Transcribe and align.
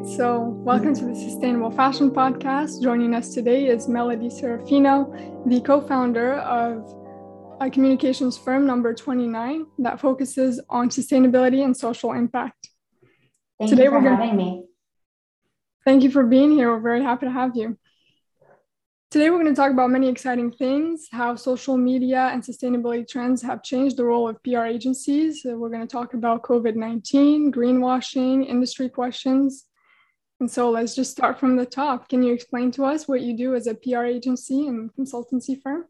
right, 0.00 0.16
so 0.16 0.40
welcome 0.40 0.94
to 0.94 1.04
the 1.04 1.14
Sustainable 1.14 1.70
Fashion 1.70 2.10
Podcast. 2.10 2.82
Joining 2.82 3.14
us 3.14 3.34
today 3.34 3.66
is 3.66 3.88
Melody 3.88 4.28
Serafino, 4.28 5.48
the 5.48 5.60
co 5.60 5.80
founder 5.80 6.34
of 6.34 6.94
a 7.60 7.70
communications 7.70 8.38
firm 8.38 8.66
number 8.66 8.94
29 8.94 9.66
that 9.78 10.00
focuses 10.00 10.60
on 10.70 10.88
sustainability 10.88 11.64
and 11.64 11.76
social 11.76 12.12
impact. 12.12 12.70
Thank 13.58 13.70
today 13.70 13.84
you 13.84 13.90
for 13.90 13.98
we're 13.98 14.04
gonna, 14.04 14.16
having 14.16 14.36
me. 14.36 14.64
Thank 15.84 16.02
you 16.02 16.10
for 16.10 16.24
being 16.24 16.52
here. 16.52 16.70
We're 16.70 16.80
very 16.80 17.02
happy 17.02 17.26
to 17.26 17.32
have 17.32 17.56
you. 17.56 17.76
Today, 19.10 19.28
we're 19.28 19.42
going 19.42 19.52
to 19.52 19.60
talk 19.60 19.72
about 19.72 19.90
many 19.90 20.08
exciting 20.08 20.52
things 20.52 21.08
how 21.10 21.34
social 21.34 21.76
media 21.76 22.30
and 22.32 22.40
sustainability 22.40 23.06
trends 23.08 23.42
have 23.42 23.64
changed 23.64 23.96
the 23.96 24.04
role 24.04 24.28
of 24.28 24.40
PR 24.44 24.66
agencies. 24.66 25.42
we're 25.44 25.68
going 25.68 25.86
to 25.86 25.92
talk 25.92 26.14
about 26.14 26.42
COVID 26.42 26.76
19, 26.76 27.52
greenwashing, 27.52 28.46
industry 28.48 28.88
questions. 28.88 29.66
And 30.40 30.50
so, 30.50 30.70
let's 30.70 30.94
just 30.94 31.10
start 31.10 31.38
from 31.38 31.56
the 31.56 31.66
top. 31.66 32.08
Can 32.08 32.22
you 32.22 32.32
explain 32.32 32.70
to 32.72 32.84
us 32.84 33.06
what 33.06 33.20
you 33.20 33.36
do 33.36 33.54
as 33.54 33.66
a 33.66 33.74
PR 33.74 34.04
agency 34.04 34.66
and 34.66 34.92
consultancy 34.94 35.60
firm? 35.60 35.84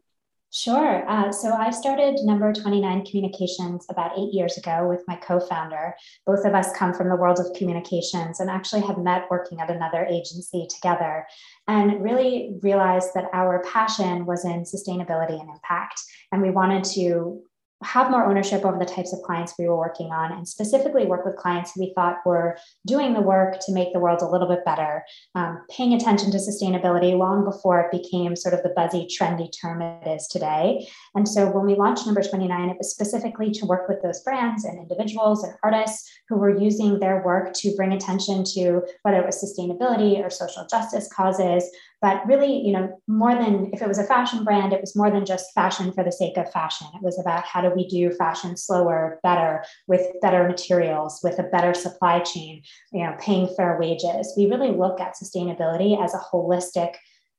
Sure. 0.53 1.09
Uh, 1.09 1.31
so 1.31 1.53
I 1.53 1.69
started 1.69 2.19
Number 2.25 2.51
29 2.51 3.05
Communications 3.05 3.85
about 3.89 4.19
eight 4.19 4.33
years 4.33 4.57
ago 4.57 4.85
with 4.85 5.01
my 5.07 5.15
co 5.15 5.39
founder. 5.39 5.95
Both 6.27 6.43
of 6.43 6.53
us 6.53 6.75
come 6.75 6.93
from 6.93 7.07
the 7.07 7.15
world 7.15 7.39
of 7.39 7.53
communications 7.55 8.41
and 8.41 8.49
actually 8.49 8.81
have 8.81 8.97
met 8.97 9.31
working 9.31 9.61
at 9.61 9.71
another 9.71 10.05
agency 10.05 10.67
together 10.69 11.25
and 11.69 12.03
really 12.03 12.57
realized 12.61 13.11
that 13.15 13.29
our 13.31 13.63
passion 13.63 14.25
was 14.25 14.43
in 14.43 14.63
sustainability 14.63 15.39
and 15.39 15.49
impact. 15.49 16.03
And 16.33 16.41
we 16.41 16.49
wanted 16.49 16.83
to 16.95 17.41
have 17.83 18.11
more 18.11 18.25
ownership 18.25 18.63
over 18.63 18.77
the 18.77 18.85
types 18.85 19.13
of 19.13 19.21
clients 19.21 19.53
we 19.57 19.67
were 19.67 19.77
working 19.77 20.11
on 20.11 20.31
and 20.31 20.47
specifically 20.47 21.05
work 21.05 21.25
with 21.25 21.35
clients 21.35 21.71
who 21.71 21.81
we 21.81 21.93
thought 21.95 22.17
were 22.25 22.57
doing 22.85 23.13
the 23.13 23.21
work 23.21 23.59
to 23.59 23.73
make 23.73 23.91
the 23.93 23.99
world 23.99 24.21
a 24.21 24.27
little 24.27 24.47
bit 24.47 24.63
better 24.65 25.03
um, 25.35 25.63
paying 25.69 25.93
attention 25.93 26.31
to 26.31 26.37
sustainability 26.37 27.17
long 27.17 27.43
before 27.43 27.79
it 27.81 27.91
became 27.91 28.35
sort 28.35 28.53
of 28.53 28.61
the 28.63 28.73
buzzy 28.75 29.07
trendy 29.07 29.49
term 29.61 29.81
it 29.81 30.07
is 30.07 30.27
today. 30.27 30.87
And 31.15 31.27
so 31.27 31.49
when 31.49 31.65
we 31.65 31.75
launched 31.75 32.05
number 32.05 32.21
29 32.21 32.69
it 32.69 32.77
was 32.77 32.91
specifically 32.91 33.51
to 33.51 33.65
work 33.65 33.89
with 33.89 34.01
those 34.01 34.21
brands 34.21 34.63
and 34.63 34.77
individuals 34.77 35.43
and 35.43 35.53
artists 35.63 36.09
who 36.29 36.37
were 36.37 36.57
using 36.57 36.99
their 36.99 37.23
work 37.23 37.53
to 37.53 37.75
bring 37.75 37.93
attention 37.93 38.43
to 38.53 38.81
whether 39.03 39.17
it 39.17 39.25
was 39.25 39.41
sustainability 39.41 40.23
or 40.23 40.29
social 40.29 40.65
justice 40.69 41.09
causes 41.11 41.69
but 42.01 42.25
really 42.25 42.59
you 42.65 42.73
know 42.73 42.99
more 43.07 43.35
than 43.35 43.69
if 43.73 43.81
it 43.81 43.87
was 43.87 43.99
a 43.99 44.03
fashion 44.03 44.43
brand 44.43 44.73
it 44.73 44.81
was 44.81 44.95
more 44.95 45.11
than 45.11 45.25
just 45.25 45.53
fashion 45.53 45.91
for 45.93 46.03
the 46.03 46.11
sake 46.11 46.37
of 46.37 46.51
fashion. 46.51 46.87
It 46.95 47.03
was 47.03 47.19
about 47.19 47.45
how 47.45 47.61
do 47.61 47.71
we 47.75 47.87
do 47.87 48.11
fashion 48.11 48.57
slower 48.57 49.19
better 49.23 49.63
with 49.87 50.07
better 50.21 50.47
materials 50.47 51.19
with 51.23 51.39
a 51.39 51.43
better 51.43 51.73
supply 51.73 52.19
chain 52.19 52.63
you 52.91 53.03
know 53.03 53.15
paying 53.19 53.47
fair 53.55 53.77
wages. 53.79 54.33
We 54.35 54.47
really 54.47 54.71
look 54.71 54.99
at 54.99 55.15
sustainability 55.15 56.03
as 56.03 56.13
a 56.13 56.19
holistic 56.19 56.95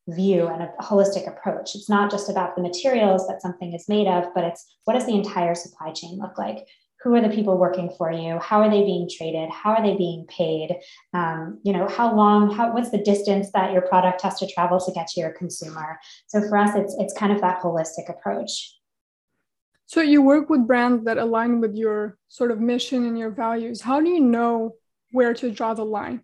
view 0.08 0.48
and 0.48 0.62
a 0.62 0.70
holistic 0.80 1.28
approach. 1.28 1.76
It's 1.76 1.88
not 1.88 2.10
just 2.10 2.28
about 2.28 2.56
the 2.56 2.62
materials 2.62 3.26
that 3.28 3.40
something 3.40 3.72
is 3.72 3.88
made 3.88 4.06
of 4.06 4.24
but 4.34 4.44
it's 4.44 4.76
what 4.84 4.94
does 4.94 5.06
the 5.06 5.14
entire 5.14 5.54
supply 5.54 5.92
chain 5.92 6.18
look 6.18 6.38
like 6.38 6.66
who 7.02 7.14
are 7.14 7.20
the 7.20 7.34
people 7.34 7.58
working 7.58 7.90
for 7.98 8.12
you? 8.12 8.38
How 8.38 8.60
are 8.60 8.70
they 8.70 8.82
being 8.84 9.08
traded 9.10 9.50
how 9.50 9.72
are 9.74 9.82
they 9.82 9.96
being 9.96 10.26
paid? 10.26 10.76
Um, 11.12 11.60
you 11.62 11.72
know 11.72 11.88
how 11.88 12.14
long 12.14 12.54
how 12.54 12.72
what's 12.72 12.90
the 12.90 12.98
distance 12.98 13.50
that 13.52 13.72
your 13.72 13.82
product 13.82 14.22
has 14.22 14.38
to 14.38 14.46
travel 14.46 14.78
to 14.80 14.92
get 14.92 15.08
to 15.08 15.20
your 15.20 15.30
consumer? 15.30 15.98
So 16.26 16.40
for 16.48 16.56
us 16.56 16.70
it's 16.74 16.94
it's 16.98 17.14
kind 17.14 17.32
of 17.32 17.40
that 17.40 17.60
holistic 17.60 18.08
approach. 18.08 18.78
So 19.86 20.00
you 20.00 20.22
work 20.22 20.48
with 20.48 20.66
brands 20.66 21.04
that 21.04 21.18
align 21.18 21.60
with 21.60 21.74
your 21.74 22.16
sort 22.28 22.50
of 22.50 22.60
mission 22.60 23.04
and 23.04 23.18
your 23.18 23.30
values. 23.30 23.80
How 23.80 24.00
do 24.00 24.08
you 24.08 24.20
know 24.20 24.76
where 25.10 25.34
to 25.34 25.50
draw 25.50 25.74
the 25.74 25.84
line? 25.84 26.22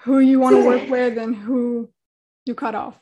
Who 0.00 0.18
you 0.18 0.40
want 0.40 0.56
to 0.56 0.66
work 0.66 0.88
with 0.90 1.16
and 1.16 1.34
who 1.36 1.90
you 2.44 2.54
cut 2.54 2.74
off 2.74 2.98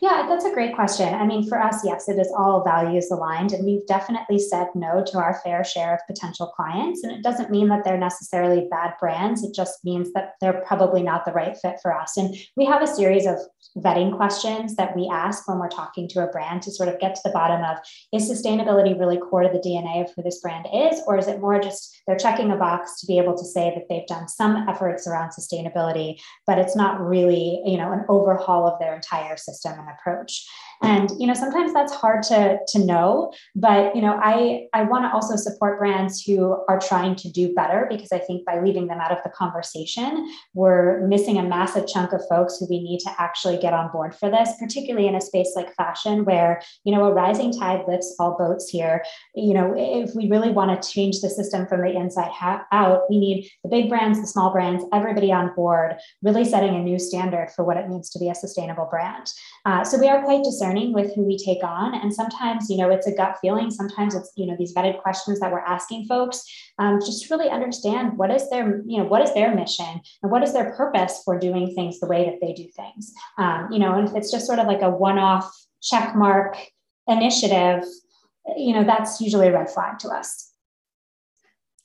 yeah, 0.00 0.26
that's 0.28 0.44
a 0.44 0.52
great 0.52 0.74
question. 0.74 1.14
I 1.14 1.24
mean, 1.24 1.48
for 1.48 1.60
us, 1.60 1.82
yes, 1.84 2.08
it 2.08 2.18
is 2.18 2.32
all 2.36 2.64
values 2.64 3.10
aligned, 3.10 3.52
and 3.52 3.64
we've 3.64 3.86
definitely 3.86 4.38
said 4.38 4.66
no 4.74 5.02
to 5.06 5.18
our 5.18 5.40
fair 5.44 5.64
share 5.64 5.94
of 5.94 6.00
potential 6.06 6.48
clients. 6.48 7.04
And 7.04 7.12
it 7.12 7.22
doesn't 7.22 7.50
mean 7.50 7.68
that 7.68 7.84
they're 7.84 7.98
necessarily 7.98 8.66
bad 8.70 8.94
brands, 8.98 9.44
it 9.44 9.54
just 9.54 9.84
means 9.84 10.12
that 10.12 10.34
they're 10.40 10.62
probably 10.66 11.02
not 11.02 11.24
the 11.24 11.32
right 11.32 11.56
fit 11.56 11.76
for 11.80 11.96
us. 11.96 12.16
And 12.16 12.34
we 12.56 12.64
have 12.66 12.82
a 12.82 12.86
series 12.86 13.26
of 13.26 13.38
vetting 13.76 14.14
questions 14.14 14.74
that 14.76 14.96
we 14.96 15.08
ask 15.10 15.48
when 15.48 15.58
we're 15.58 15.68
talking 15.68 16.08
to 16.08 16.24
a 16.24 16.30
brand 16.30 16.62
to 16.62 16.72
sort 16.72 16.88
of 16.88 16.98
get 16.98 17.14
to 17.14 17.20
the 17.24 17.30
bottom 17.30 17.62
of 17.62 17.78
is 18.12 18.30
sustainability 18.30 18.98
really 18.98 19.18
core 19.18 19.42
to 19.42 19.48
the 19.48 19.60
DNA 19.60 20.04
of 20.04 20.10
who 20.14 20.22
this 20.22 20.40
brand 20.40 20.66
is, 20.74 21.00
or 21.06 21.16
is 21.16 21.28
it 21.28 21.40
more 21.40 21.60
just 21.60 22.02
they're 22.06 22.16
checking 22.16 22.50
a 22.50 22.56
box 22.56 23.00
to 23.00 23.06
be 23.06 23.18
able 23.18 23.36
to 23.36 23.44
say 23.44 23.72
that 23.74 23.84
they've 23.88 24.06
done 24.06 24.26
some 24.28 24.68
efforts 24.68 25.06
around 25.06 25.30
sustainability, 25.30 26.20
but 26.46 26.58
it's 26.58 26.74
not 26.74 27.00
really, 27.00 27.62
you 27.64 27.78
know, 27.78 27.92
an 27.92 28.04
overhaul 28.08 28.66
of 28.66 28.78
their 28.80 28.94
entire 28.94 29.36
system 29.36 29.51
and 29.78 29.88
approach 29.88 30.48
and 30.82 31.10
you 31.18 31.26
know 31.26 31.34
sometimes 31.34 31.72
that's 31.72 31.92
hard 31.92 32.22
to 32.22 32.58
to 32.66 32.78
know 32.84 33.32
but 33.54 33.94
you 33.94 34.02
know 34.02 34.18
i 34.22 34.66
i 34.72 34.82
want 34.82 35.04
to 35.04 35.12
also 35.12 35.36
support 35.36 35.78
brands 35.78 36.22
who 36.22 36.56
are 36.68 36.78
trying 36.78 37.14
to 37.14 37.30
do 37.30 37.52
better 37.54 37.86
because 37.88 38.12
i 38.12 38.18
think 38.18 38.44
by 38.44 38.60
leaving 38.60 38.86
them 38.86 39.00
out 39.00 39.12
of 39.12 39.18
the 39.24 39.30
conversation 39.30 40.28
we're 40.54 41.06
missing 41.06 41.38
a 41.38 41.42
massive 41.42 41.86
chunk 41.86 42.12
of 42.12 42.20
folks 42.28 42.58
who 42.58 42.66
we 42.68 42.82
need 42.82 42.98
to 42.98 43.10
actually 43.18 43.58
get 43.58 43.72
on 43.72 43.90
board 43.92 44.14
for 44.14 44.30
this 44.30 44.50
particularly 44.58 45.06
in 45.06 45.14
a 45.14 45.20
space 45.20 45.52
like 45.56 45.74
fashion 45.74 46.24
where 46.24 46.60
you 46.84 46.94
know 46.94 47.04
a 47.04 47.12
rising 47.12 47.52
tide 47.52 47.82
lifts 47.88 48.14
all 48.18 48.36
boats 48.36 48.68
here. 48.68 49.04
You 49.34 49.54
know 49.54 49.74
if 49.76 50.14
we 50.14 50.28
really 50.28 50.50
want 50.50 50.70
to 50.80 50.88
change 50.88 51.20
the 51.20 51.30
system 51.30 51.66
from 51.66 51.82
the 51.82 51.94
inside 51.94 52.30
out 52.72 53.02
we 53.10 53.18
need 53.18 53.50
the 53.62 53.68
big 53.68 53.88
brands 53.88 54.20
the 54.20 54.26
small 54.26 54.52
brands 54.52 54.84
everybody 54.92 55.32
on 55.32 55.54
board 55.54 55.94
really 56.22 56.44
setting 56.44 56.74
a 56.74 56.82
new 56.82 56.98
standard 56.98 57.50
for 57.54 57.64
what 57.64 57.76
it 57.76 57.88
means 57.88 58.10
to 58.10 58.18
be 58.18 58.28
a 58.28 58.34
sustainable 58.34 58.86
brand 58.90 59.30
uh, 59.64 59.84
so 59.84 59.98
we 59.98 60.08
are 60.08 60.24
quite 60.24 60.42
discerning 60.42 60.92
with 60.92 61.14
who 61.14 61.22
we 61.22 61.38
take 61.38 61.62
on. 61.62 61.94
And 61.94 62.12
sometimes, 62.12 62.68
you 62.68 62.76
know, 62.76 62.90
it's 62.90 63.06
a 63.06 63.14
gut 63.14 63.38
feeling. 63.40 63.70
Sometimes 63.70 64.14
it's, 64.14 64.32
you 64.36 64.46
know, 64.46 64.56
these 64.58 64.74
vetted 64.74 65.00
questions 65.02 65.38
that 65.38 65.52
we're 65.52 65.60
asking 65.60 66.06
folks 66.06 66.44
um, 66.78 66.98
just 66.98 67.30
really 67.30 67.48
understand 67.48 68.18
what 68.18 68.32
is 68.32 68.50
their, 68.50 68.82
you 68.86 68.98
know, 68.98 69.04
what 69.04 69.22
is 69.22 69.32
their 69.34 69.54
mission 69.54 70.00
and 70.22 70.32
what 70.32 70.42
is 70.42 70.52
their 70.52 70.72
purpose 70.74 71.22
for 71.24 71.38
doing 71.38 71.74
things 71.74 72.00
the 72.00 72.08
way 72.08 72.24
that 72.24 72.40
they 72.40 72.52
do 72.52 72.68
things. 72.74 73.12
Um, 73.38 73.68
you 73.70 73.78
know, 73.78 73.94
and 73.94 74.08
if 74.08 74.16
it's 74.16 74.32
just 74.32 74.46
sort 74.46 74.58
of 74.58 74.66
like 74.66 74.82
a 74.82 74.90
one-off 74.90 75.48
check 75.80 76.16
mark 76.16 76.56
initiative, 77.06 77.84
you 78.56 78.74
know, 78.74 78.82
that's 78.82 79.20
usually 79.20 79.46
a 79.46 79.52
red 79.52 79.70
flag 79.70 80.00
to 80.00 80.08
us. 80.08 80.50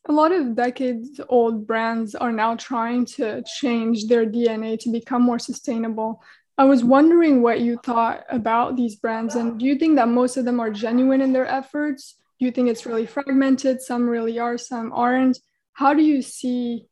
A 0.09 0.11
lot 0.11 0.31
of 0.31 0.55
decades 0.55 1.19
old 1.27 1.67
brands 1.67 2.15
are 2.15 2.31
now 2.31 2.55
trying 2.55 3.05
to 3.17 3.43
change 3.59 4.07
their 4.07 4.25
DNA 4.25 4.79
to 4.79 4.89
become 4.89 5.21
more 5.21 5.37
sustainable. 5.37 6.23
I 6.57 6.65
was 6.65 6.83
wondering 6.83 7.41
what 7.41 7.61
you 7.61 7.77
thought 7.83 8.23
about 8.29 8.75
these 8.75 8.95
brands, 8.95 9.35
and 9.35 9.59
do 9.59 9.65
you 9.65 9.75
think 9.75 9.95
that 9.95 10.07
most 10.07 10.37
of 10.37 10.45
them 10.45 10.59
are 10.59 10.71
genuine 10.71 11.21
in 11.21 11.31
their 11.31 11.45
efforts? 11.45 12.15
Do 12.39 12.45
you 12.45 12.51
think 12.51 12.69
it's 12.69 12.85
really 12.85 13.05
fragmented? 13.05 13.81
Some 13.81 14.09
really 14.09 14.39
are, 14.39 14.57
some 14.57 14.91
aren't. 14.91 15.37
How 15.73 15.93
do 15.93 16.01
you 16.01 16.21
see? 16.23 16.87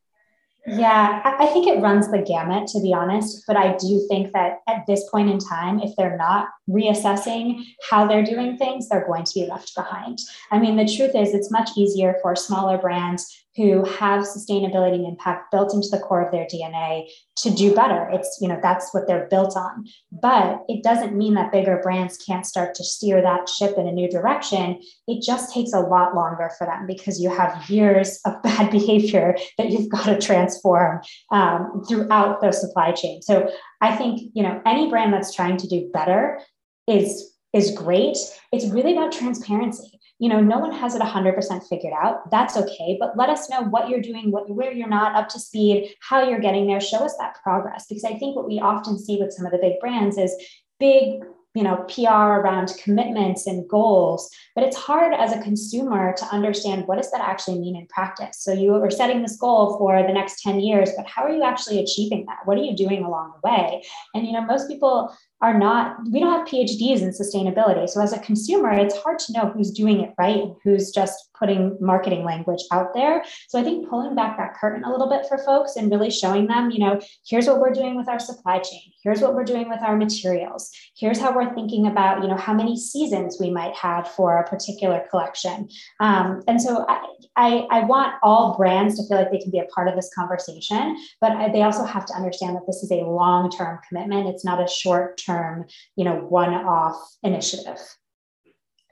Yeah, 0.68 1.22
I 1.24 1.46
think 1.46 1.68
it 1.68 1.80
runs 1.80 2.10
the 2.10 2.22
gamut, 2.22 2.66
to 2.68 2.80
be 2.80 2.92
honest. 2.92 3.44
But 3.46 3.56
I 3.56 3.76
do 3.76 4.04
think 4.08 4.32
that 4.32 4.58
at 4.68 4.84
this 4.86 5.08
point 5.10 5.30
in 5.30 5.38
time, 5.38 5.80
if 5.80 5.94
they're 5.96 6.16
not 6.16 6.48
reassessing 6.68 7.64
how 7.88 8.06
they're 8.06 8.24
doing 8.24 8.56
things, 8.56 8.88
they're 8.88 9.06
going 9.06 9.24
to 9.24 9.34
be 9.34 9.46
left 9.46 9.74
behind. 9.76 10.18
I 10.50 10.58
mean, 10.58 10.76
the 10.76 10.84
truth 10.84 11.14
is, 11.14 11.34
it's 11.34 11.52
much 11.52 11.70
easier 11.76 12.16
for 12.20 12.34
smaller 12.34 12.78
brands 12.78 13.45
who 13.56 13.84
have 13.84 14.24
sustainability 14.24 14.96
and 14.96 15.06
impact 15.06 15.50
built 15.50 15.72
into 15.72 15.88
the 15.90 15.98
core 15.98 16.24
of 16.24 16.30
their 16.30 16.46
DNA 16.46 17.08
to 17.36 17.50
do 17.50 17.74
better. 17.74 18.08
It's, 18.12 18.38
you 18.40 18.48
know, 18.48 18.58
that's 18.62 18.92
what 18.92 19.06
they're 19.06 19.28
built 19.28 19.56
on. 19.56 19.86
But 20.12 20.64
it 20.68 20.82
doesn't 20.82 21.16
mean 21.16 21.34
that 21.34 21.52
bigger 21.52 21.80
brands 21.82 22.18
can't 22.18 22.44
start 22.44 22.74
to 22.74 22.84
steer 22.84 23.22
that 23.22 23.48
ship 23.48 23.76
in 23.78 23.86
a 23.86 23.92
new 23.92 24.08
direction. 24.08 24.80
It 25.08 25.22
just 25.22 25.54
takes 25.54 25.72
a 25.72 25.80
lot 25.80 26.14
longer 26.14 26.50
for 26.58 26.66
them 26.66 26.86
because 26.86 27.20
you 27.20 27.30
have 27.30 27.68
years 27.70 28.20
of 28.26 28.42
bad 28.42 28.70
behavior 28.70 29.36
that 29.56 29.70
you've 29.70 29.90
got 29.90 30.04
to 30.06 30.20
transform 30.20 31.00
um, 31.32 31.82
throughout 31.88 32.40
the 32.40 32.52
supply 32.52 32.92
chain. 32.92 33.22
So 33.22 33.50
I 33.80 33.96
think, 33.96 34.30
you 34.34 34.42
know, 34.42 34.60
any 34.66 34.90
brand 34.90 35.12
that's 35.12 35.34
trying 35.34 35.56
to 35.58 35.68
do 35.68 35.90
better 35.92 36.40
is 36.86 37.32
is 37.52 37.70
great. 37.70 38.18
It's 38.52 38.66
really 38.66 38.92
about 38.92 39.12
transparency 39.12 39.95
you 40.18 40.28
know 40.28 40.40
no 40.40 40.58
one 40.58 40.72
has 40.72 40.94
it 40.94 41.02
100% 41.02 41.68
figured 41.68 41.92
out. 41.92 42.30
That's 42.30 42.56
okay 42.56 42.96
but 42.98 43.16
let 43.16 43.28
us 43.28 43.50
know 43.50 43.62
what 43.62 43.88
you're 43.88 44.00
doing 44.00 44.30
what, 44.30 44.48
where 44.50 44.72
you're 44.72 44.88
not 44.88 45.14
up 45.14 45.28
to 45.30 45.38
speed 45.38 45.94
how 46.00 46.28
you're 46.28 46.40
getting 46.40 46.66
there. 46.66 46.80
Show 46.80 46.98
us 46.98 47.16
that 47.18 47.36
progress. 47.42 47.86
Because 47.88 48.04
i 48.04 48.14
think 48.14 48.36
what 48.36 48.48
we 48.48 48.58
often 48.60 48.98
see 48.98 49.18
with 49.18 49.32
some 49.32 49.46
of 49.46 49.52
the 49.52 49.58
big 49.58 49.78
brands 49.80 50.18
is 50.18 50.34
big 50.78 51.22
you 51.54 51.62
know 51.62 51.76
pr 51.88 52.08
around 52.08 52.70
commitments 52.82 53.46
and 53.46 53.66
goals 53.68 54.30
but 54.54 54.62
it's 54.62 54.76
hard 54.76 55.14
as 55.14 55.32
a 55.32 55.40
consumer 55.40 56.14
to 56.16 56.24
understand 56.26 56.86
what 56.86 56.96
does 56.96 57.10
that 57.10 57.20
actually 57.20 57.58
mean 57.58 57.76
in 57.76 57.86
practice. 57.86 58.38
So 58.40 58.52
you 58.52 58.74
are 58.74 58.90
setting 58.90 59.22
this 59.22 59.36
goal 59.36 59.76
for 59.78 60.02
the 60.02 60.12
next 60.12 60.42
10 60.42 60.60
years 60.60 60.90
but 60.96 61.06
how 61.06 61.22
are 61.24 61.30
you 61.30 61.42
actually 61.42 61.78
achieving 61.80 62.24
that? 62.26 62.40
What 62.44 62.58
are 62.58 62.62
you 62.62 62.76
doing 62.76 63.04
along 63.04 63.32
the 63.34 63.48
way? 63.48 63.82
And 64.14 64.26
you 64.26 64.32
know 64.32 64.42
most 64.42 64.68
people 64.68 65.14
are 65.42 65.58
not 65.58 65.96
we 66.10 66.20
don't 66.20 66.32
have 66.32 66.48
phds 66.48 67.02
in 67.02 67.10
sustainability. 67.10 67.88
So 67.88 68.00
as 68.00 68.12
a 68.12 68.18
consumer 68.20 68.70
it's 68.72 68.96
hard 68.96 69.18
to 69.20 69.32
know 69.32 69.50
who's 69.50 69.70
doing 69.70 70.00
it 70.00 70.14
right 70.18 70.36
and 70.36 70.56
who's 70.64 70.90
just 70.90 71.30
putting 71.38 71.76
marketing 71.80 72.24
language 72.24 72.62
out 72.72 72.94
there. 72.94 73.24
So 73.48 73.58
i 73.58 73.62
think 73.62 73.88
pulling 73.88 74.14
back 74.14 74.36
that 74.38 74.54
curtain 74.54 74.84
a 74.84 74.90
little 74.90 75.08
bit 75.08 75.26
for 75.28 75.38
folks 75.38 75.76
and 75.76 75.90
really 75.90 76.10
showing 76.10 76.46
them 76.46 76.70
you 76.70 76.78
know 76.78 77.00
here's 77.26 77.46
what 77.46 77.60
we're 77.60 77.72
doing 77.72 77.96
with 77.96 78.08
our 78.08 78.18
supply 78.18 78.58
chain. 78.58 78.92
Here's 79.02 79.20
what 79.20 79.34
we're 79.34 79.44
doing 79.44 79.68
with 79.68 79.80
our 79.82 79.96
materials. 79.96 80.70
Here's 80.96 81.20
how 81.20 81.34
we're 81.34 81.54
thinking 81.54 81.86
about 81.86 82.22
you 82.22 82.28
know 82.28 82.36
how 82.36 82.54
many 82.54 82.76
seasons 82.76 83.38
we 83.40 83.50
might 83.50 83.74
have 83.74 84.08
for 84.08 84.38
a 84.38 84.48
particular 84.48 85.04
collection. 85.10 85.68
Um, 86.00 86.42
and 86.48 86.60
so 86.60 86.84
I, 86.88 87.04
I, 87.36 87.66
I 87.70 87.80
want 87.80 88.14
all 88.22 88.56
brands 88.56 88.96
to 88.96 89.06
feel 89.06 89.18
like 89.18 89.30
they 89.30 89.38
can 89.38 89.50
be 89.50 89.58
a 89.58 89.64
part 89.66 89.88
of 89.88 89.94
this 89.94 90.10
conversation 90.14 90.96
but 91.20 91.32
I, 91.32 91.50
they 91.50 91.62
also 91.62 91.84
have 91.84 92.06
to 92.06 92.14
understand 92.14 92.56
that 92.56 92.66
this 92.66 92.82
is 92.82 92.90
a 92.90 93.04
long-term 93.04 93.80
commitment. 93.88 94.28
It's 94.28 94.44
not 94.44 94.62
a 94.62 94.68
short 94.68 95.16
term, 95.26 95.66
you 95.96 96.04
know, 96.04 96.16
one 96.16 96.54
off 96.54 96.96
initiative. 97.22 97.78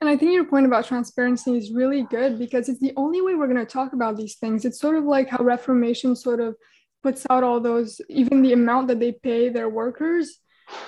And 0.01 0.11
I 0.11 0.17
think 0.17 0.33
your 0.33 0.45
point 0.45 0.67
about 0.67 0.87
transparency 0.87 1.57
is 1.57 1.73
really 1.73 2.03
good 2.03 2.39
because 2.39 2.69
it's 2.69 2.81
the 2.81 2.93
only 2.97 3.23
way 3.23 3.35
we're 3.35 3.47
going 3.47 3.65
to 3.65 3.73
talk 3.73 3.93
about 3.93 4.17
these 4.17 4.37
things. 4.37 4.65
It's 4.65 4.79
sort 4.79 4.97
of 4.97 5.05
like 5.05 5.29
how 5.31 5.43
Reformation 5.43 6.15
sort 6.15 6.41
of 6.41 6.57
puts 7.03 7.25
out 7.31 7.45
all 7.45 7.61
those, 7.61 8.01
even 8.09 8.43
the 8.43 8.53
amount 8.53 8.89
that 8.89 9.01
they 9.01 9.13
pay 9.13 9.49
their 9.49 9.69
workers. 9.69 10.41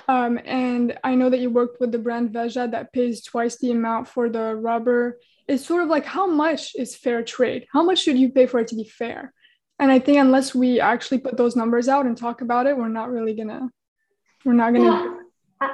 Um, 0.09 0.39
and 0.45 0.99
I 1.05 1.15
know 1.15 1.31
that 1.31 1.41
you 1.41 1.51
worked 1.51 1.81
with 1.81 1.93
the 1.93 1.99
brand 1.99 2.33
Veja 2.33 2.69
that 2.69 2.93
pays 2.93 3.23
twice 3.23 3.57
the 3.57 3.71
amount 3.71 4.09
for 4.09 4.29
the 4.29 4.55
rubber. 4.57 5.19
It's 5.47 5.65
sort 5.65 5.83
of 5.83 5.89
like 5.89 6.05
how 6.05 6.27
much 6.27 6.75
is 6.75 6.97
fair 6.97 7.23
trade? 7.23 7.67
How 7.73 7.83
much 7.83 8.01
should 8.01 8.19
you 8.19 8.31
pay 8.31 8.47
for 8.47 8.61
it 8.61 8.69
to 8.69 8.75
be 8.75 8.89
fair? 8.89 9.33
And 9.79 9.91
I 9.91 9.99
think 9.99 10.19
unless 10.19 10.55
we 10.55 10.81
actually 10.81 11.19
put 11.19 11.37
those 11.37 11.57
numbers 11.57 11.89
out 11.89 12.07
and 12.07 12.17
talk 12.17 12.41
about 12.41 12.67
it, 12.67 12.77
we're 12.77 12.89
not 12.89 13.11
really 13.11 13.35
gonna, 13.35 13.69
we're 14.45 14.55
not 14.55 14.73
gonna. 14.73 14.85
Yeah. 14.85 15.21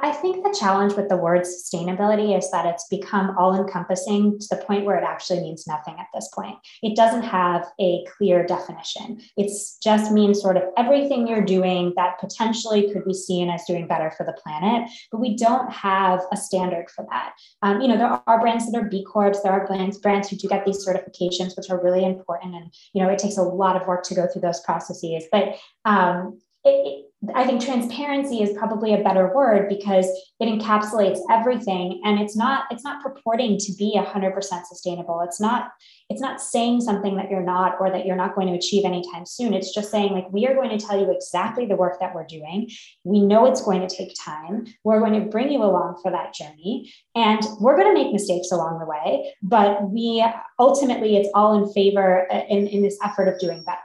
I 0.02 0.12
think 0.12 0.44
the 0.44 0.56
challenge 0.58 0.94
with 0.94 1.08
the 1.08 1.16
word 1.16 1.42
sustainability 1.42 2.36
is 2.36 2.50
that 2.50 2.66
it's 2.66 2.86
become 2.88 3.36
all 3.36 3.54
encompassing 3.54 4.38
to 4.38 4.46
the 4.50 4.62
point 4.64 4.84
where 4.84 4.96
it 4.96 5.04
actually 5.04 5.40
means 5.40 5.66
nothing 5.66 5.96
at 5.98 6.06
this 6.14 6.28
point. 6.34 6.56
It 6.82 6.96
doesn't 6.96 7.22
have 7.22 7.66
a 7.80 8.04
clear 8.16 8.46
definition. 8.46 9.20
It 9.36 9.50
just 9.82 10.12
means 10.12 10.40
sort 10.40 10.56
of 10.56 10.64
everything 10.76 11.26
you're 11.26 11.44
doing 11.44 11.92
that 11.96 12.18
potentially 12.20 12.92
could 12.92 13.04
be 13.04 13.14
seen 13.14 13.50
as 13.50 13.64
doing 13.64 13.86
better 13.86 14.10
for 14.16 14.24
the 14.24 14.32
planet, 14.32 14.88
but 15.10 15.20
we 15.20 15.36
don't 15.36 15.70
have 15.72 16.20
a 16.32 16.36
standard 16.36 16.90
for 16.90 17.06
that. 17.10 17.32
Um, 17.62 17.80
you 17.80 17.88
know, 17.88 17.96
there 17.96 18.22
are 18.26 18.40
brands 18.40 18.70
that 18.70 18.78
are 18.78 18.88
B 18.88 19.04
Corps, 19.04 19.32
there 19.42 19.52
are 19.52 19.66
brands, 19.66 19.98
brands 19.98 20.28
who 20.28 20.36
do 20.36 20.48
get 20.48 20.64
these 20.64 20.86
certifications, 20.86 21.56
which 21.56 21.70
are 21.70 21.82
really 21.82 22.04
important. 22.04 22.54
And, 22.54 22.72
you 22.92 23.02
know, 23.02 23.10
it 23.10 23.18
takes 23.18 23.36
a 23.36 23.42
lot 23.42 23.80
of 23.80 23.86
work 23.86 24.04
to 24.04 24.14
go 24.14 24.26
through 24.26 24.42
those 24.42 24.60
processes. 24.60 25.24
But 25.30 25.56
um, 25.84 26.40
it, 26.64 27.06
I 27.34 27.46
think 27.46 27.64
transparency 27.64 28.42
is 28.42 28.56
probably 28.58 28.94
a 28.94 29.02
better 29.02 29.32
word 29.32 29.68
because 29.68 30.06
it 30.40 30.46
encapsulates 30.46 31.20
everything 31.30 32.00
and 32.04 32.20
it's 32.20 32.36
not 32.36 32.64
it's 32.70 32.82
not 32.82 33.00
purporting 33.00 33.58
to 33.58 33.72
be 33.78 33.96
100% 33.96 34.34
sustainable. 34.42 35.20
It's 35.20 35.40
not 35.40 35.70
it's 36.10 36.20
not 36.20 36.40
saying 36.40 36.80
something 36.80 37.16
that 37.16 37.30
you're 37.30 37.42
not 37.42 37.76
or 37.80 37.90
that 37.90 38.06
you're 38.06 38.16
not 38.16 38.34
going 38.34 38.48
to 38.48 38.54
achieve 38.54 38.84
anytime 38.84 39.24
soon. 39.24 39.54
It's 39.54 39.72
just 39.72 39.90
saying 39.90 40.12
like 40.12 40.32
we 40.32 40.46
are 40.46 40.54
going 40.54 40.76
to 40.76 40.84
tell 40.84 40.98
you 40.98 41.12
exactly 41.12 41.64
the 41.64 41.76
work 41.76 42.00
that 42.00 42.12
we're 42.12 42.26
doing. 42.26 42.68
We 43.04 43.20
know 43.20 43.46
it's 43.46 43.62
going 43.62 43.86
to 43.86 43.94
take 43.94 44.14
time. 44.20 44.66
We're 44.82 45.00
going 45.00 45.22
to 45.22 45.30
bring 45.30 45.52
you 45.52 45.62
along 45.62 46.00
for 46.02 46.10
that 46.10 46.34
journey 46.34 46.92
and 47.14 47.40
we're 47.60 47.76
going 47.76 47.94
to 47.94 48.02
make 48.02 48.12
mistakes 48.12 48.50
along 48.50 48.80
the 48.80 48.86
way, 48.86 49.32
but 49.42 49.90
we 49.90 50.24
ultimately 50.58 51.16
it's 51.16 51.30
all 51.34 51.62
in 51.62 51.72
favor 51.72 52.26
uh, 52.32 52.42
in 52.48 52.66
in 52.66 52.82
this 52.82 52.98
effort 53.04 53.28
of 53.28 53.38
doing 53.38 53.62
better. 53.64 53.78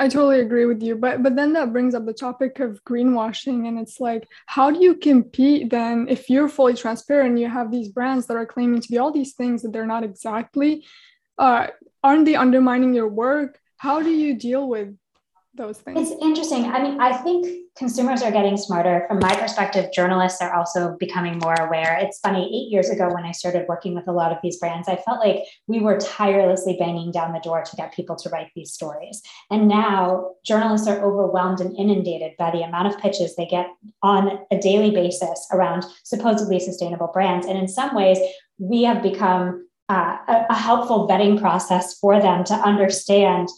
I 0.00 0.08
totally 0.08 0.40
agree 0.40 0.66
with 0.66 0.82
you. 0.82 0.96
But 0.96 1.22
but 1.22 1.36
then 1.36 1.52
that 1.52 1.72
brings 1.72 1.94
up 1.94 2.04
the 2.04 2.12
topic 2.12 2.58
of 2.60 2.82
greenwashing. 2.84 3.68
And 3.68 3.78
it's 3.78 4.00
like, 4.00 4.26
how 4.46 4.70
do 4.70 4.82
you 4.82 4.96
compete 4.96 5.70
then 5.70 6.06
if 6.08 6.28
you're 6.28 6.48
fully 6.48 6.74
transparent, 6.74 7.38
you 7.38 7.48
have 7.48 7.70
these 7.70 7.88
brands 7.88 8.26
that 8.26 8.36
are 8.36 8.46
claiming 8.46 8.80
to 8.80 8.88
be 8.88 8.98
all 8.98 9.12
these 9.12 9.34
things 9.34 9.62
that 9.62 9.72
they're 9.72 9.86
not 9.86 10.04
exactly? 10.04 10.84
Uh, 11.38 11.68
aren't 12.02 12.24
they 12.24 12.34
undermining 12.34 12.94
your 12.94 13.08
work? 13.08 13.60
How 13.76 14.02
do 14.02 14.10
you 14.10 14.34
deal 14.34 14.68
with 14.68 14.96
those 15.56 15.78
things? 15.78 16.10
It's 16.10 16.22
interesting. 16.22 16.66
I 16.66 16.82
mean, 16.82 17.00
I 17.00 17.16
think 17.16 17.64
consumers 17.76 18.22
are 18.22 18.30
getting 18.30 18.56
smarter. 18.56 19.04
From 19.08 19.18
my 19.18 19.34
perspective, 19.34 19.90
journalists 19.92 20.40
are 20.40 20.54
also 20.54 20.96
becoming 20.98 21.38
more 21.38 21.54
aware. 21.54 21.98
It's 22.00 22.18
funny, 22.18 22.44
eight 22.44 22.72
years 22.72 22.90
ago 22.90 23.12
when 23.12 23.24
I 23.24 23.32
started 23.32 23.66
working 23.68 23.94
with 23.94 24.06
a 24.08 24.12
lot 24.12 24.32
of 24.32 24.38
these 24.42 24.58
brands, 24.58 24.88
I 24.88 24.96
felt 24.96 25.18
like 25.18 25.44
we 25.66 25.80
were 25.80 25.98
tirelessly 25.98 26.76
banging 26.78 27.10
down 27.10 27.32
the 27.32 27.40
door 27.40 27.62
to 27.62 27.76
get 27.76 27.94
people 27.94 28.16
to 28.16 28.28
write 28.30 28.50
these 28.54 28.72
stories. 28.72 29.22
And 29.50 29.68
now 29.68 30.32
journalists 30.44 30.86
are 30.86 31.04
overwhelmed 31.04 31.60
and 31.60 31.76
inundated 31.76 32.32
by 32.38 32.50
the 32.50 32.62
amount 32.62 32.88
of 32.88 33.00
pitches 33.00 33.34
they 33.34 33.46
get 33.46 33.66
on 34.02 34.40
a 34.50 34.58
daily 34.58 34.90
basis 34.90 35.46
around 35.52 35.84
supposedly 36.04 36.60
sustainable 36.60 37.10
brands. 37.12 37.46
And 37.46 37.58
in 37.58 37.68
some 37.68 37.94
ways, 37.94 38.18
we 38.58 38.84
have 38.84 39.02
become 39.02 39.66
uh, 39.88 40.16
a, 40.28 40.46
a 40.50 40.54
helpful 40.54 41.06
vetting 41.06 41.38
process 41.38 41.98
for 41.98 42.20
them 42.20 42.42
to 42.44 42.54
understand 42.54 43.48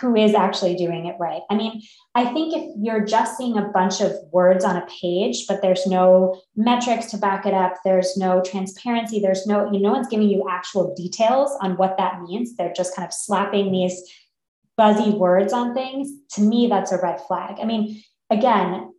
who 0.00 0.16
is 0.16 0.34
actually 0.34 0.74
doing 0.74 1.06
it 1.06 1.16
right. 1.20 1.42
I 1.50 1.54
mean, 1.54 1.82
I 2.14 2.32
think 2.32 2.54
if 2.54 2.64
you're 2.80 3.04
just 3.04 3.36
seeing 3.36 3.56
a 3.56 3.68
bunch 3.68 4.00
of 4.00 4.12
words 4.32 4.64
on 4.64 4.76
a 4.76 4.86
page, 4.86 5.46
but 5.46 5.62
there's 5.62 5.86
no 5.86 6.40
metrics 6.56 7.06
to 7.12 7.18
back 7.18 7.46
it 7.46 7.54
up, 7.54 7.74
there's 7.84 8.16
no 8.16 8.42
transparency, 8.42 9.20
there's 9.20 9.46
no, 9.46 9.66
you 9.70 9.80
know, 9.80 9.90
no 9.90 9.92
one's 9.92 10.08
giving 10.08 10.28
you 10.28 10.48
actual 10.48 10.94
details 10.94 11.56
on 11.60 11.76
what 11.76 11.96
that 11.98 12.22
means. 12.22 12.56
They're 12.56 12.72
just 12.72 12.96
kind 12.96 13.06
of 13.06 13.12
slapping 13.12 13.70
these 13.70 14.02
buzzy 14.76 15.10
words 15.10 15.52
on 15.52 15.74
things. 15.74 16.10
To 16.32 16.40
me, 16.40 16.66
that's 16.66 16.90
a 16.90 17.00
red 17.00 17.20
flag. 17.20 17.58
I 17.60 17.64
mean, 17.64 18.02
again, 18.30 18.93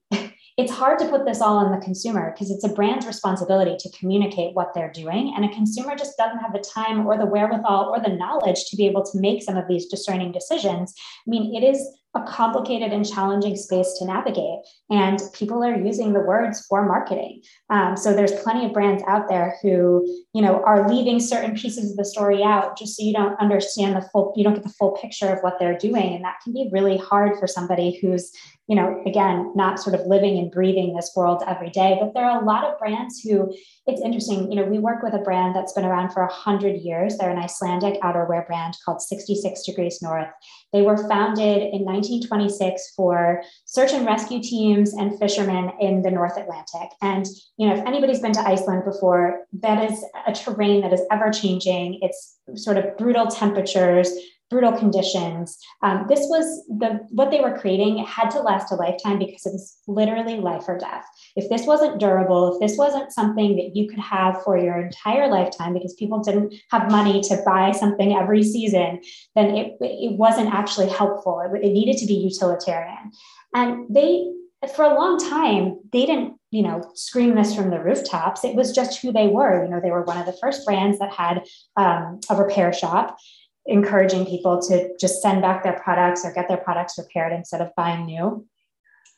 it's 0.57 0.71
hard 0.71 0.99
to 0.99 1.09
put 1.09 1.25
this 1.25 1.41
all 1.41 1.57
on 1.57 1.71
the 1.71 1.83
consumer 1.83 2.31
because 2.31 2.49
it's 2.49 2.63
a 2.63 2.69
brand's 2.69 3.05
responsibility 3.05 3.75
to 3.77 3.97
communicate 3.97 4.55
what 4.55 4.73
they're 4.73 4.91
doing. 4.91 5.33
And 5.35 5.43
a 5.43 5.53
consumer 5.53 5.95
just 5.95 6.17
doesn't 6.17 6.39
have 6.39 6.53
the 6.53 6.59
time 6.59 7.05
or 7.05 7.17
the 7.17 7.25
wherewithal 7.25 7.93
or 7.93 7.99
the 7.99 8.15
knowledge 8.15 8.65
to 8.69 8.77
be 8.77 8.87
able 8.87 9.03
to 9.03 9.19
make 9.19 9.43
some 9.43 9.57
of 9.57 9.67
these 9.67 9.87
discerning 9.87 10.31
decisions. 10.31 10.93
I 11.27 11.29
mean, 11.29 11.53
it 11.55 11.65
is 11.65 11.85
a 12.15 12.23
complicated 12.23 12.93
and 12.93 13.05
challenging 13.05 13.57
space 13.57 13.97
to 13.99 14.05
navigate. 14.05 14.59
And 14.89 15.19
people 15.33 15.61
are 15.63 15.75
using 15.75 16.13
the 16.13 16.21
words 16.21 16.65
for 16.67 16.85
marketing. 16.85 17.41
Um, 17.69 17.97
so 17.97 18.13
there's 18.13 18.31
plenty 18.41 18.65
of 18.65 18.73
brands 18.73 19.03
out 19.05 19.27
there 19.27 19.57
who, 19.61 20.07
you 20.33 20.41
know, 20.41 20.63
are 20.63 20.89
leaving 20.89 21.19
certain 21.19 21.55
pieces 21.55 21.91
of 21.91 21.97
the 21.97 22.05
story 22.05 22.41
out 22.41 22.77
just 22.77 22.95
so 22.95 23.03
you 23.03 23.11
don't 23.11 23.37
understand 23.41 23.97
the 23.97 24.07
full, 24.13 24.33
you 24.37 24.45
don't 24.45 24.53
get 24.53 24.63
the 24.63 24.69
full 24.69 24.91
picture 24.91 25.27
of 25.27 25.39
what 25.41 25.59
they're 25.59 25.77
doing. 25.77 26.15
And 26.15 26.23
that 26.23 26.39
can 26.41 26.53
be 26.53 26.69
really 26.71 26.97
hard 26.97 27.37
for 27.37 27.47
somebody 27.47 27.99
who's, 27.99 28.31
you 28.67 28.75
know, 28.75 29.01
again, 29.05 29.51
not 29.55 29.79
sort 29.79 29.99
of 29.99 30.07
living 30.07 30.39
and 30.39 30.51
breathing 30.51 30.95
this 30.95 31.11
world 31.15 31.43
every 31.47 31.69
day. 31.69 31.97
But 31.99 32.13
there 32.13 32.25
are 32.25 32.41
a 32.41 32.45
lot 32.45 32.63
of 32.63 32.79
brands 32.79 33.21
who, 33.21 33.53
it's 33.85 34.01
interesting, 34.01 34.51
you 34.51 34.55
know, 34.55 34.65
we 34.65 34.79
work 34.79 35.03
with 35.03 35.13
a 35.13 35.19
brand 35.19 35.55
that's 35.55 35.73
been 35.73 35.85
around 35.85 36.11
for 36.11 36.23
100 36.23 36.81
years. 36.81 37.17
They're 37.17 37.29
an 37.29 37.37
Icelandic 37.37 38.01
outerwear 38.01 38.47
brand 38.47 38.75
called 38.83 39.01
66 39.01 39.63
Degrees 39.65 40.01
North. 40.01 40.29
They 40.73 40.81
were 40.81 40.97
founded 41.07 41.57
in 41.57 41.85
1926 41.85 42.93
for 42.95 43.43
search 43.65 43.93
and 43.93 44.05
rescue 44.05 44.41
teams 44.41 44.93
and 44.93 45.17
fishermen 45.19 45.71
in 45.79 46.01
the 46.01 46.11
North 46.11 46.37
Atlantic. 46.37 46.89
And, 47.01 47.27
you 47.57 47.67
know, 47.67 47.75
if 47.75 47.85
anybody's 47.85 48.19
been 48.19 48.33
to 48.33 48.47
Iceland 48.47 48.83
before, 48.83 49.45
that 49.61 49.91
is 49.91 50.03
a 50.25 50.33
terrain 50.33 50.81
that 50.81 50.91
is 50.91 51.01
ever 51.11 51.29
changing. 51.31 51.99
It's 52.01 52.39
sort 52.55 52.77
of 52.77 52.97
brutal 52.97 53.27
temperatures, 53.27 54.11
brutal 54.55 54.71
conditions. 54.71 55.57
Um, 55.81 56.05
this 56.07 56.21
was 56.29 56.65
the 56.67 57.01
what 57.09 57.29
they 57.29 57.41
were 57.41 57.57
creating 57.57 57.97
had 58.05 58.29
to 58.29 58.39
last 58.39 58.71
a 58.71 58.75
lifetime 58.75 59.19
because 59.19 59.45
it 59.45 59.51
was 59.51 59.77
literally 59.85 60.37
life 60.37 60.63
or 60.69 60.77
death. 60.77 61.05
If 61.35 61.49
this 61.49 61.67
wasn't 61.67 61.99
durable, 61.99 62.53
if 62.53 62.61
this 62.61 62.77
wasn't 62.77 63.11
something 63.11 63.57
that 63.57 63.75
you 63.75 63.89
could 63.89 63.99
have 63.99 64.41
for 64.43 64.57
your 64.57 64.79
entire 64.79 65.27
lifetime 65.27 65.73
because 65.73 65.93
people 65.95 66.23
didn't 66.23 66.55
have 66.71 66.89
money 66.89 67.19
to 67.23 67.41
buy 67.45 67.73
something 67.73 68.15
every 68.15 68.43
season, 68.43 69.01
then 69.35 69.53
it, 69.57 69.75
it 69.81 70.17
wasn't 70.17 70.53
actually 70.53 70.87
helpful. 70.87 71.41
It, 71.41 71.65
it 71.65 71.73
needed 71.73 71.97
to 71.97 72.05
be 72.05 72.13
utilitarian. 72.13 73.11
And 73.53 73.93
they, 73.93 74.31
for 74.73 74.85
a 74.85 74.95
long 74.95 75.19
time, 75.19 75.81
they 75.91 76.05
didn't 76.05 76.35
you 76.51 76.61
know 76.61 76.89
scream 76.93 77.35
this 77.35 77.53
from 77.53 77.69
the 77.69 77.79
rooftops 77.81 78.45
it 78.45 78.55
was 78.55 78.71
just 78.71 79.01
who 79.01 79.11
they 79.11 79.27
were 79.27 79.65
you 79.65 79.69
know 79.69 79.81
they 79.81 79.91
were 79.91 80.03
one 80.03 80.17
of 80.17 80.25
the 80.25 80.37
first 80.41 80.65
brands 80.65 80.97
that 80.99 81.11
had 81.11 81.43
um, 81.75 82.21
a 82.29 82.35
repair 82.41 82.71
shop 82.71 83.17
encouraging 83.65 84.25
people 84.25 84.61
to 84.61 84.95
just 84.99 85.21
send 85.21 85.41
back 85.41 85.63
their 85.63 85.79
products 85.79 86.23
or 86.23 86.31
get 86.31 86.47
their 86.47 86.57
products 86.57 86.97
repaired 86.97 87.33
instead 87.33 87.61
of 87.61 87.69
buying 87.75 88.05
new. 88.05 88.45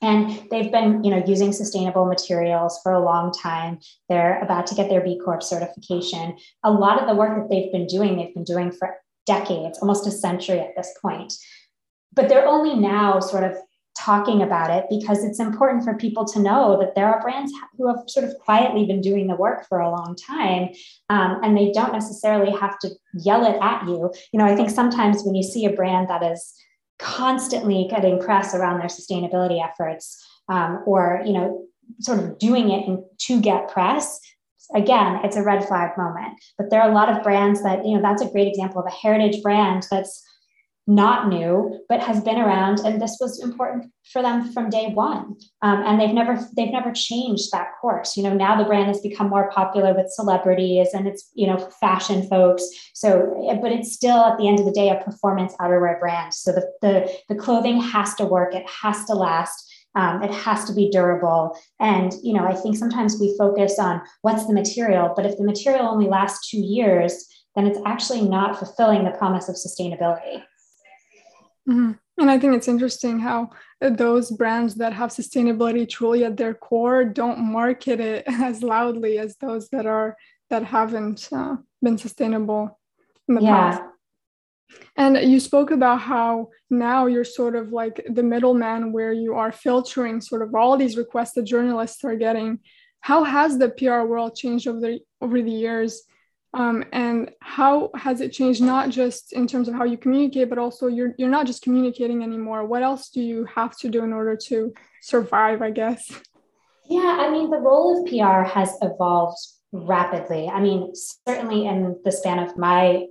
And 0.02 0.48
they've 0.52 0.72
been 0.72 1.04
you 1.04 1.10
know 1.10 1.24
using 1.26 1.52
sustainable 1.52 2.06
materials 2.06 2.80
for 2.84 2.92
a 2.92 3.04
long 3.04 3.32
time. 3.32 3.80
They're 4.10 4.40
about 4.42 4.68
to 4.68 4.76
get 4.76 4.90
their 4.90 5.02
b 5.02 5.20
corp 5.24 5.42
certification. 5.42 6.38
A 6.64 6.72
lot 6.72 7.02
of 7.02 7.08
the 7.08 7.16
work 7.16 7.36
that 7.38 7.50
they've 7.50 7.72
been 7.72 7.88
doing 7.88 8.16
they've 8.16 8.34
been 8.34 8.44
doing 8.44 8.72
for 8.72 8.96
decades 9.26 9.80
almost 9.80 10.08
a 10.08 10.12
century 10.12 10.60
at 10.60 10.76
this 10.76 10.94
point. 11.02 11.34
But 12.14 12.30
they're 12.30 12.48
only 12.48 12.76
now 12.76 13.20
sort 13.20 13.44
of 13.44 13.58
talking 14.08 14.42
about 14.42 14.70
it 14.72 14.86
because 14.90 15.26
it's 15.26 15.40
important 15.40 15.84
for 15.84 15.94
people 15.94 16.24
to 16.24 16.40
know 16.40 16.80
that 16.80 16.96
there 16.96 17.08
are 17.14 17.22
brands 17.22 17.52
who 17.78 17.88
have 17.90 17.98
sort 18.08 18.26
of 18.26 18.34
quietly 18.40 18.86
been 18.86 19.02
doing 19.02 19.28
the 19.28 19.36
work 19.36 19.68
for 19.68 19.80
a 19.80 19.92
long 19.92 20.16
time 20.16 20.70
um, 21.10 21.40
and 21.44 21.58
they 21.58 21.72
don't 21.74 21.92
necessarily 21.92 22.52
have 22.58 22.80
to 22.80 22.90
yell 23.26 23.46
it 23.46 23.58
at 23.62 23.86
you. 23.86 24.10
You 24.32 24.40
know 24.40 24.46
i 24.46 24.56
think 24.56 24.70
sometimes 24.70 25.24
when 25.24 25.36
you 25.36 25.44
see 25.44 25.66
a 25.66 25.74
brand 25.80 26.10
that 26.10 26.24
is 26.24 26.54
constantly 27.00 27.88
getting 27.90 28.20
press 28.20 28.56
around 28.56 28.80
their 28.80 28.88
sustainability 28.88 29.60
efforts 29.64 30.04
um, 30.48 30.82
or 30.86 31.22
you 31.26 31.34
know 31.34 31.66
sort 32.00 32.20
of 32.20 32.40
doing 32.40 32.72
it 32.72 32.88
in, 32.88 33.04
to 33.26 33.42
get 33.42 33.70
press 33.70 34.20
again 34.74 35.20
it's 35.26 35.36
a 35.36 35.44
red 35.44 35.66
flag 35.68 35.92
moment. 35.98 36.34
But 36.58 36.70
there 36.70 36.82
are 36.82 36.90
a 36.90 36.94
lot 36.94 37.10
of 37.10 37.24
brands 37.24 37.62
that 37.64 37.86
you 37.86 37.96
know 37.96 38.02
that's 38.02 38.22
a 38.22 38.32
great 38.34 38.48
example 38.48 38.80
of 38.80 38.88
a 38.88 38.98
heritage 39.04 39.42
brand 39.44 39.86
that's 39.92 40.24
not 40.88 41.28
new 41.28 41.80
but 41.90 42.02
has 42.02 42.22
been 42.22 42.38
around 42.38 42.80
and 42.80 43.02
this 43.02 43.18
was 43.20 43.44
important 43.44 43.92
for 44.12 44.22
them 44.22 44.52
from 44.54 44.70
day 44.70 44.88
one. 44.94 45.36
Um, 45.62 45.84
and 45.86 46.00
they've 46.00 46.14
never 46.14 46.40
they've 46.56 46.72
never 46.72 46.94
changed 46.94 47.52
that 47.52 47.72
course. 47.82 48.16
You 48.16 48.24
know 48.24 48.34
now 48.34 48.58
the 48.58 48.64
brand 48.64 48.88
has 48.88 49.02
become 49.02 49.30
more 49.30 49.52
popular 49.52 49.94
with 49.94 50.10
celebrities 50.10 50.90
and 50.94 51.06
it's 51.08 51.30
you 51.34 51.46
know 51.46 51.58
fashion 51.82 52.28
folks. 52.28 52.66
So 52.94 53.58
but 53.62 53.72
it's 53.72 53.92
still 53.92 54.18
at 54.18 54.38
the 54.38 54.48
end 54.48 54.60
of 54.60 54.66
the 54.66 54.72
day 54.72 54.90
a 54.90 55.04
performance 55.04 55.54
outerwear 55.60 56.00
brand. 56.00 56.34
So 56.34 56.54
the 56.54 56.72
the, 56.82 57.12
the 57.28 57.36
clothing 57.36 57.82
has 57.82 58.16
to 58.16 58.26
work. 58.26 58.56
It 58.56 58.68
has 58.70 59.04
to 59.06 59.14
last. 59.14 59.66
Um, 59.96 60.22
it 60.22 60.32
has 60.32 60.64
to 60.66 60.74
be 60.74 60.90
durable. 60.90 61.58
And 61.80 62.14
you 62.24 62.34
know 62.34 62.46
i 62.46 62.56
think 62.56 62.78
sometimes 62.78 63.20
we 63.20 63.36
focus 63.38 63.78
on 63.78 64.02
what's 64.22 64.46
the 64.48 64.54
material 64.54 65.14
but 65.16 65.26
if 65.26 65.38
the 65.38 65.44
material 65.44 65.88
only 65.88 66.08
lasts 66.08 66.50
two 66.50 66.60
years 66.60 67.26
then 67.56 67.66
it's 67.66 67.80
actually 67.86 68.22
not 68.22 68.58
fulfilling 68.58 69.04
the 69.04 69.12
promise 69.12 69.50
of 69.50 69.56
sustainability 69.56 70.44
Mm-hmm. 71.68 71.92
And 72.20 72.32
I 72.32 72.40
think 72.40 72.56
it's 72.56 72.68
interesting 72.68 73.20
how 73.20 73.52
those 73.80 74.32
brands 74.32 74.76
that 74.76 74.94
have 74.94 75.12
sustainability 75.12 75.88
truly 75.88 76.26
at 76.26 76.38
their 76.38 76.54
core 76.54 77.06
don't 77.06 77.40
market 77.40 78.00
it 78.00 78.24
as 78.28 78.64
loudly 78.64 79.20
as 79.20 79.36
those 79.38 79.70
that 79.70 79.86
are 79.86 80.16
that 80.50 80.64
haven't 80.64 81.30
uh, 81.32 81.58
been 81.82 81.98
sustainable 81.98 82.80
in 83.28 83.36
the 83.36 83.42
yeah. 83.42 83.72
past. 83.72 83.82
And 84.96 85.18
you 85.32 85.40
spoke 85.40 85.72
about 85.72 86.02
how 86.02 86.50
now 86.70 87.06
you're 87.06 87.24
sort 87.24 87.56
of 87.56 87.72
like 87.72 88.06
the 88.10 88.24
middleman 88.24 88.92
where 88.92 89.14
you 89.14 89.36
are 89.36 89.52
filtering 89.52 90.22
sort 90.22 90.42
of 90.42 90.56
all 90.56 90.78
these 90.78 90.98
requests 90.98 91.34
that 91.34 91.44
journalists 91.44 92.04
are 92.04 92.16
getting. 92.16 92.60
How 93.02 93.24
has 93.24 93.58
the 93.58 93.70
PR 93.70 94.08
world 94.08 94.36
changed 94.36 94.68
over 94.68 94.80
the 94.80 95.00
over 95.22 95.42
the 95.42 95.52
years? 95.52 96.04
Um, 96.54 96.84
and 96.92 97.32
how 97.42 97.92
has 97.96 98.22
it 98.22 98.32
changed 98.32 98.62
not 98.62 98.90
just 98.90 99.34
in 99.34 99.48
terms 99.48 99.68
of 99.68 99.76
how 99.76 99.84
you 99.84 99.98
communicate 99.98 100.50
but 100.50 100.58
also 100.58 100.88
you're 100.88 101.14
you're 101.18 101.30
not 101.30 101.46
just 101.46 101.62
communicating 101.62 102.24
anymore. 102.24 102.66
What 102.66 102.84
else 102.84 103.10
do 103.10 103.22
you 103.22 103.46
have 103.54 103.78
to 103.78 103.90
do 103.90 104.04
in 104.04 104.14
order 104.14 104.36
to 104.48 104.74
survive 105.02 105.62
i 105.62 105.72
guess? 105.72 106.10
Yeah 106.90 107.18
i 107.20 107.30
mean 107.30 107.50
the 107.50 107.58
role 107.58 108.00
of 108.00 108.10
pr 108.10 108.48
has 108.48 108.74
evolved 108.82 109.38
rapidly. 109.72 110.48
I 110.48 110.62
mean 110.62 110.94
certainly 111.28 111.68
in 111.68 112.00
the 112.04 112.12
span 112.12 112.40
of 112.40 112.58
my 112.58 113.06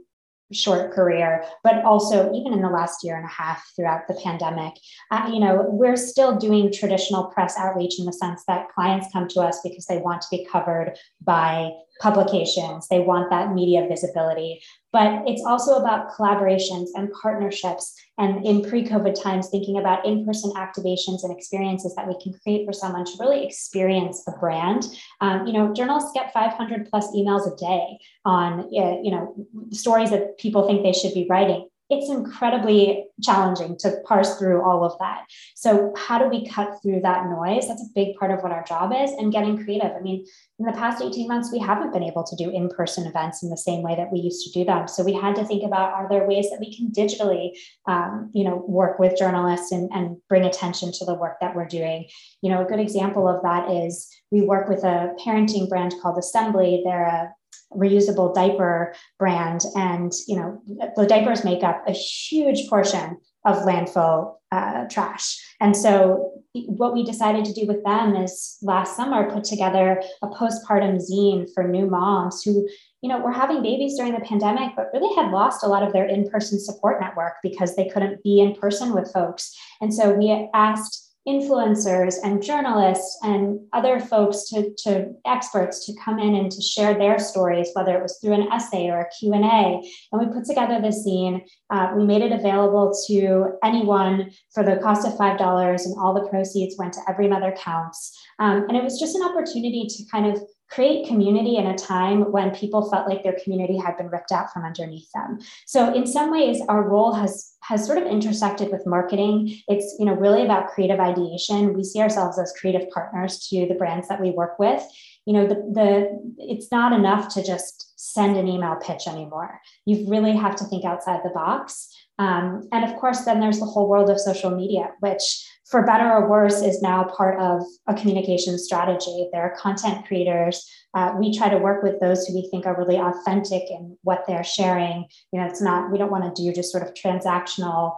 short 0.52 0.92
career, 0.92 1.44
but 1.64 1.84
also 1.84 2.32
even 2.32 2.52
in 2.52 2.62
the 2.62 2.68
last 2.68 3.04
year 3.04 3.16
and 3.16 3.24
a 3.24 3.28
half 3.28 3.64
throughout 3.74 4.06
the 4.06 4.14
pandemic, 4.22 4.74
uh, 5.10 5.28
you 5.32 5.40
know, 5.40 5.66
we're 5.68 5.96
still 5.96 6.36
doing 6.36 6.72
traditional 6.72 7.24
press 7.24 7.56
outreach 7.58 7.98
in 7.98 8.04
the 8.04 8.12
sense 8.12 8.44
that 8.46 8.68
clients 8.68 9.08
come 9.12 9.26
to 9.28 9.40
us 9.40 9.60
because 9.64 9.86
they 9.86 9.98
want 9.98 10.22
to 10.22 10.28
be 10.30 10.46
covered 10.50 10.96
by 11.22 11.70
publications, 12.00 12.88
they 12.88 13.00
want 13.00 13.30
that 13.30 13.52
media 13.54 13.86
visibility. 13.88 14.62
But 14.92 15.22
it's 15.26 15.44
also 15.44 15.76
about 15.76 16.10
collaborations 16.12 16.88
and 16.94 17.10
partnerships. 17.22 17.94
And 18.18 18.46
in 18.46 18.62
pre 18.62 18.84
COVID 18.84 19.20
times, 19.20 19.48
thinking 19.50 19.78
about 19.78 20.06
in 20.06 20.24
person 20.24 20.52
activations 20.56 21.22
and 21.22 21.36
experiences 21.36 21.94
that 21.96 22.08
we 22.08 22.18
can 22.22 22.32
create 22.42 22.66
for 22.66 22.72
someone 22.72 23.04
to 23.04 23.12
really 23.20 23.44
experience 23.44 24.22
a 24.26 24.32
brand. 24.32 24.86
Um, 25.20 25.46
you 25.46 25.52
know, 25.52 25.74
journalists 25.74 26.12
get 26.14 26.32
500 26.32 26.88
plus 26.88 27.08
emails 27.14 27.52
a 27.52 27.56
day 27.56 27.98
on, 28.24 28.60
uh, 28.60 29.00
you 29.02 29.10
know, 29.10 29.34
stories 29.70 30.10
that 30.10 30.38
people 30.38 30.66
think 30.66 30.82
they 30.82 30.92
should 30.92 31.14
be 31.14 31.26
writing 31.28 31.68
it's 31.88 32.10
incredibly 32.10 33.04
challenging 33.22 33.76
to 33.78 34.00
parse 34.06 34.36
through 34.38 34.62
all 34.62 34.84
of 34.84 34.98
that. 34.98 35.22
So, 35.54 35.92
how 35.96 36.18
do 36.18 36.28
we 36.28 36.48
cut 36.48 36.78
through 36.82 37.00
that 37.02 37.26
noise? 37.26 37.68
That's 37.68 37.82
a 37.82 37.94
big 37.94 38.16
part 38.16 38.32
of 38.32 38.42
what 38.42 38.52
our 38.52 38.64
job 38.64 38.92
is 38.92 39.12
and 39.12 39.32
getting 39.32 39.62
creative. 39.62 39.92
I 39.92 40.00
mean, 40.00 40.26
in 40.58 40.66
the 40.66 40.72
past 40.72 41.02
18 41.02 41.28
months, 41.28 41.52
we 41.52 41.58
haven't 41.58 41.92
been 41.92 42.02
able 42.02 42.24
to 42.24 42.36
do 42.36 42.50
in 42.50 42.68
person 42.68 43.06
events 43.06 43.42
in 43.42 43.50
the 43.50 43.56
same 43.56 43.82
way 43.82 43.94
that 43.94 44.12
we 44.12 44.18
used 44.18 44.44
to 44.46 44.58
do 44.58 44.64
them. 44.64 44.88
So, 44.88 45.04
we 45.04 45.12
had 45.12 45.36
to 45.36 45.44
think 45.44 45.62
about 45.62 45.92
are 45.92 46.08
there 46.08 46.26
ways 46.26 46.50
that 46.50 46.60
we 46.60 46.76
can 46.76 46.90
digitally, 46.90 47.50
um, 47.86 48.30
you 48.34 48.44
know, 48.44 48.64
work 48.66 48.98
with 48.98 49.16
journalists 49.16 49.70
and, 49.70 49.88
and 49.92 50.16
bring 50.28 50.44
attention 50.44 50.90
to 50.92 51.04
the 51.04 51.14
work 51.14 51.36
that 51.40 51.54
we're 51.54 51.68
doing? 51.68 52.06
You 52.42 52.50
know, 52.50 52.64
a 52.64 52.68
good 52.68 52.80
example 52.80 53.28
of 53.28 53.42
that 53.42 53.70
is 53.70 54.08
we 54.32 54.42
work 54.42 54.68
with 54.68 54.82
a 54.82 55.14
parenting 55.24 55.68
brand 55.68 55.94
called 56.02 56.16
Esembly. 56.16 56.82
They're 56.84 57.04
a 57.04 57.32
reusable 57.74 58.34
diaper 58.34 58.94
brand. 59.18 59.62
And 59.74 60.12
you 60.26 60.36
know 60.36 60.62
the 60.96 61.06
diapers 61.06 61.44
make 61.44 61.62
up 61.62 61.82
a 61.86 61.92
huge 61.92 62.68
portion 62.68 63.18
of 63.44 63.58
landfill 63.58 64.34
uh, 64.52 64.84
trash. 64.88 65.40
And 65.60 65.76
so 65.76 66.32
what 66.52 66.94
we 66.94 67.04
decided 67.04 67.44
to 67.44 67.52
do 67.52 67.66
with 67.66 67.84
them 67.84 68.16
is 68.16 68.58
last 68.62 68.96
summer 68.96 69.30
put 69.30 69.44
together 69.44 70.02
a 70.22 70.28
postpartum 70.28 70.98
zine 70.98 71.46
for 71.54 71.66
new 71.66 71.86
moms 71.86 72.42
who 72.42 72.68
you 73.02 73.08
know 73.08 73.20
were 73.20 73.32
having 73.32 73.62
babies 73.62 73.96
during 73.96 74.14
the 74.14 74.20
pandemic 74.20 74.72
but 74.76 74.90
really 74.92 75.14
had 75.14 75.30
lost 75.30 75.62
a 75.62 75.68
lot 75.68 75.82
of 75.82 75.92
their 75.92 76.06
in-person 76.06 76.58
support 76.58 77.00
network 77.00 77.34
because 77.42 77.76
they 77.76 77.88
couldn't 77.88 78.22
be 78.22 78.40
in 78.40 78.54
person 78.54 78.94
with 78.94 79.12
folks. 79.12 79.54
And 79.80 79.92
so 79.92 80.12
we 80.12 80.48
asked 80.54 81.05
influencers 81.26 82.14
and 82.22 82.42
journalists 82.42 83.18
and 83.22 83.58
other 83.72 83.98
folks 83.98 84.48
to, 84.48 84.72
to 84.78 85.12
experts 85.26 85.84
to 85.86 85.92
come 86.04 86.18
in 86.18 86.34
and 86.34 86.52
to 86.52 86.62
share 86.62 86.94
their 86.94 87.18
stories 87.18 87.70
whether 87.74 87.96
it 87.96 88.02
was 88.02 88.18
through 88.20 88.32
an 88.32 88.48
essay 88.52 88.88
or 88.88 89.00
a 89.00 89.10
q&a 89.18 89.36
and 89.36 90.20
we 90.20 90.26
put 90.32 90.44
together 90.44 90.80
this 90.80 91.06
zine 91.06 91.42
uh, 91.70 91.92
we 91.96 92.04
made 92.04 92.22
it 92.22 92.32
available 92.32 92.94
to 93.08 93.58
anyone 93.64 94.30
for 94.54 94.62
the 94.62 94.76
cost 94.76 95.06
of 95.06 95.14
$5 95.14 95.84
and 95.84 95.94
all 95.98 96.14
the 96.14 96.28
proceeds 96.28 96.76
went 96.78 96.92
to 96.94 97.00
every 97.08 97.28
mother 97.28 97.54
counts. 97.58 98.16
Um, 98.38 98.66
and 98.68 98.76
it 98.76 98.84
was 98.84 99.00
just 99.00 99.16
an 99.16 99.24
opportunity 99.24 99.86
to 99.88 100.04
kind 100.10 100.26
of 100.26 100.40
create 100.68 101.06
community 101.06 101.56
in 101.56 101.66
a 101.66 101.78
time 101.78 102.32
when 102.32 102.50
people 102.54 102.90
felt 102.90 103.08
like 103.08 103.22
their 103.22 103.38
community 103.42 103.76
had 103.76 103.96
been 103.96 104.08
ripped 104.08 104.32
out 104.32 104.52
from 104.52 104.64
underneath 104.64 105.10
them. 105.12 105.38
So 105.64 105.94
in 105.94 106.06
some 106.06 106.30
ways 106.30 106.60
our 106.68 106.82
role 106.82 107.12
has 107.14 107.52
has 107.62 107.84
sort 107.84 107.98
of 107.98 108.06
intersected 108.06 108.70
with 108.70 108.86
marketing. 108.86 109.58
It's 109.68 109.96
you 109.98 110.06
know 110.06 110.14
really 110.14 110.44
about 110.44 110.68
creative 110.68 111.00
ideation. 111.00 111.74
We 111.74 111.84
see 111.84 112.00
ourselves 112.00 112.38
as 112.38 112.52
creative 112.58 112.88
partners 112.90 113.46
to 113.48 113.66
the 113.66 113.74
brands 113.74 114.08
that 114.08 114.20
we 114.20 114.30
work 114.30 114.58
with. 114.58 114.82
You 115.24 115.34
know 115.34 115.46
the 115.46 115.54
the 115.54 116.34
it's 116.38 116.70
not 116.70 116.92
enough 116.92 117.32
to 117.34 117.44
just 117.44 117.92
send 117.96 118.36
an 118.36 118.48
email 118.48 118.76
pitch 118.76 119.06
anymore. 119.06 119.60
You 119.84 120.08
really 120.08 120.36
have 120.36 120.56
to 120.56 120.64
think 120.64 120.84
outside 120.84 121.20
the 121.24 121.30
box. 121.30 121.92
Um, 122.18 122.66
and 122.72 122.84
of 122.84 122.96
course, 122.96 123.24
then 123.24 123.40
there's 123.40 123.58
the 123.58 123.66
whole 123.66 123.88
world 123.88 124.08
of 124.08 124.18
social 124.18 124.50
media, 124.50 124.90
which 125.00 125.46
for 125.70 125.84
better 125.84 126.10
or 126.12 126.28
worse, 126.28 126.62
is 126.62 126.80
now 126.80 127.04
part 127.04 127.40
of 127.40 127.62
a 127.88 127.94
communication 127.94 128.58
strategy. 128.58 129.28
There 129.32 129.42
are 129.42 129.56
content 129.56 130.06
creators. 130.06 130.64
Uh, 130.94 131.14
we 131.18 131.36
try 131.36 131.48
to 131.48 131.58
work 131.58 131.82
with 131.82 131.98
those 132.00 132.24
who 132.24 132.34
we 132.34 132.48
think 132.50 132.66
are 132.66 132.76
really 132.76 132.96
authentic 132.96 133.64
in 133.68 133.98
what 134.02 134.24
they're 134.26 134.44
sharing. 134.44 135.06
You 135.32 135.40
know, 135.40 135.46
it's 135.46 135.60
not, 135.60 135.90
we 135.90 135.98
don't 135.98 136.10
want 136.10 136.24
to 136.34 136.42
do 136.42 136.52
just 136.52 136.70
sort 136.70 136.86
of 136.86 136.94
transactional 136.94 137.96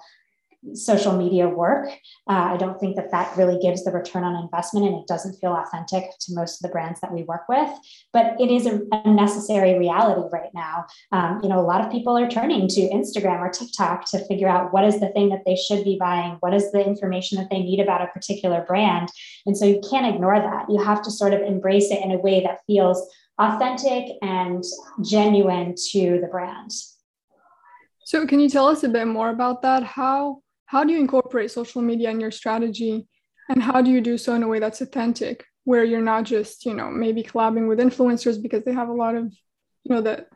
social 0.75 1.17
media 1.17 1.49
work. 1.49 1.89
Uh, 2.29 2.53
I 2.53 2.57
don't 2.57 2.79
think 2.81 2.97
that 2.97 3.11
that 3.13 3.37
really 3.37 3.59
gives 3.61 3.85
the 3.85 3.93
return 3.93 4.25
on 4.25 4.43
investment 4.43 4.87
and 4.87 4.97
it 4.97 5.07
doesn't 5.07 5.39
feel 5.41 5.53
authentic 5.53 6.05
to 6.21 6.35
most 6.35 6.57
of 6.57 6.69
the 6.69 6.73
brands 6.73 7.01
that 7.01 7.13
we 7.13 7.23
work 7.23 7.49
with. 7.49 7.71
But 8.13 8.41
it 8.41 8.51
is 8.51 8.67
a, 8.67 8.81
a 8.93 9.11
necessary 9.11 9.79
reality 9.79 10.29
right 10.33 10.51
now. 10.55 10.87
Um, 11.13 11.41
you 11.43 11.49
know, 11.49 11.61
a 11.61 11.63
lot 11.63 11.85
of 11.85 11.93
people 11.93 12.17
are 12.19 12.29
turning 12.29 12.69
to 12.69 12.81
Instagram 12.89 13.41
or 13.41 13.51
TikTok 13.51 14.11
to 14.11 14.25
figure 14.27 14.49
out 14.49 14.73
what 14.73 14.85
is 14.85 15.01
the 15.01 15.09
thing 15.11 15.29
that 15.31 15.45
they 15.47 15.57
should 15.57 15.85
be 15.85 15.97
buying, 15.99 16.37
what 16.41 16.55
is 16.55 16.73
the 16.73 16.85
information 16.85 17.39
that 17.39 17.51
they 17.51 17.61
need 17.61 17.81
about 17.81 18.03
a 18.03 18.09
particular 18.09 18.65
brand. 18.67 19.09
And 19.47 19.57
so 19.57 19.65
you 19.65 19.81
can't 19.89 20.13
ignore 20.13 20.39
that. 20.41 20.67
You 20.69 20.83
have 20.83 21.03
to 21.03 21.11
sort 21.11 21.35
of 21.35 21.41
embrace 21.41 21.91
it 21.91 22.03
in 22.03 22.11
a 22.11 22.19
way 22.19 22.43
that 22.43 22.61
feels 22.67 23.09
authentic 23.39 24.17
and 24.23 24.65
genuine 25.05 25.75
to 25.93 26.19
the 26.21 26.29
brand. 26.29 26.73
So, 28.05 28.27
can 28.27 28.41
you 28.41 28.49
tell 28.49 28.67
us 28.67 28.83
a 28.85 28.89
bit 28.89 29.07
more 29.07 29.29
about 29.29 29.63
that? 29.63 29.83
How 29.83 30.43
how 30.69 30.85
do 30.85 30.93
you 30.93 31.01
incorporate 31.01 31.51
social 31.51 31.81
media 31.81 32.11
in 32.11 32.21
your 32.21 32.31
strategy? 32.31 33.09
And 33.49 33.63
how 33.63 33.81
do 33.81 33.91
you 33.91 34.03
do 34.03 34.19
so 34.19 34.35
in 34.35 34.43
a 34.43 34.49
way 34.49 34.59
that's 34.59 34.83
authentic 34.83 35.45
where 35.65 35.83
you're 35.83 36.01
not 36.01 36.25
just 36.25 36.65
you 36.67 36.75
know 36.75 36.91
maybe 36.91 37.23
collabing 37.23 37.69
with 37.69 37.79
influencers 37.79 38.41
because 38.41 38.65
they 38.65 38.73
have 38.73 38.89
a 38.89 39.01
lot 39.05 39.15
of 39.15 39.25
you 39.85 39.95
know 39.95 40.03
that? 40.03 40.29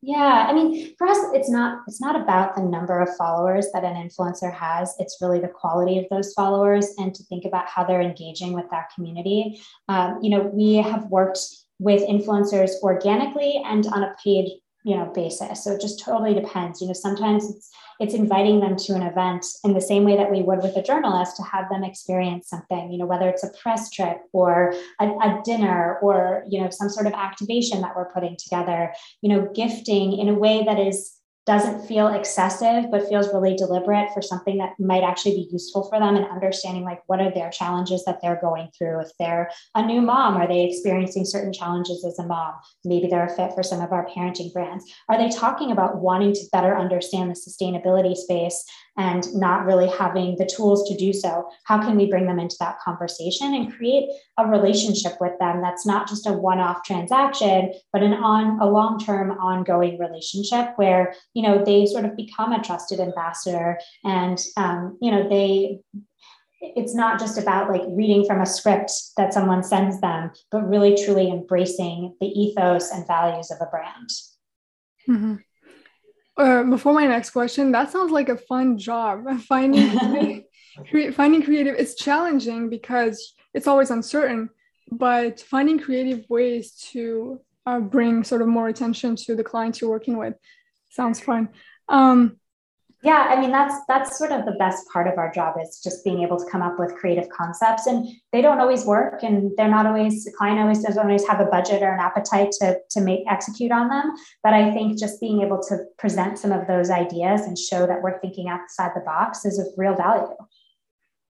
Yeah 0.00 0.46
i 0.48 0.52
mean 0.52 0.94
for 0.96 1.06
us 1.06 1.18
it's 1.32 1.50
not 1.50 1.82
it's 1.86 2.00
not 2.00 2.20
about 2.20 2.56
the 2.56 2.62
number 2.62 2.98
of 3.00 3.14
followers 3.16 3.66
that 3.74 3.84
an 3.84 3.94
influencer 3.94 4.52
has. 4.52 4.94
It's 4.98 5.18
really 5.20 5.38
the 5.38 5.48
quality 5.48 5.98
of 5.98 6.06
those 6.10 6.32
followers 6.32 6.94
and 6.96 7.14
to 7.14 7.22
think 7.24 7.44
about 7.44 7.68
how 7.68 7.84
they're 7.84 8.00
engaging 8.00 8.54
with 8.54 8.68
that 8.70 8.90
community. 8.94 9.60
Um, 9.88 10.18
you 10.22 10.30
know 10.30 10.50
we 10.52 10.76
have 10.76 11.04
worked 11.06 11.40
with 11.78 12.08
influencers 12.08 12.70
organically 12.82 13.62
and 13.66 13.86
on 13.88 14.02
a 14.02 14.14
paid 14.24 14.61
you 14.84 14.96
know 14.96 15.10
basis. 15.14 15.64
So 15.64 15.72
it 15.72 15.80
just 15.80 16.00
totally 16.00 16.34
depends. 16.34 16.80
You 16.80 16.88
know 16.88 16.92
sometimes 16.92 17.48
it's 17.48 17.70
it's 18.00 18.14
inviting 18.14 18.60
them 18.60 18.76
to 18.76 18.94
an 18.94 19.02
event 19.02 19.46
in 19.64 19.74
the 19.74 19.80
same 19.80 20.04
way 20.04 20.16
that 20.16 20.30
we 20.30 20.42
would 20.42 20.60
with 20.62 20.76
a 20.76 20.82
journalist 20.82 21.36
to 21.36 21.42
have 21.42 21.68
them 21.68 21.84
experience 21.84 22.48
something 22.48 22.90
you 22.90 22.98
know 22.98 23.06
whether 23.06 23.28
it's 23.28 23.44
a 23.44 23.50
press 23.62 23.90
trip 23.90 24.18
or 24.32 24.74
a, 25.00 25.06
a 25.06 25.40
dinner 25.44 25.98
or 26.02 26.44
you 26.48 26.60
know 26.60 26.68
some 26.70 26.88
sort 26.88 27.06
of 27.06 27.12
activation 27.12 27.80
that 27.80 27.94
we're 27.94 28.12
putting 28.12 28.36
together 28.36 28.92
you 29.20 29.28
know 29.28 29.48
gifting 29.54 30.18
in 30.18 30.28
a 30.28 30.34
way 30.34 30.64
that 30.64 30.80
is 30.80 31.12
doesn't 31.44 31.86
feel 31.86 32.08
excessive 32.08 32.84
but 32.90 33.08
feels 33.08 33.32
really 33.32 33.56
deliberate 33.56 34.08
for 34.14 34.22
something 34.22 34.58
that 34.58 34.78
might 34.78 35.02
actually 35.02 35.34
be 35.34 35.48
useful 35.50 35.88
for 35.88 35.98
them 35.98 36.14
and 36.14 36.26
understanding 36.26 36.84
like 36.84 37.02
what 37.06 37.20
are 37.20 37.32
their 37.32 37.50
challenges 37.50 38.04
that 38.04 38.20
they're 38.22 38.40
going 38.40 38.68
through. 38.76 39.00
If 39.00 39.08
they're 39.18 39.50
a 39.74 39.84
new 39.84 40.00
mom 40.00 40.36
are 40.36 40.46
they 40.46 40.64
experiencing 40.64 41.24
certain 41.24 41.52
challenges 41.52 42.04
as 42.04 42.18
a 42.18 42.26
mom? 42.26 42.54
Maybe 42.84 43.08
they're 43.08 43.26
a 43.26 43.36
fit 43.36 43.54
for 43.54 43.62
some 43.62 43.80
of 43.80 43.92
our 43.92 44.06
parenting 44.06 44.52
brands. 44.52 44.84
Are 45.08 45.18
they 45.18 45.30
talking 45.30 45.72
about 45.72 46.00
wanting 46.00 46.32
to 46.32 46.48
better 46.52 46.76
understand 46.76 47.30
the 47.30 47.34
sustainability 47.34 48.14
space 48.14 48.64
and 48.96 49.34
not 49.34 49.64
really 49.64 49.88
having 49.88 50.36
the 50.36 50.46
tools 50.46 50.88
to 50.88 50.96
do 50.96 51.12
so 51.12 51.48
how 51.64 51.80
can 51.80 51.96
we 51.96 52.06
bring 52.06 52.26
them 52.26 52.38
into 52.38 52.56
that 52.58 52.78
conversation 52.80 53.54
and 53.54 53.72
create 53.72 54.08
a 54.38 54.46
relationship 54.46 55.12
with 55.20 55.32
them 55.38 55.60
that's 55.62 55.86
not 55.86 56.08
just 56.08 56.26
a 56.26 56.32
one-off 56.32 56.82
transaction 56.84 57.72
but 57.92 58.02
an 58.02 58.12
on 58.12 58.60
a 58.60 58.70
long-term 58.70 59.30
ongoing 59.32 59.98
relationship 59.98 60.72
where 60.76 61.14
you 61.34 61.42
know 61.42 61.64
they 61.64 61.86
sort 61.86 62.04
of 62.04 62.16
become 62.16 62.52
a 62.52 62.62
trusted 62.62 63.00
ambassador 63.00 63.78
and 64.04 64.38
um, 64.56 64.98
you 65.00 65.10
know 65.10 65.28
they 65.28 65.80
it's 66.62 66.94
not 66.94 67.18
just 67.18 67.38
about 67.38 67.70
like 67.70 67.82
reading 67.88 68.24
from 68.24 68.40
a 68.40 68.46
script 68.46 68.92
that 69.16 69.34
someone 69.34 69.62
sends 69.62 70.00
them 70.00 70.30
but 70.50 70.68
really 70.68 70.96
truly 71.02 71.30
embracing 71.30 72.14
the 72.20 72.26
ethos 72.26 72.90
and 72.90 73.06
values 73.06 73.50
of 73.50 73.58
a 73.60 73.70
brand 73.70 74.08
mm-hmm. 75.08 75.36
Uh, 76.36 76.62
before 76.64 76.94
my 76.94 77.06
next 77.06 77.30
question, 77.30 77.72
that 77.72 77.90
sounds 77.90 78.10
like 78.10 78.28
a 78.28 78.36
fun 78.36 78.78
job. 78.78 79.24
Finding 79.48 80.44
finding 81.12 81.42
creative 81.42 81.74
it's 81.76 81.94
challenging 81.94 82.70
because 82.70 83.34
it's 83.52 83.66
always 83.66 83.90
uncertain, 83.90 84.48
but 84.90 85.40
finding 85.40 85.78
creative 85.78 86.24
ways 86.30 86.72
to 86.92 87.40
uh, 87.66 87.78
bring 87.78 88.24
sort 88.24 88.42
of 88.42 88.48
more 88.48 88.68
attention 88.68 89.14
to 89.14 89.36
the 89.36 89.44
clients 89.44 89.80
you're 89.80 89.90
working 89.90 90.16
with 90.16 90.34
sounds 90.92 91.20
fun. 91.20 91.48
Um, 91.88 92.36
yeah 93.02 93.26
i 93.30 93.40
mean 93.40 93.50
that's 93.50 93.74
that's 93.88 94.16
sort 94.16 94.32
of 94.32 94.44
the 94.44 94.52
best 94.52 94.88
part 94.92 95.06
of 95.06 95.18
our 95.18 95.30
job 95.32 95.56
is 95.60 95.80
just 95.82 96.04
being 96.04 96.22
able 96.22 96.38
to 96.38 96.44
come 96.50 96.62
up 96.62 96.78
with 96.78 96.94
creative 96.94 97.28
concepts 97.28 97.86
and 97.86 98.06
they 98.32 98.40
don't 98.40 98.60
always 98.60 98.84
work 98.84 99.22
and 99.22 99.50
they're 99.56 99.68
not 99.68 99.86
always 99.86 100.24
the 100.24 100.32
client 100.32 100.58
always 100.58 100.82
doesn't 100.82 101.02
always 101.02 101.26
have 101.26 101.40
a 101.40 101.46
budget 101.46 101.82
or 101.82 101.92
an 101.92 102.00
appetite 102.00 102.52
to 102.52 102.78
to 102.90 103.00
make 103.00 103.20
execute 103.28 103.72
on 103.72 103.88
them. 103.88 104.12
But 104.42 104.54
i 104.54 104.70
think 104.72 104.98
just 104.98 105.20
being 105.20 105.42
able 105.42 105.60
to 105.68 105.78
present 105.98 106.38
some 106.38 106.52
of 106.52 106.66
those 106.66 106.90
ideas 106.90 107.42
and 107.42 107.58
show 107.58 107.86
that 107.86 108.02
we're 108.02 108.20
thinking 108.20 108.48
outside 108.48 108.92
the 108.94 109.00
box 109.00 109.44
is 109.44 109.58
of 109.58 109.66
real 109.76 109.94
value. 109.94 110.36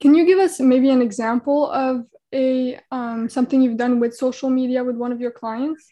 Can 0.01 0.15
you 0.15 0.25
give 0.25 0.39
us 0.39 0.59
maybe 0.59 0.89
an 0.89 1.01
example 1.01 1.69
of 1.71 2.05
a 2.33 2.79
um, 2.91 3.29
something 3.29 3.61
you've 3.61 3.77
done 3.77 3.99
with 3.99 4.15
social 4.15 4.49
media 4.49 4.83
with 4.83 4.95
one 4.95 5.11
of 5.11 5.19
your 5.19 5.31
clients 5.31 5.87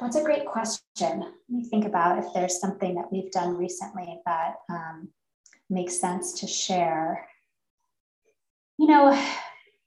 that's 0.00 0.16
a 0.16 0.22
great 0.22 0.46
question. 0.46 1.20
Let 1.20 1.32
me 1.48 1.64
think 1.64 1.84
about 1.84 2.18
if 2.18 2.26
there's 2.34 2.60
something 2.60 2.94
that 2.94 3.10
we've 3.10 3.30
done 3.30 3.56
recently 3.56 4.20
that 4.26 4.54
um, 4.70 5.08
makes 5.68 6.00
sense 6.00 6.40
to 6.40 6.46
share. 6.46 7.26
You 8.78 8.86
know, 8.86 9.20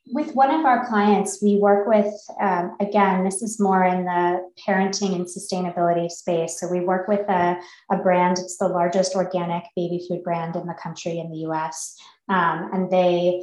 with 0.07 0.35
one 0.35 0.53
of 0.53 0.65
our 0.65 0.85
clients, 0.87 1.41
we 1.41 1.57
work 1.57 1.87
with, 1.87 2.13
um, 2.41 2.75
again, 2.79 3.23
this 3.23 3.41
is 3.41 3.59
more 3.59 3.83
in 3.85 4.03
the 4.03 4.49
parenting 4.67 5.15
and 5.15 5.25
sustainability 5.25 6.09
space. 6.09 6.59
So 6.59 6.67
we 6.67 6.81
work 6.81 7.07
with 7.07 7.27
a, 7.29 7.57
a 7.91 7.97
brand, 7.97 8.37
it's 8.39 8.57
the 8.57 8.67
largest 8.67 9.15
organic 9.15 9.63
baby 9.75 10.05
food 10.07 10.23
brand 10.23 10.55
in 10.55 10.67
the 10.67 10.73
country 10.73 11.19
in 11.19 11.31
the 11.31 11.49
US. 11.49 11.95
Um, 12.27 12.69
and 12.73 12.91
they 12.91 13.41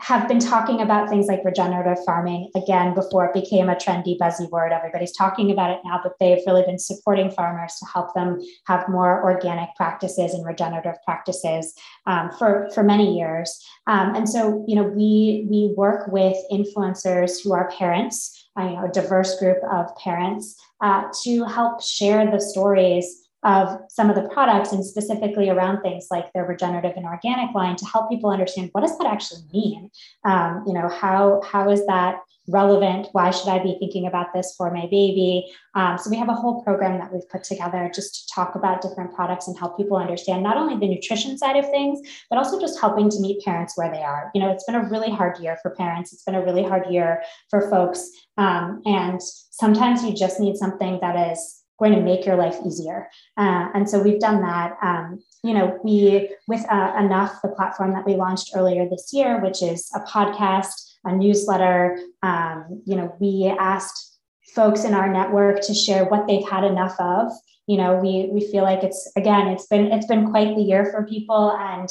have 0.00 0.28
been 0.28 0.38
talking 0.38 0.80
about 0.80 1.08
things 1.08 1.26
like 1.26 1.44
regenerative 1.44 2.02
farming 2.04 2.50
again 2.54 2.94
before 2.94 3.26
it 3.26 3.34
became 3.34 3.68
a 3.68 3.74
trendy, 3.74 4.16
buzzy 4.16 4.46
word. 4.46 4.72
Everybody's 4.72 5.12
talking 5.12 5.50
about 5.50 5.70
it 5.70 5.80
now, 5.84 6.00
but 6.02 6.12
they've 6.20 6.42
really 6.46 6.62
been 6.62 6.78
supporting 6.78 7.30
farmers 7.30 7.74
to 7.80 7.86
help 7.92 8.14
them 8.14 8.38
have 8.66 8.88
more 8.88 9.22
organic 9.24 9.68
practices 9.76 10.34
and 10.34 10.46
regenerative 10.46 10.94
practices 11.04 11.74
um, 12.06 12.30
for, 12.38 12.70
for 12.74 12.84
many 12.84 13.18
years. 13.18 13.60
Um, 13.88 14.14
and 14.14 14.28
so, 14.28 14.64
you 14.68 14.76
know, 14.76 14.84
we 14.84 15.46
we 15.50 15.74
work 15.76 16.12
with 16.12 16.36
influencers 16.52 17.42
who 17.42 17.52
are 17.52 17.70
parents, 17.70 18.48
uh, 18.58 18.64
you 18.64 18.70
know, 18.74 18.84
a 18.84 18.92
diverse 18.92 19.38
group 19.38 19.58
of 19.70 19.96
parents, 19.96 20.54
uh, 20.80 21.04
to 21.24 21.44
help 21.44 21.82
share 21.82 22.30
the 22.30 22.40
stories 22.40 23.27
of 23.44 23.78
some 23.88 24.10
of 24.10 24.16
the 24.16 24.28
products 24.28 24.72
and 24.72 24.84
specifically 24.84 25.48
around 25.48 25.80
things 25.80 26.08
like 26.10 26.32
their 26.32 26.44
regenerative 26.44 26.94
and 26.96 27.06
organic 27.06 27.54
line 27.54 27.76
to 27.76 27.86
help 27.86 28.10
people 28.10 28.30
understand 28.30 28.68
what 28.72 28.80
does 28.80 28.98
that 28.98 29.06
actually 29.06 29.42
mean? 29.52 29.90
Um, 30.24 30.64
you 30.66 30.72
know 30.72 30.88
how 30.88 31.40
how 31.44 31.70
is 31.70 31.86
that 31.86 32.18
relevant? 32.50 33.08
Why 33.12 33.30
should 33.30 33.48
i 33.48 33.62
be 33.62 33.76
thinking 33.78 34.06
about 34.06 34.32
this 34.34 34.54
for 34.56 34.72
my 34.72 34.86
baby? 34.86 35.46
Um, 35.74 35.98
so 35.98 36.10
we 36.10 36.16
have 36.16 36.28
a 36.28 36.34
whole 36.34 36.62
program 36.64 36.98
that 36.98 37.12
we've 37.12 37.28
put 37.28 37.44
together 37.44 37.90
just 37.94 38.14
to 38.14 38.34
talk 38.34 38.54
about 38.54 38.80
different 38.80 39.14
products 39.14 39.46
and 39.46 39.56
help 39.56 39.76
people 39.76 39.98
understand 39.98 40.42
not 40.42 40.56
only 40.56 40.76
the 40.76 40.92
nutrition 40.92 41.38
side 41.38 41.56
of 41.56 41.66
things 41.70 42.00
but 42.30 42.38
also 42.38 42.60
just 42.60 42.80
helping 42.80 43.08
to 43.10 43.20
meet 43.20 43.44
parents 43.44 43.76
where 43.76 43.90
they 43.92 44.02
are. 44.02 44.30
You 44.34 44.40
know 44.40 44.50
it's 44.50 44.64
been 44.64 44.74
a 44.74 44.88
really 44.88 45.10
hard 45.10 45.38
year 45.38 45.58
for 45.62 45.70
parents. 45.76 46.12
It's 46.12 46.24
been 46.24 46.34
a 46.34 46.44
really 46.44 46.64
hard 46.64 46.90
year 46.90 47.22
for 47.50 47.70
folks. 47.70 48.10
Um, 48.36 48.82
and 48.84 49.20
sometimes 49.22 50.02
you 50.02 50.12
just 50.12 50.40
need 50.40 50.56
something 50.56 50.98
that 51.02 51.32
is 51.32 51.57
going 51.78 51.94
to 51.94 52.00
make 52.00 52.26
your 52.26 52.36
life 52.36 52.56
easier. 52.66 53.08
Uh, 53.36 53.68
and 53.74 53.88
so 53.88 54.02
we've 54.02 54.20
done 54.20 54.42
that. 54.42 54.76
Um, 54.82 55.22
you 55.44 55.54
know, 55.54 55.78
we, 55.84 56.34
with 56.46 56.64
uh, 56.70 56.92
Enough, 56.98 57.40
the 57.42 57.48
platform 57.48 57.92
that 57.92 58.04
we 58.04 58.16
launched 58.16 58.50
earlier 58.54 58.88
this 58.88 59.12
year, 59.12 59.40
which 59.40 59.62
is 59.62 59.88
a 59.94 60.00
podcast, 60.00 60.72
a 61.04 61.14
newsletter, 61.14 61.98
um, 62.22 62.82
you 62.84 62.96
know, 62.96 63.14
we 63.20 63.54
asked 63.58 64.18
folks 64.54 64.84
in 64.84 64.94
our 64.94 65.12
network 65.12 65.60
to 65.60 65.74
share 65.74 66.04
what 66.06 66.26
they've 66.26 66.48
had 66.48 66.64
enough 66.64 66.96
of. 66.98 67.30
You 67.66 67.76
know, 67.76 67.96
we 67.96 68.30
we 68.32 68.50
feel 68.50 68.62
like 68.62 68.82
it's 68.82 69.10
again, 69.14 69.48
it's 69.48 69.66
been 69.66 69.92
it's 69.92 70.06
been 70.06 70.30
quite 70.30 70.56
the 70.56 70.62
year 70.62 70.86
for 70.86 71.06
people, 71.06 71.52
and 71.52 71.88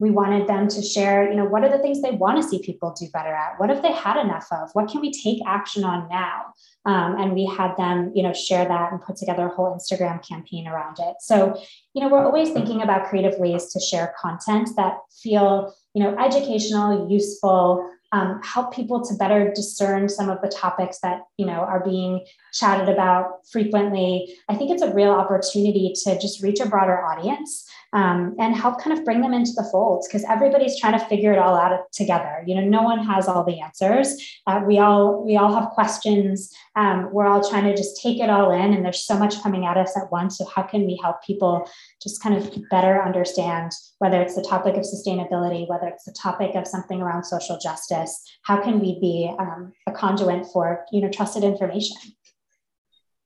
we 0.00 0.10
wanted 0.10 0.48
them 0.48 0.66
to 0.66 0.82
share 0.82 1.28
you 1.28 1.36
know 1.36 1.44
what 1.44 1.62
are 1.62 1.68
the 1.68 1.78
things 1.78 2.02
they 2.02 2.12
want 2.12 2.42
to 2.42 2.48
see 2.48 2.60
people 2.62 2.94
do 2.98 3.06
better 3.12 3.32
at? 3.32 3.60
What 3.60 3.70
have 3.70 3.82
they 3.82 3.92
had 3.92 4.20
enough 4.20 4.48
of? 4.50 4.70
What 4.72 4.90
can 4.90 5.00
we 5.00 5.12
take 5.12 5.40
action 5.46 5.84
on 5.84 6.08
now? 6.08 6.54
Um, 6.86 7.16
and 7.20 7.34
we 7.34 7.44
had 7.44 7.76
them 7.76 8.10
you 8.14 8.22
know 8.22 8.32
share 8.32 8.66
that 8.66 8.90
and 8.90 9.00
put 9.00 9.16
together 9.16 9.46
a 9.46 9.54
whole 9.54 9.76
instagram 9.76 10.26
campaign 10.26 10.66
around 10.66 10.96
it. 10.98 11.16
So 11.20 11.60
you 11.94 12.02
know 12.02 12.08
we're 12.08 12.24
always 12.24 12.50
thinking 12.50 12.82
about 12.82 13.08
creative 13.08 13.38
ways 13.38 13.72
to 13.72 13.80
share 13.80 14.14
content 14.20 14.70
that 14.76 14.98
feel 15.22 15.74
you 15.94 16.02
know 16.02 16.16
educational 16.18 17.10
useful 17.10 17.88
um, 18.12 18.40
help 18.42 18.74
people 18.74 19.04
to 19.04 19.14
better 19.14 19.52
discern 19.54 20.08
some 20.08 20.30
of 20.30 20.40
the 20.42 20.48
topics 20.48 20.98
that 21.00 21.22
you 21.36 21.46
know 21.46 21.60
are 21.60 21.84
being 21.84 22.24
chatted 22.52 22.88
about 22.88 23.46
frequently. 23.52 24.34
I 24.48 24.56
think 24.56 24.70
it's 24.70 24.82
a 24.82 24.92
real 24.92 25.12
opportunity 25.12 25.94
to 26.04 26.18
just 26.18 26.42
reach 26.42 26.60
a 26.60 26.66
broader 26.66 27.04
audience 27.04 27.68
um, 27.92 28.36
and 28.38 28.54
help 28.54 28.80
kind 28.80 28.96
of 28.96 29.04
bring 29.04 29.20
them 29.20 29.32
into 29.32 29.52
the 29.52 29.68
folds 29.72 30.06
because 30.06 30.24
everybody's 30.28 30.78
trying 30.78 30.98
to 30.98 31.04
figure 31.06 31.32
it 31.32 31.38
all 31.38 31.56
out 31.56 31.92
together. 31.92 32.42
You 32.46 32.54
know, 32.54 32.62
no 32.62 32.82
one 32.82 33.04
has 33.04 33.26
all 33.26 33.44
the 33.44 33.60
answers. 33.60 34.16
Uh, 34.46 34.62
we 34.66 34.78
all 34.78 35.24
we 35.24 35.36
all 35.36 35.52
have 35.52 35.70
questions. 35.70 36.54
Um, 36.76 37.08
we're 37.12 37.26
all 37.26 37.48
trying 37.48 37.64
to 37.64 37.76
just 37.76 38.00
take 38.00 38.20
it 38.20 38.30
all 38.30 38.52
in, 38.52 38.72
and 38.72 38.84
there's 38.84 39.04
so 39.04 39.18
much 39.18 39.42
coming 39.42 39.66
at 39.66 39.76
us 39.76 39.96
at 39.96 40.10
once. 40.12 40.38
So 40.38 40.46
how 40.46 40.62
can 40.62 40.86
we 40.86 40.98
help 41.02 41.22
people 41.24 41.68
just 42.00 42.22
kind 42.22 42.36
of 42.36 42.54
better 42.70 43.02
understand 43.02 43.72
whether 43.98 44.20
it's 44.20 44.36
the 44.36 44.42
topic 44.42 44.76
of 44.76 44.82
sustainability, 44.82 45.68
whether 45.68 45.88
it's 45.88 46.04
the 46.04 46.12
topic 46.12 46.54
of 46.54 46.66
something 46.66 47.00
around 47.00 47.24
social 47.24 47.58
justice? 47.58 48.22
How 48.42 48.62
can 48.62 48.78
we 48.80 49.00
be 49.00 49.34
um, 49.38 49.72
a 49.86 49.92
conduit 49.92 50.46
for 50.52 50.84
you 50.92 51.00
know 51.00 51.10
trusted 51.10 51.42
information? 51.42 51.96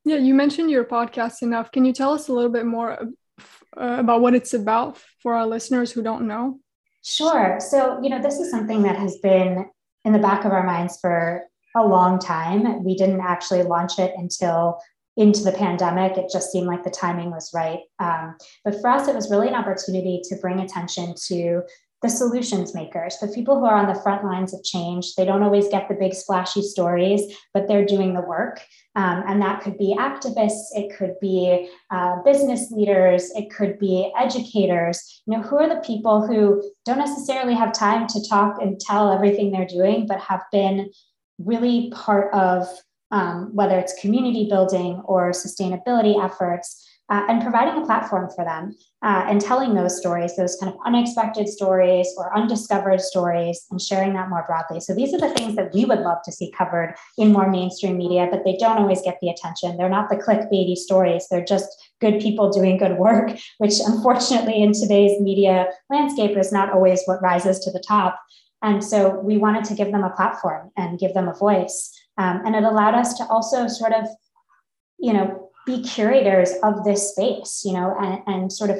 Yeah, 0.06 0.16
you 0.16 0.34
mentioned 0.34 0.70
your 0.70 0.84
podcast 0.84 1.42
enough. 1.42 1.72
Can 1.72 1.86
you 1.86 1.92
tell 1.92 2.12
us 2.12 2.28
a 2.28 2.32
little 2.32 2.50
bit 2.50 2.66
more 2.66 2.98
uh, 3.76 3.96
about 3.98 4.20
what 4.20 4.34
it's 4.34 4.54
about 4.54 4.98
for 5.20 5.34
our 5.34 5.46
listeners 5.46 5.92
who 5.92 6.02
don't 6.02 6.26
know? 6.26 6.60
Sure. 7.02 7.58
So, 7.60 8.00
you 8.02 8.08
know, 8.08 8.22
this 8.22 8.38
is 8.38 8.50
something 8.50 8.82
that 8.82 8.96
has 8.96 9.18
been 9.18 9.66
in 10.04 10.12
the 10.12 10.18
back 10.18 10.44
of 10.44 10.52
our 10.52 10.64
minds 10.64 10.98
for 11.00 11.44
a 11.76 11.86
long 11.86 12.18
time. 12.18 12.84
We 12.84 12.96
didn't 12.96 13.20
actually 13.20 13.62
launch 13.62 13.98
it 13.98 14.14
until 14.16 14.80
into 15.16 15.44
the 15.44 15.52
pandemic. 15.52 16.16
It 16.16 16.30
just 16.32 16.50
seemed 16.50 16.66
like 16.66 16.82
the 16.82 16.90
timing 16.90 17.30
was 17.30 17.50
right. 17.54 17.80
Um, 17.98 18.36
but 18.64 18.80
for 18.80 18.88
us, 18.88 19.06
it 19.06 19.14
was 19.14 19.30
really 19.30 19.48
an 19.48 19.54
opportunity 19.54 20.20
to 20.24 20.36
bring 20.36 20.60
attention 20.60 21.14
to 21.26 21.62
the 22.04 22.10
solutions 22.10 22.74
makers, 22.74 23.16
the 23.18 23.28
people 23.28 23.58
who 23.58 23.64
are 23.64 23.76
on 23.76 23.92
the 23.92 23.98
front 24.02 24.22
lines 24.24 24.52
of 24.52 24.62
change. 24.62 25.14
They 25.14 25.24
don't 25.24 25.42
always 25.42 25.68
get 25.68 25.88
the 25.88 25.94
big 25.94 26.12
splashy 26.12 26.60
stories, 26.60 27.22
but 27.54 27.66
they're 27.66 27.86
doing 27.86 28.12
the 28.12 28.20
work. 28.20 28.60
Um, 28.94 29.24
and 29.26 29.40
that 29.40 29.62
could 29.62 29.78
be 29.78 29.96
activists, 29.98 30.66
it 30.72 30.94
could 30.94 31.14
be 31.18 31.70
uh, 31.90 32.16
business 32.22 32.70
leaders, 32.70 33.32
it 33.34 33.50
could 33.50 33.78
be 33.78 34.12
educators. 34.18 35.22
You 35.26 35.38
know, 35.38 35.42
who 35.42 35.56
are 35.56 35.68
the 35.68 35.80
people 35.80 36.26
who 36.26 36.62
don't 36.84 36.98
necessarily 36.98 37.54
have 37.54 37.72
time 37.72 38.06
to 38.08 38.28
talk 38.28 38.60
and 38.60 38.78
tell 38.78 39.10
everything 39.10 39.50
they're 39.50 39.64
doing, 39.64 40.06
but 40.06 40.20
have 40.20 40.42
been 40.52 40.90
really 41.38 41.90
part 41.94 42.34
of 42.34 42.68
um, 43.12 43.48
whether 43.54 43.78
it's 43.78 43.98
community 43.98 44.46
building 44.50 45.00
or 45.06 45.30
sustainability 45.30 46.22
efforts, 46.22 46.86
uh, 47.10 47.26
and 47.28 47.42
providing 47.42 47.82
a 47.82 47.84
platform 47.84 48.30
for 48.34 48.44
them 48.44 48.74
uh, 49.02 49.26
and 49.28 49.40
telling 49.40 49.74
those 49.74 49.98
stories, 49.98 50.36
those 50.36 50.56
kind 50.56 50.72
of 50.72 50.78
unexpected 50.86 51.48
stories 51.48 52.08
or 52.16 52.34
undiscovered 52.36 53.00
stories, 53.00 53.66
and 53.70 53.80
sharing 53.80 54.14
that 54.14 54.30
more 54.30 54.44
broadly. 54.46 54.80
So 54.80 54.94
these 54.94 55.12
are 55.12 55.20
the 55.20 55.28
things 55.30 55.54
that 55.56 55.74
we 55.74 55.84
would 55.84 55.98
love 55.98 56.18
to 56.24 56.32
see 56.32 56.50
covered 56.56 56.94
in 57.18 57.32
more 57.32 57.50
mainstream 57.50 57.98
media, 57.98 58.28
but 58.30 58.44
they 58.44 58.56
don't 58.56 58.78
always 58.78 59.02
get 59.02 59.18
the 59.20 59.28
attention. 59.28 59.76
They're 59.76 59.88
not 59.88 60.08
the 60.08 60.16
clickbaity 60.16 60.76
stories, 60.76 61.26
they're 61.30 61.44
just 61.44 61.68
good 62.00 62.20
people 62.20 62.50
doing 62.50 62.78
good 62.78 62.96
work, 62.96 63.36
which 63.58 63.74
unfortunately 63.86 64.62
in 64.62 64.72
today's 64.72 65.20
media 65.20 65.68
landscape 65.90 66.36
is 66.38 66.52
not 66.52 66.72
always 66.72 67.02
what 67.04 67.22
rises 67.22 67.58
to 67.60 67.70
the 67.70 67.84
top. 67.86 68.18
And 68.62 68.82
so 68.82 69.20
we 69.20 69.36
wanted 69.36 69.64
to 69.64 69.74
give 69.74 69.92
them 69.92 70.04
a 70.04 70.16
platform 70.16 70.70
and 70.74 70.98
give 70.98 71.12
them 71.12 71.28
a 71.28 71.34
voice. 71.34 71.92
Um, 72.16 72.40
and 72.46 72.56
it 72.56 72.64
allowed 72.64 72.94
us 72.94 73.12
to 73.18 73.26
also 73.26 73.68
sort 73.68 73.92
of, 73.92 74.06
you 74.98 75.12
know, 75.12 75.43
be 75.66 75.82
curators 75.82 76.52
of 76.62 76.84
this 76.84 77.10
space, 77.12 77.62
you 77.64 77.72
know, 77.72 77.96
and, 78.00 78.22
and 78.26 78.52
sort 78.52 78.70
of 78.70 78.78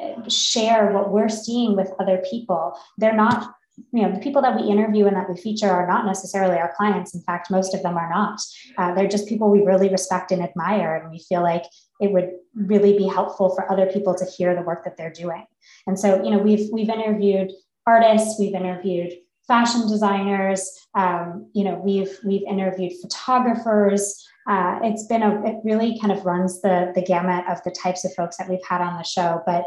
uh, 0.00 0.28
share 0.28 0.92
what 0.92 1.10
we're 1.10 1.28
seeing 1.28 1.76
with 1.76 1.90
other 1.98 2.22
people. 2.28 2.78
They're 2.98 3.16
not, 3.16 3.54
you 3.92 4.02
know, 4.02 4.12
the 4.12 4.20
people 4.20 4.42
that 4.42 4.56
we 4.56 4.68
interview 4.68 5.06
and 5.06 5.16
that 5.16 5.28
we 5.28 5.36
feature 5.36 5.70
are 5.70 5.86
not 5.86 6.06
necessarily 6.06 6.56
our 6.56 6.72
clients. 6.76 7.14
In 7.14 7.22
fact, 7.22 7.50
most 7.50 7.74
of 7.74 7.82
them 7.82 7.96
are 7.96 8.10
not. 8.10 8.40
Uh, 8.78 8.94
they're 8.94 9.08
just 9.08 9.28
people 9.28 9.50
we 9.50 9.62
really 9.62 9.88
respect 9.88 10.30
and 10.32 10.42
admire, 10.42 10.96
and 10.96 11.10
we 11.10 11.18
feel 11.18 11.42
like 11.42 11.64
it 12.00 12.12
would 12.12 12.30
really 12.54 12.96
be 12.96 13.06
helpful 13.06 13.54
for 13.54 13.70
other 13.70 13.86
people 13.86 14.14
to 14.14 14.24
hear 14.24 14.54
the 14.54 14.62
work 14.62 14.84
that 14.84 14.96
they're 14.96 15.12
doing. 15.12 15.44
And 15.86 15.98
so, 15.98 16.22
you 16.22 16.30
know, 16.30 16.38
we've 16.38 16.68
we've 16.72 16.90
interviewed 16.90 17.52
artists, 17.86 18.38
we've 18.38 18.54
interviewed 18.54 19.12
fashion 19.46 19.88
designers, 19.88 20.68
um, 20.94 21.50
you 21.54 21.64
know, 21.64 21.80
we've 21.84 22.18
we've 22.24 22.42
interviewed 22.42 22.92
photographers. 23.00 24.26
Uh, 24.48 24.78
it's 24.82 25.06
been 25.06 25.22
a 25.22 25.44
it 25.44 25.56
really 25.64 25.98
kind 26.00 26.12
of 26.12 26.24
runs 26.24 26.60
the 26.62 26.92
the 26.94 27.02
gamut 27.02 27.44
of 27.48 27.62
the 27.64 27.70
types 27.70 28.04
of 28.04 28.14
folks 28.14 28.36
that 28.36 28.48
we've 28.48 28.64
had 28.68 28.80
on 28.80 28.96
the 28.96 29.02
show 29.02 29.42
but 29.44 29.64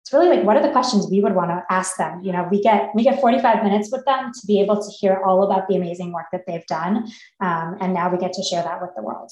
it's 0.00 0.12
really 0.12 0.28
like 0.28 0.44
what 0.44 0.56
are 0.56 0.62
the 0.62 0.72
questions 0.72 1.06
we 1.10 1.20
would 1.20 1.34
want 1.34 1.50
to 1.50 1.62
ask 1.70 1.96
them? 1.96 2.22
You 2.24 2.32
know 2.32 2.48
we 2.50 2.62
get 2.62 2.90
we 2.94 3.04
get 3.04 3.20
45 3.20 3.62
minutes 3.62 3.90
with 3.92 4.04
them 4.04 4.32
to 4.32 4.46
be 4.46 4.60
able 4.60 4.82
to 4.82 4.90
hear 4.90 5.22
all 5.24 5.42
about 5.44 5.68
the 5.68 5.76
amazing 5.76 6.12
work 6.12 6.26
that 6.32 6.44
they've 6.46 6.66
done 6.66 7.08
um, 7.40 7.76
and 7.80 7.92
now 7.94 8.10
we 8.10 8.18
get 8.18 8.32
to 8.34 8.42
share 8.42 8.62
that 8.62 8.80
with 8.80 8.90
the 8.96 9.02
world. 9.02 9.30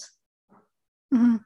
Mm-hmm. 1.13 1.37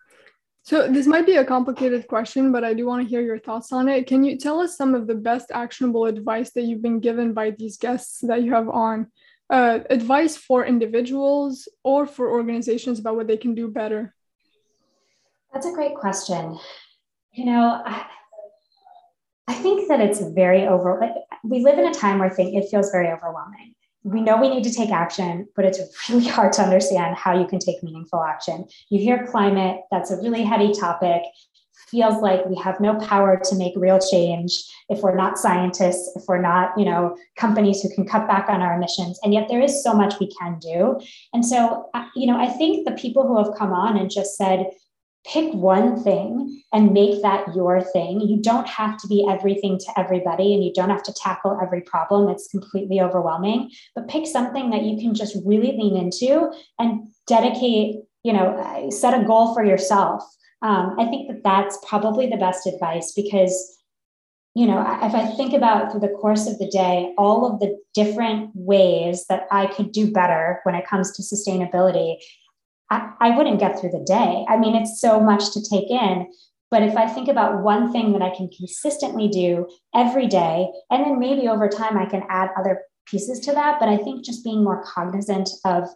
So 0.64 0.88
this 0.88 1.06
might 1.06 1.26
be 1.26 1.36
a 1.36 1.44
complicated 1.44 2.06
question 2.08 2.50
but 2.50 2.64
i 2.64 2.74
do 2.74 2.86
want 2.86 3.02
to 3.02 3.08
hear 3.08 3.20
your 3.20 3.38
thoughts 3.38 3.72
on 3.72 3.88
it 3.88 4.06
can 4.06 4.24
you 4.24 4.36
tell 4.36 4.60
us 4.60 4.76
some 4.76 4.94
of 4.94 5.06
the 5.06 5.14
best 5.14 5.50
actionable 5.52 6.06
advice 6.06 6.50
that 6.52 6.62
you've 6.62 6.82
been 6.82 7.00
given 7.00 7.32
by 7.32 7.50
these 7.50 7.76
guests 7.76 8.20
that 8.20 8.42
you 8.42 8.52
have 8.52 8.68
on 8.68 9.06
uh, 9.50 9.80
advice 9.90 10.36
for 10.36 10.64
individuals 10.64 11.68
or 11.82 12.06
for 12.06 12.30
organizations 12.30 12.98
about 12.98 13.16
what 13.16 13.26
they 13.26 13.36
can 13.36 13.54
do 13.54 13.68
better? 13.68 14.14
That's 15.52 15.66
a 15.66 15.72
great 15.72 15.94
question. 15.94 16.58
You 17.32 17.46
know, 17.46 17.82
I, 17.84 18.06
I 19.46 19.54
think 19.54 19.88
that 19.88 20.00
it's 20.00 20.20
very 20.20 20.66
over. 20.66 21.00
We 21.42 21.60
live 21.60 21.78
in 21.78 21.86
a 21.86 21.94
time 21.94 22.18
where 22.18 22.30
think 22.30 22.54
it 22.54 22.68
feels 22.70 22.90
very 22.90 23.08
overwhelming. 23.08 23.74
We 24.04 24.20
know 24.20 24.40
we 24.40 24.48
need 24.48 24.64
to 24.64 24.72
take 24.72 24.90
action, 24.90 25.48
but 25.56 25.64
it's 25.64 25.80
really 26.08 26.28
hard 26.36 26.52
to 26.54 26.62
understand 26.62 27.16
how 27.16 27.38
you 27.38 27.46
can 27.46 27.58
take 27.58 27.82
meaningful 27.82 28.22
action. 28.22 28.66
You 28.90 29.00
hear 29.00 29.26
climate, 29.26 29.80
that's 29.90 30.10
a 30.10 30.16
really 30.16 30.42
heady 30.42 30.72
topic. 30.72 31.22
Feels 31.90 32.22
like 32.22 32.44
we 32.46 32.56
have 32.56 32.80
no 32.80 32.94
power 32.96 33.40
to 33.44 33.56
make 33.56 33.74
real 33.76 33.98
change 33.98 34.52
if 34.88 35.00
we're 35.00 35.14
not 35.14 35.38
scientists 35.38 36.10
if 36.16 36.22
we're 36.26 36.40
not 36.40 36.76
you 36.76 36.84
know 36.84 37.16
companies 37.36 37.82
who 37.82 37.88
can 37.94 38.06
cut 38.06 38.26
back 38.26 38.48
on 38.48 38.62
our 38.62 38.76
emissions. 38.76 39.18
And 39.22 39.32
yet 39.32 39.48
there 39.48 39.60
is 39.60 39.82
so 39.82 39.92
much 39.92 40.18
we 40.18 40.32
can 40.40 40.58
do. 40.60 40.98
And 41.32 41.44
so 41.44 41.88
uh, 41.94 42.04
you 42.16 42.26
know 42.26 42.38
i 42.38 42.48
think 42.48 42.86
the 42.86 42.92
people 42.92 43.26
who 43.26 43.36
have 43.38 43.56
come 43.56 43.72
on 43.72 43.96
and 43.96 44.10
just 44.10 44.36
said 44.36 44.66
pick 45.26 45.52
one 45.54 46.02
thing 46.02 46.62
and 46.72 46.92
make 46.92 47.22
that 47.22 47.54
your 47.54 47.80
thing. 47.80 48.20
You 48.20 48.40
don't 48.42 48.68
have 48.68 48.98
to 48.98 49.08
be 49.08 49.26
everything 49.28 49.78
to 49.78 49.98
everybody 49.98 50.54
and 50.54 50.62
you 50.62 50.72
don't 50.72 50.90
have 50.90 51.02
to 51.04 51.14
tackle 51.14 51.58
every 51.62 51.80
problem. 51.80 52.28
It's 52.28 52.48
completely 52.48 53.00
overwhelming 53.00 53.70
but 53.94 54.08
pick 54.08 54.26
something 54.26 54.70
that 54.70 54.82
you 54.82 54.98
can 54.98 55.14
just 55.14 55.36
really 55.44 55.76
lean 55.76 55.96
into 55.96 56.50
and 56.78 57.08
dedicate 57.26 57.96
you 58.22 58.32
know 58.32 58.88
set 58.90 59.18
a 59.18 59.24
goal 59.24 59.54
for 59.54 59.64
yourself. 59.64 60.22
Um, 60.62 60.96
I 60.98 61.06
think 61.06 61.28
that 61.28 61.42
that's 61.44 61.78
probably 61.86 62.26
the 62.26 62.38
best 62.38 62.66
advice 62.66 63.12
because, 63.14 63.76
you 64.54 64.66
know, 64.66 64.80
if 65.02 65.14
I 65.14 65.26
think 65.36 65.52
about 65.52 65.90
through 65.90 66.00
the 66.00 66.08
course 66.08 66.46
of 66.46 66.58
the 66.58 66.68
day, 66.68 67.12
all 67.18 67.44
of 67.44 67.60
the 67.60 67.76
different 67.92 68.50
ways 68.54 69.26
that 69.28 69.46
I 69.50 69.66
could 69.66 69.92
do 69.92 70.10
better 70.10 70.60
when 70.62 70.74
it 70.74 70.86
comes 70.86 71.12
to 71.12 71.22
sustainability, 71.22 72.16
I, 72.90 73.36
wouldn't 73.36 73.60
get 73.60 73.78
through 73.78 73.90
the 73.90 74.04
day. 74.06 74.44
I 74.48 74.56
mean, 74.56 74.76
it's 74.76 75.00
so 75.00 75.18
much 75.18 75.52
to 75.52 75.68
take 75.68 75.90
in. 75.90 76.26
But 76.70 76.82
if 76.82 76.96
I 76.96 77.08
think 77.08 77.28
about 77.28 77.62
one 77.62 77.92
thing 77.92 78.12
that 78.12 78.22
I 78.22 78.34
can 78.34 78.48
consistently 78.56 79.28
do 79.28 79.68
every 79.94 80.26
day, 80.26 80.68
and 80.90 81.04
then 81.04 81.18
maybe 81.18 81.48
over 81.48 81.68
time 81.68 81.96
I 81.96 82.06
can 82.06 82.24
add 82.28 82.50
other 82.58 82.82
pieces 83.06 83.40
to 83.40 83.52
that, 83.52 83.78
but 83.80 83.88
I 83.88 83.96
think 83.96 84.24
just 84.24 84.44
being 84.44 84.62
more 84.62 84.84
cognizant 84.84 85.48
of 85.64 85.88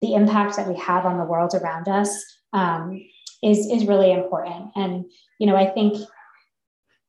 the 0.00 0.14
impact 0.14 0.56
that 0.56 0.68
we 0.68 0.76
have 0.76 1.06
on 1.06 1.18
the 1.18 1.24
world 1.24 1.54
around 1.54 1.88
us 1.88 2.24
um, 2.52 3.00
is 3.42 3.66
is 3.66 3.86
really 3.86 4.12
important 4.12 4.70
and 4.76 5.04
you 5.38 5.46
know 5.46 5.56
i 5.56 5.66
think 5.66 5.96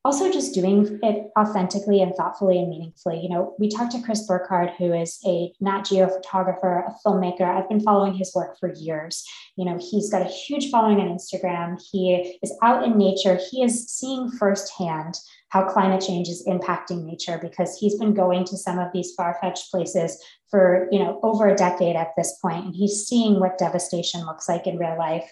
also 0.06 0.32
just 0.32 0.54
doing 0.54 1.00
it 1.02 1.32
authentically 1.40 2.02
and 2.02 2.14
thoughtfully 2.16 2.60
and 2.60 2.70
meaningfully. 2.70 3.20
You 3.22 3.30
know 3.30 3.56
we 3.60 3.70
talked 3.70 3.92
to 3.94 4.02
chris 4.02 4.26
burkard 4.28 4.72
who 4.78 4.94
is 4.94 5.20
a 5.26 5.52
nat 5.62 5.84
geo 5.86 6.08
photographer 6.08 6.86
a 6.88 7.08
filmmaker. 7.08 7.42
I've 7.42 7.70
been 7.70 7.80
following 7.80 8.14
his 8.14 8.34
work 8.36 8.58
for 8.60 8.74
years. 8.74 9.24
You 9.56 9.66
know 9.66 9.78
he's 9.80 10.10
got 10.10 10.22
a 10.22 10.26
huge 10.26 10.70
following 10.70 11.00
on 11.00 11.08
instagram. 11.08 11.82
He 11.92 12.38
is 12.42 12.54
out 12.62 12.84
in 12.84 12.98
nature. 12.98 13.40
He 13.50 13.64
is 13.64 13.88
seeing 13.88 14.30
firsthand 14.32 15.16
how 15.50 15.64
climate 15.64 16.02
change 16.02 16.28
is 16.30 16.44
impacting 16.48 17.06
nature 17.06 17.38
because 17.40 17.78
he's 17.78 18.00
been 18.00 18.16
going 18.16 18.44
to 18.44 18.58
some 18.58 18.80
of 18.80 18.92
these 18.92 19.14
far-fetched 19.16 19.70
places 19.70 20.18
for 20.50 20.88
you 20.92 21.00
know 21.00 21.20
over 21.24 21.48
a 21.48 21.56
decade 21.56 21.96
at 21.96 22.12
this 22.18 22.38
point 22.42 22.66
and 22.66 22.76
he's 22.76 23.06
seeing 23.06 23.40
what 23.40 23.58
devastation 23.58 24.26
looks 24.26 24.50
like 24.50 24.68
in 24.68 24.78
real 24.78 24.98
life. 24.98 25.32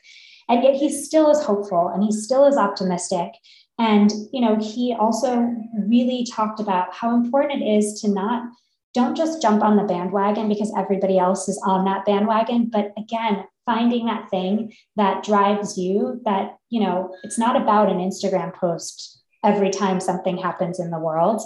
And 0.50 0.64
yet 0.64 0.76
he 0.76 0.90
still 0.90 1.32
is 1.32 1.42
hopeful 1.42 1.88
and 1.88 2.04
he 2.04 2.12
still 2.12 2.46
is 2.46 2.58
optimistic 2.58 3.32
and 3.80 4.12
you 4.32 4.42
know 4.42 4.58
he 4.58 4.96
also 4.98 5.54
really 5.88 6.26
talked 6.30 6.60
about 6.60 6.94
how 6.94 7.16
important 7.16 7.62
it 7.62 7.66
is 7.66 8.02
to 8.02 8.10
not 8.10 8.44
don't 8.94 9.16
just 9.16 9.42
jump 9.42 9.64
on 9.64 9.78
the 9.78 9.84
bandwagon 9.84 10.50
because 10.50 10.74
everybody 10.78 11.18
else 11.18 11.48
is 11.48 11.62
on 11.66 11.86
that 11.86 12.06
bandwagon 12.06 12.70
but 12.72 12.92
again 12.98 13.44
finding 13.66 14.06
that 14.06 14.30
thing 14.30 14.74
that 14.96 15.24
drives 15.24 15.78
you 15.78 16.22
that 16.26 16.58
you 16.70 16.80
know 16.80 17.16
it's 17.24 17.40
not 17.40 17.56
about 17.56 17.90
an 17.90 17.98
instagram 17.98 18.54
post 18.54 19.22
every 19.44 19.70
time 19.70 20.00
something 20.00 20.38
happens 20.38 20.80
in 20.80 20.92
the 20.92 21.00
world. 21.00 21.42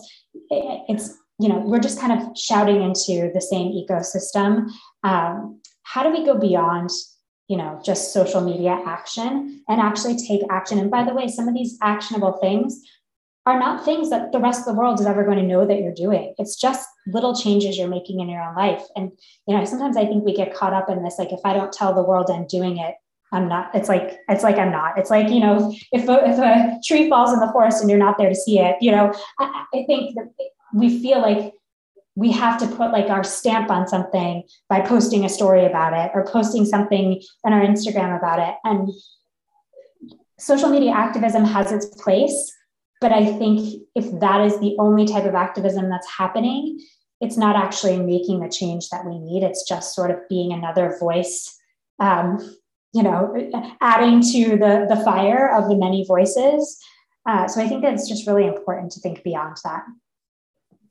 It's 0.50 1.18
you 1.40 1.50
know 1.50 1.60
we're 1.60 1.80
just 1.80 2.00
kind 2.00 2.14
of 2.14 2.38
shouting 2.38 2.82
into 2.82 3.32
the 3.34 3.42
same 3.42 3.72
ecosystem. 3.72 4.70
Um, 5.04 5.62
how 5.84 6.04
do 6.04 6.12
we 6.12 6.26
go 6.26 6.38
beyond 6.38 6.90
you 7.48 7.58
know 7.58 7.80
just 7.86 8.14
social 8.14 8.42
media 8.42 8.82
action 8.86 9.64
and 9.68 9.82
actually 9.82 10.18
take 10.18 10.42
action. 10.50 10.80
And 10.80 10.92
by 10.92 11.04
the 11.04 11.14
way 11.14 11.28
some 11.28 11.48
of 11.48 11.54
these 11.54 11.78
actionable 11.82 12.34
things 12.34 12.82
are 13.46 13.60
not 13.60 13.86
things 13.86 14.10
that 14.10 14.32
the 14.32 14.40
rest 14.40 14.62
of 14.62 14.66
the 14.66 14.74
world 14.74 15.00
is 15.00 15.06
ever 15.06 15.24
going 15.24 15.38
to 15.38 15.44
know 15.44 15.68
that 15.68 15.80
you're 15.80 15.94
doing. 15.94 16.34
It's 16.40 16.56
just 16.56 16.90
little 17.06 17.36
changes 17.36 17.78
you're 17.78 17.88
making 17.88 18.20
in 18.20 18.28
your 18.28 18.42
own 18.42 18.56
life. 18.56 18.82
And 18.96 19.12
you 19.48 19.56
know 19.56 19.66
sometimes 19.66 19.98
i 19.98 20.06
think 20.06 20.26
we 20.26 20.36
get 20.36 20.54
caught 20.54 20.74
up 20.74 20.90
in 20.90 21.04
this 21.04 21.20
like 21.20 21.32
if 21.32 21.40
i 21.46 21.54
don't 21.54 21.72
tell 21.72 21.94
the 21.94 22.04
world 22.04 22.30
i'm 22.30 22.48
doing 22.48 22.78
it 22.78 22.96
i'm 23.32 23.48
not 23.48 23.74
it's 23.74 23.90
like 23.90 24.20
it's 24.30 24.44
like 24.44 24.58
i'm 24.58 24.72
not. 24.72 24.98
It's 24.98 25.10
like 25.10 25.30
you 25.30 25.40
know 25.40 25.74
if 25.92 26.08
a, 26.10 26.30
if 26.30 26.38
a 26.40 26.80
tree 26.86 27.10
falls 27.10 27.34
in 27.34 27.40
the 27.40 27.52
forest 27.52 27.82
and 27.82 27.90
you're 27.90 28.00
not 28.00 28.18
there 28.18 28.30
to 28.30 28.36
see 28.36 28.60
it 28.60 28.76
you 28.82 28.92
know 28.92 29.14
i, 29.40 29.66
I 29.74 29.84
think 29.86 30.16
that 30.16 30.32
we 30.74 31.02
feel 31.02 31.22
like 31.22 31.54
we 32.16 32.32
have 32.32 32.58
to 32.60 32.68
put 32.68 32.92
like 32.92 33.10
our 33.10 33.24
stamp 33.24 33.70
on 33.70 33.88
something 33.88 34.44
by 34.70 34.80
posting 34.80 35.26
a 35.26 35.30
story 35.30 35.66
about 35.66 35.94
it 35.94 36.12
or 36.14 36.26
posting 36.26 36.66
something 36.66 37.22
on 37.44 37.54
our 37.54 37.62
Instagram 37.62 38.18
about 38.18 38.40
it. 38.40 38.56
And 38.64 38.90
social 40.40 40.70
media 40.70 40.92
activism 40.92 41.44
has 41.44 41.72
its 41.72 41.88
place. 41.88 42.54
But 43.02 43.12
I 43.12 43.26
think 43.38 43.84
if 43.96 44.20
that 44.22 44.42
is 44.46 44.58
the 44.60 44.76
only 44.80 45.06
type 45.06 45.26
of 45.26 45.36
activism 45.36 45.90
that's 45.90 46.10
happening, 46.10 46.80
it's 47.20 47.38
not 47.38 47.58
actually 47.58 47.98
making 48.00 48.40
the 48.40 48.50
change 48.50 48.90
that 48.90 49.06
we 49.06 49.20
need. 49.20 49.44
It's 49.44 49.68
just 49.68 49.94
sort 49.94 50.12
of 50.12 50.18
being 50.30 50.54
another 50.54 50.96
voice, 51.00 51.58
um, 52.00 52.40
you 52.94 53.04
know, 53.04 53.36
adding 53.82 54.22
to 54.22 54.58
the, 54.58 54.86
the 54.88 55.02
fire 55.04 55.54
of 55.54 55.68
the 55.68 55.76
many 55.76 56.06
voices. 56.06 56.80
Uh, 57.28 57.48
so 57.48 57.62
I 57.62 57.68
think 57.68 57.82
that 57.82 57.94
it's 57.94 58.08
just 58.08 58.28
really 58.28 58.48
important 58.48 58.92
to 58.94 59.02
think 59.02 59.24
beyond 59.24 59.58
that. 59.66 59.84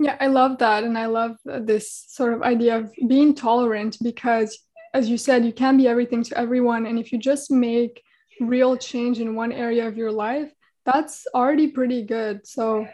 Yeah, 0.04 0.18
I 0.20 0.26
love 0.26 0.58
that. 0.58 0.84
And 0.84 0.98
I 0.98 1.06
love 1.06 1.38
this 1.46 2.04
sort 2.08 2.34
of 2.34 2.42
idea 2.42 2.76
of 2.76 2.92
being 3.08 3.34
tolerant 3.34 3.96
because, 4.02 4.58
as 4.92 5.08
you 5.08 5.16
said, 5.16 5.46
you 5.46 5.52
can 5.52 5.78
be 5.78 5.88
everything 5.88 6.22
to 6.24 6.36
everyone. 6.36 6.84
And 6.84 6.98
if 6.98 7.10
you 7.10 7.16
just 7.16 7.50
make 7.50 8.02
real 8.38 8.76
change 8.76 9.18
in 9.18 9.34
one 9.34 9.50
area 9.50 9.88
of 9.88 9.96
your 9.96 10.12
life, 10.12 10.52
that's 10.84 11.26
already 11.34 11.68
pretty 11.68 12.02
good. 12.02 12.46
So, 12.46 12.86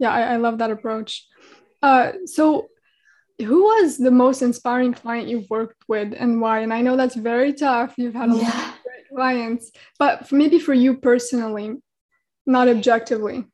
yeah, 0.00 0.10
I, 0.10 0.22
I 0.34 0.36
love 0.38 0.58
that 0.58 0.72
approach. 0.72 1.24
Uh, 1.84 2.12
so, 2.24 2.66
who 3.38 3.62
was 3.62 3.96
the 3.96 4.10
most 4.10 4.42
inspiring 4.42 4.92
client 4.92 5.28
you've 5.28 5.48
worked 5.48 5.84
with 5.86 6.14
and 6.18 6.40
why? 6.40 6.60
And 6.60 6.74
I 6.74 6.80
know 6.80 6.96
that's 6.96 7.14
very 7.14 7.52
tough. 7.52 7.94
You've 7.96 8.14
had 8.14 8.30
a 8.30 8.34
yeah. 8.34 8.42
lot 8.42 8.54
of 8.54 8.82
great 8.82 9.08
clients, 9.14 9.70
but 10.00 10.32
maybe 10.32 10.58
for 10.58 10.74
you 10.74 10.96
personally, 10.96 11.76
not 12.44 12.66
objectively. 12.66 13.44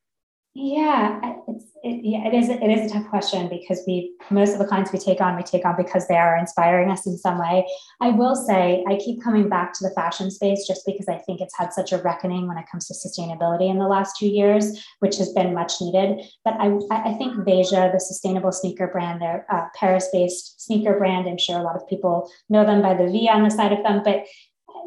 Yeah, 0.54 1.18
it's 1.48 1.64
it, 1.82 2.04
yeah, 2.04 2.28
it 2.28 2.34
is. 2.34 2.50
It 2.50 2.62
is 2.62 2.90
a 2.90 2.94
tough 2.94 3.08
question 3.08 3.48
because 3.48 3.82
we 3.86 4.14
most 4.30 4.52
of 4.52 4.58
the 4.58 4.66
clients 4.66 4.92
we 4.92 4.98
take 4.98 5.22
on, 5.22 5.34
we 5.34 5.42
take 5.42 5.64
on 5.64 5.76
because 5.76 6.06
they 6.08 6.16
are 6.16 6.36
inspiring 6.36 6.90
us 6.90 7.06
in 7.06 7.16
some 7.16 7.38
way. 7.38 7.66
I 8.02 8.10
will 8.10 8.36
say, 8.36 8.84
I 8.86 8.96
keep 8.96 9.22
coming 9.22 9.48
back 9.48 9.72
to 9.72 9.88
the 9.88 9.94
fashion 9.94 10.30
space 10.30 10.66
just 10.66 10.82
because 10.84 11.08
I 11.08 11.16
think 11.18 11.40
it's 11.40 11.56
had 11.56 11.72
such 11.72 11.90
a 11.90 11.98
reckoning 11.98 12.48
when 12.48 12.58
it 12.58 12.66
comes 12.70 12.86
to 12.88 12.94
sustainability 12.94 13.70
in 13.70 13.78
the 13.78 13.88
last 13.88 14.16
two 14.18 14.28
years, 14.28 14.84
which 15.00 15.16
has 15.16 15.32
been 15.32 15.54
much 15.54 15.80
needed. 15.80 16.22
But 16.44 16.54
I, 16.60 16.76
I 16.90 17.14
think 17.14 17.46
Veja, 17.46 17.90
the 17.90 17.98
sustainable 17.98 18.52
sneaker 18.52 18.88
brand, 18.88 19.22
they're 19.22 19.46
a 19.50 19.56
uh, 19.56 19.68
Paris-based 19.74 20.60
sneaker 20.60 20.98
brand. 20.98 21.28
I'm 21.28 21.38
sure 21.38 21.58
a 21.58 21.62
lot 21.62 21.76
of 21.76 21.88
people 21.88 22.30
know 22.50 22.66
them 22.66 22.82
by 22.82 22.92
the 22.92 23.10
V 23.10 23.26
on 23.28 23.42
the 23.42 23.50
side 23.50 23.72
of 23.72 23.82
them, 23.82 24.02
but 24.04 24.26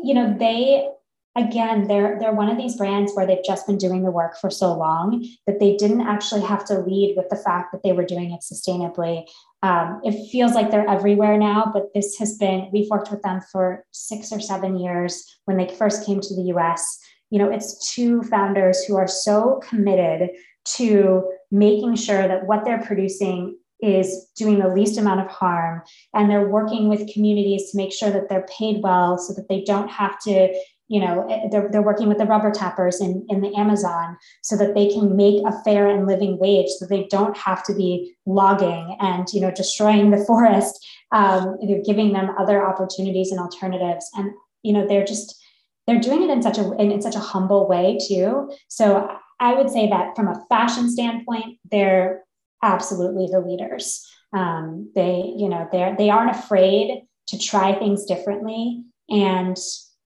you 0.03 0.13
know 0.13 0.35
they 0.37 0.87
again 1.35 1.87
they're 1.87 2.17
they're 2.19 2.33
one 2.33 2.49
of 2.49 2.57
these 2.57 2.75
brands 2.75 3.13
where 3.13 3.25
they've 3.25 3.43
just 3.45 3.67
been 3.67 3.77
doing 3.77 4.03
the 4.03 4.11
work 4.11 4.37
for 4.39 4.49
so 4.49 4.73
long 4.73 5.25
that 5.45 5.59
they 5.59 5.75
didn't 5.75 6.01
actually 6.01 6.41
have 6.41 6.65
to 6.65 6.79
lead 6.79 7.15
with 7.17 7.29
the 7.29 7.35
fact 7.35 7.71
that 7.71 7.83
they 7.83 7.91
were 7.91 8.05
doing 8.05 8.31
it 8.31 8.41
sustainably. 8.41 9.25
Um, 9.61 9.99
it 10.03 10.29
feels 10.29 10.53
like 10.53 10.71
they're 10.71 10.89
everywhere 10.89 11.37
now 11.37 11.71
but 11.73 11.93
this 11.93 12.17
has 12.17 12.37
been 12.37 12.69
we've 12.71 12.89
worked 12.89 13.11
with 13.11 13.21
them 13.21 13.41
for 13.51 13.85
six 13.91 14.31
or 14.31 14.39
seven 14.39 14.77
years 14.77 15.39
when 15.45 15.57
they 15.57 15.67
first 15.67 16.05
came 16.05 16.21
to 16.21 16.35
the 16.35 16.51
us 16.51 16.99
you 17.31 17.39
know 17.39 17.49
it's 17.49 17.93
two 17.93 18.21
founders 18.23 18.83
who 18.83 18.95
are 18.95 19.07
so 19.07 19.59
committed 19.67 20.29
to 20.65 21.23
making 21.51 21.95
sure 21.95 22.27
that 22.27 22.45
what 22.47 22.63
they're 22.63 22.83
producing 22.83 23.57
is 23.81 24.31
doing 24.37 24.59
the 24.59 24.67
least 24.67 24.97
amount 24.97 25.19
of 25.19 25.27
harm 25.27 25.81
and 26.13 26.29
they're 26.29 26.47
working 26.47 26.87
with 26.89 27.11
communities 27.13 27.69
to 27.69 27.77
make 27.77 27.91
sure 27.91 28.09
that 28.09 28.29
they're 28.29 28.47
paid 28.57 28.81
well 28.81 29.17
so 29.17 29.33
that 29.33 29.47
they 29.49 29.63
don't 29.63 29.89
have 29.89 30.17
to 30.19 30.53
you 30.87 30.99
know 30.99 31.27
eh, 31.29 31.47
they're, 31.51 31.69
they're 31.71 31.81
working 31.81 32.07
with 32.07 32.17
the 32.17 32.25
rubber 32.25 32.51
tappers 32.51 33.01
in, 33.01 33.25
in 33.29 33.41
the 33.41 33.55
amazon 33.55 34.15
so 34.43 34.55
that 34.55 34.75
they 34.75 34.87
can 34.87 35.15
make 35.15 35.43
a 35.45 35.63
fair 35.63 35.89
and 35.89 36.07
living 36.07 36.37
wage 36.39 36.67
so 36.69 36.85
they 36.85 37.07
don't 37.09 37.35
have 37.37 37.63
to 37.63 37.73
be 37.73 38.15
logging 38.25 38.95
and 38.99 39.27
you 39.33 39.41
know 39.41 39.51
destroying 39.51 40.11
the 40.11 40.23
forest 40.27 40.85
um, 41.15 41.57
they're 41.65 41.81
giving 41.81 42.13
them 42.13 42.31
other 42.37 42.65
opportunities 42.65 43.31
and 43.31 43.39
alternatives. 43.39 44.09
And 44.15 44.31
you 44.63 44.73
know 44.73 44.87
they're 44.87 45.05
just 45.05 45.41
they're 45.87 45.99
doing 45.99 46.23
it 46.23 46.29
in 46.29 46.41
such 46.41 46.57
a 46.57 46.71
in, 46.73 46.91
in 46.91 47.01
such 47.01 47.15
a 47.15 47.19
humble 47.19 47.67
way 47.67 47.97
too. 48.07 48.51
So 48.67 49.09
i 49.39 49.53
would 49.53 49.69
say 49.69 49.89
that 49.89 50.15
from 50.15 50.29
a 50.29 50.45
fashion 50.47 50.89
standpoint 50.89 51.57
they're 51.69 52.23
absolutely 52.63 53.27
the 53.31 53.39
leaders. 53.39 54.05
Um, 54.33 54.91
they 54.95 55.33
you 55.37 55.47
know 55.47 55.67
they're 55.71 55.95
they 55.97 56.09
aren't 56.09 56.35
afraid 56.35 57.03
to 57.27 57.39
try 57.39 57.73
things 57.73 58.05
differently. 58.05 58.83
And 59.09 59.57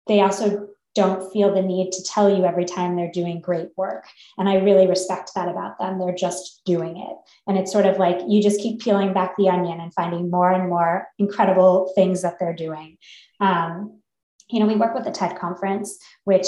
they 0.08 0.22
also 0.22 0.68
don't 0.96 1.32
feel 1.34 1.54
the 1.54 1.62
need 1.62 1.92
to 1.92 2.04
tell 2.04 2.30
you 2.30 2.46
every 2.46 2.66
time 2.66 2.96
they're 2.96 3.12
doing 3.12 3.42
great 3.42 3.70
work. 3.78 4.06
And 4.38 4.48
I 4.48 4.56
really 4.56 4.86
respect 4.86 5.32
that 5.36 5.48
about 5.48 5.80
them. 5.80 5.98
They're 5.98 6.14
just 6.14 6.62
doing 6.66 6.98
it. 6.98 7.18
And 7.48 7.58
it's 7.58 7.72
sort 7.72 7.88
of 7.88 7.98
like 7.98 8.20
you 8.28 8.44
just 8.44 8.62
keep 8.62 8.80
peeling 8.80 9.14
back 9.14 9.36
the 9.38 9.50
onion 9.50 9.80
and 9.80 9.94
finding 9.94 10.30
more 10.30 10.52
and 10.52 10.70
more 10.70 11.08
incredible 11.18 11.92
things 11.96 12.22
that 12.22 12.36
they're 12.40 12.54
doing. 12.54 12.98
Um, 13.40 14.00
you 14.50 14.60
know, 14.60 14.68
we 14.68 14.76
work 14.76 14.94
with 14.94 15.06
the 15.06 15.12
TED 15.12 15.38
conference, 15.40 15.98
which 16.26 16.48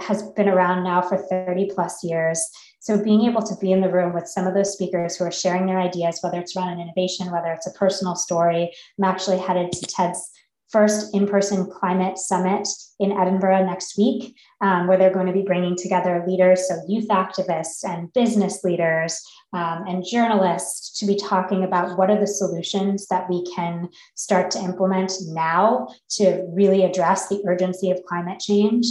has 0.00 0.22
been 0.32 0.48
around 0.48 0.84
now 0.84 1.00
for 1.00 1.16
30 1.16 1.70
plus 1.72 2.02
years. 2.04 2.44
So 2.80 3.02
being 3.02 3.22
able 3.22 3.42
to 3.42 3.54
be 3.60 3.72
in 3.72 3.80
the 3.80 3.88
room 3.88 4.12
with 4.12 4.26
some 4.26 4.46
of 4.46 4.54
those 4.54 4.72
speakers 4.72 5.16
who 5.16 5.24
are 5.24 5.32
sharing 5.32 5.66
their 5.66 5.78
ideas, 5.78 6.18
whether 6.20 6.40
it's 6.40 6.56
around 6.56 6.72
an 6.72 6.80
innovation, 6.80 7.30
whether 7.30 7.52
it's 7.52 7.66
a 7.66 7.72
personal 7.72 8.16
story, 8.16 8.72
I'm 8.98 9.04
actually 9.04 9.38
headed 9.38 9.72
to 9.72 9.86
TED's 9.86 10.30
first 10.72 11.14
in 11.14 11.28
person 11.28 11.70
climate 11.70 12.18
summit 12.18 12.66
in 12.98 13.12
Edinburgh 13.12 13.66
next 13.66 13.98
week, 13.98 14.34
um, 14.60 14.86
where 14.86 14.96
they're 14.96 15.12
going 15.12 15.26
to 15.26 15.32
be 15.32 15.42
bringing 15.42 15.76
together 15.76 16.24
leaders, 16.26 16.66
so 16.66 16.80
youth 16.88 17.08
activists 17.08 17.84
and 17.84 18.12
business 18.14 18.64
leaders 18.64 19.20
um, 19.52 19.84
and 19.86 20.04
journalists, 20.04 20.98
to 20.98 21.06
be 21.06 21.14
talking 21.14 21.62
about 21.62 21.98
what 21.98 22.10
are 22.10 22.18
the 22.18 22.26
solutions 22.26 23.06
that 23.08 23.28
we 23.28 23.44
can 23.54 23.88
start 24.14 24.50
to 24.50 24.58
implement 24.58 25.12
now 25.28 25.86
to 26.08 26.44
really 26.48 26.84
address 26.84 27.28
the 27.28 27.42
urgency 27.46 27.90
of 27.90 28.02
climate 28.04 28.40
change. 28.40 28.86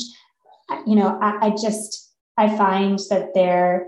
You 0.86 0.96
know, 0.96 1.18
I, 1.22 1.48
I 1.48 1.50
just, 1.50 2.14
I 2.38 2.56
find 2.56 3.00
that 3.10 3.34
they're 3.34 3.88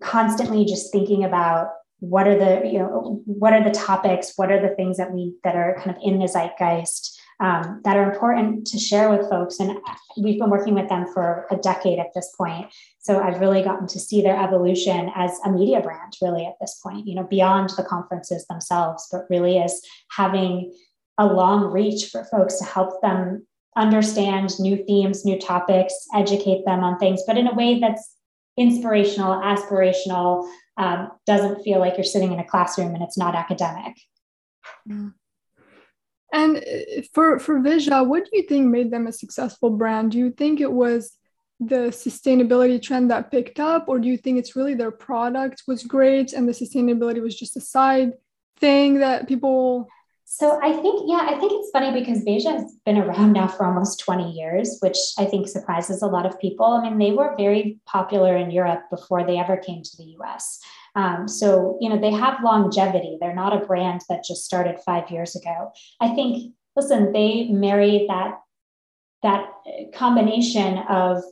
constantly 0.00 0.64
just 0.64 0.92
thinking 0.92 1.24
about 1.24 1.68
what 2.08 2.26
are 2.28 2.38
the 2.38 2.68
you 2.68 2.78
know 2.78 3.22
what 3.26 3.52
are 3.52 3.64
the 3.64 3.70
topics? 3.70 4.32
What 4.36 4.50
are 4.50 4.60
the 4.60 4.74
things 4.74 4.96
that 4.96 5.12
we 5.12 5.34
that 5.44 5.56
are 5.56 5.76
kind 5.78 5.96
of 5.96 6.02
in 6.02 6.18
the 6.18 6.26
zeitgeist 6.26 7.18
um, 7.40 7.80
that 7.84 7.96
are 7.96 8.10
important 8.10 8.66
to 8.68 8.78
share 8.78 9.10
with 9.10 9.28
folks? 9.28 9.60
And 9.60 9.78
we've 10.16 10.38
been 10.38 10.50
working 10.50 10.74
with 10.74 10.88
them 10.88 11.06
for 11.12 11.46
a 11.50 11.56
decade 11.56 11.98
at 11.98 12.14
this 12.14 12.32
point. 12.36 12.66
So 13.04 13.20
i've 13.22 13.38
really 13.38 13.62
gotten 13.62 13.86
to 13.88 14.00
see 14.00 14.22
their 14.22 14.40
evolution 14.42 15.10
as 15.14 15.38
a 15.44 15.52
media 15.52 15.80
brand 15.80 16.14
really 16.22 16.46
at 16.46 16.54
this 16.60 16.80
point 16.82 17.06
you 17.06 17.14
know 17.14 17.24
beyond 17.24 17.70
the 17.76 17.84
conferences 17.84 18.46
themselves 18.46 19.06
but 19.12 19.26
really 19.28 19.58
as 19.58 19.80
having 20.10 20.74
a 21.18 21.26
long 21.26 21.70
reach 21.70 22.06
for 22.10 22.24
folks 22.24 22.58
to 22.58 22.64
help 22.64 23.00
them 23.02 23.46
understand 23.76 24.58
new 24.58 24.82
themes 24.86 25.24
new 25.24 25.38
topics 25.38 25.94
educate 26.14 26.64
them 26.64 26.82
on 26.82 26.98
things 26.98 27.22
but 27.26 27.36
in 27.36 27.46
a 27.46 27.54
way 27.54 27.78
that's 27.78 28.16
inspirational 28.56 29.34
aspirational 29.42 30.48
um, 30.76 31.10
doesn't 31.26 31.62
feel 31.62 31.78
like 31.78 31.96
you're 31.96 32.04
sitting 32.04 32.32
in 32.32 32.40
a 32.40 32.44
classroom 32.44 32.94
and 32.94 33.02
it's 33.02 33.18
not 33.18 33.34
academic. 33.34 33.96
Mm. 34.88 35.14
And 36.32 36.56
uh, 36.56 37.02
for 37.12 37.38
for 37.38 37.60
Veja, 37.60 38.02
what 38.02 38.24
do 38.24 38.30
you 38.32 38.42
think 38.42 38.66
made 38.66 38.90
them 38.90 39.06
a 39.06 39.12
successful 39.12 39.70
brand? 39.70 40.12
Do 40.12 40.18
you 40.18 40.30
think 40.30 40.60
it 40.60 40.72
was 40.72 41.12
the 41.60 41.90
sustainability 41.90 42.82
trend 42.82 43.10
that 43.10 43.30
picked 43.30 43.60
up, 43.60 43.88
or 43.88 43.98
do 43.98 44.08
you 44.08 44.16
think 44.16 44.38
it's 44.38 44.56
really 44.56 44.74
their 44.74 44.90
product 44.90 45.62
was 45.68 45.84
great 45.84 46.32
and 46.32 46.48
the 46.48 46.52
sustainability 46.52 47.22
was 47.22 47.38
just 47.38 47.56
a 47.56 47.60
side 47.60 48.12
thing 48.58 49.00
that 49.00 49.28
people 49.28 49.88
so 50.24 50.58
I 50.62 50.72
think, 50.72 51.02
yeah, 51.06 51.26
I 51.28 51.38
think 51.38 51.52
it's 51.52 51.70
funny 51.70 51.98
because 51.98 52.24
Veja 52.24 52.50
has 52.50 52.76
been 52.84 52.98
around 52.98 53.32
now 53.34 53.46
for 53.46 53.66
almost 53.66 54.00
20 54.00 54.32
years, 54.32 54.78
which 54.80 54.96
I 55.18 55.26
think 55.26 55.48
surprises 55.48 56.02
a 56.02 56.06
lot 56.06 56.26
of 56.26 56.40
people. 56.40 56.66
I 56.66 56.88
mean, 56.88 56.98
they 56.98 57.12
were 57.12 57.34
very 57.36 57.78
popular 57.86 58.36
in 58.36 58.50
Europe 58.50 58.82
before 58.90 59.26
they 59.26 59.38
ever 59.38 59.56
came 59.56 59.82
to 59.82 59.96
the 59.96 60.16
US. 60.18 60.60
Um, 60.96 61.28
so, 61.28 61.76
you 61.80 61.88
know, 61.88 62.00
they 62.00 62.12
have 62.12 62.42
longevity. 62.42 63.18
They're 63.20 63.34
not 63.34 63.62
a 63.62 63.66
brand 63.66 64.02
that 64.08 64.24
just 64.24 64.44
started 64.44 64.80
five 64.86 65.10
years 65.10 65.36
ago. 65.36 65.72
I 66.00 66.14
think, 66.14 66.54
listen, 66.74 67.12
they 67.12 67.48
marry 67.48 68.06
that 68.08 68.40
that 69.22 69.50
combination 69.94 70.78
of 70.88 71.22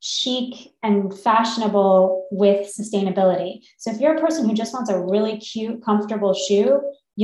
chic 0.00 0.72
and 0.82 1.18
fashionable 1.18 2.28
with 2.30 2.72
sustainability. 2.78 3.60
So 3.78 3.90
if 3.90 4.00
you're 4.00 4.16
a 4.16 4.20
person 4.20 4.48
who 4.48 4.54
just 4.54 4.72
wants 4.72 4.90
a 4.90 5.00
really 5.00 5.38
cute, 5.38 5.82
comfortable 5.84 6.34
shoe, 6.34 6.80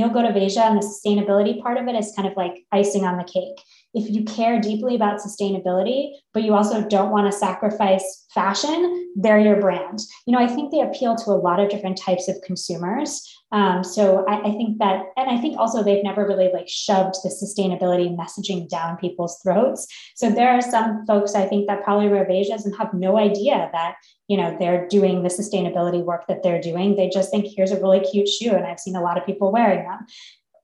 go 0.09 0.21
to 0.21 0.31
Veja 0.31 0.61
and 0.61 0.81
the 0.81 0.85
sustainability 0.85 1.61
part 1.61 1.77
of 1.77 1.87
it 1.87 1.95
is 1.95 2.13
kind 2.15 2.27
of 2.27 2.35
like 2.37 2.53
icing 2.71 3.05
on 3.05 3.17
the 3.17 3.23
cake. 3.23 3.61
If 3.93 4.09
you 4.09 4.23
care 4.23 4.59
deeply 4.59 4.95
about 4.95 5.19
sustainability, 5.19 6.11
but 6.33 6.43
you 6.43 6.53
also 6.53 6.87
don't 6.87 7.11
want 7.11 7.31
to 7.31 7.37
sacrifice 7.37 8.25
fashion, 8.33 9.11
they're 9.15 9.39
your 9.39 9.59
brand. 9.59 9.99
You 10.25 10.33
know, 10.33 10.39
I 10.39 10.47
think 10.47 10.71
they 10.71 10.79
appeal 10.79 11.15
to 11.17 11.31
a 11.31 11.41
lot 11.41 11.59
of 11.59 11.69
different 11.69 11.97
types 11.97 12.27
of 12.29 12.41
consumers. 12.45 13.21
Um, 13.53 13.83
so 13.83 14.25
I, 14.29 14.39
I, 14.39 14.51
think 14.51 14.77
that, 14.79 15.07
and 15.17 15.29
I 15.29 15.37
think 15.37 15.59
also 15.59 15.83
they've 15.83 16.03
never 16.03 16.25
really 16.25 16.49
like 16.53 16.69
shoved 16.69 17.15
the 17.21 17.29
sustainability 17.29 18.15
messaging 18.15 18.69
down 18.69 18.95
people's 18.95 19.37
throats. 19.43 19.85
So 20.15 20.29
there 20.29 20.49
are 20.49 20.61
some 20.61 21.05
folks 21.05 21.35
I 21.35 21.45
think 21.45 21.67
that 21.67 21.83
probably 21.83 22.07
wear 22.07 22.25
Vejas 22.25 22.63
and 22.63 22.73
have 22.77 22.93
no 22.93 23.17
idea 23.17 23.69
that 23.73 23.95
you 24.29 24.37
know 24.37 24.55
they're 24.57 24.87
doing 24.87 25.23
the 25.23 25.29
sustainability 25.29 26.01
work 26.01 26.27
that 26.27 26.43
they're 26.43 26.61
doing. 26.61 26.95
They 26.95 27.09
just 27.09 27.29
think 27.29 27.45
here's 27.45 27.71
a 27.71 27.81
really 27.81 27.99
cute 27.99 28.29
shoe, 28.29 28.51
and 28.51 28.65
I've 28.65 28.79
seen 28.79 28.95
a 28.95 29.01
lot 29.01 29.17
of 29.17 29.25
people 29.25 29.51
wearing 29.51 29.83
them, 29.83 30.05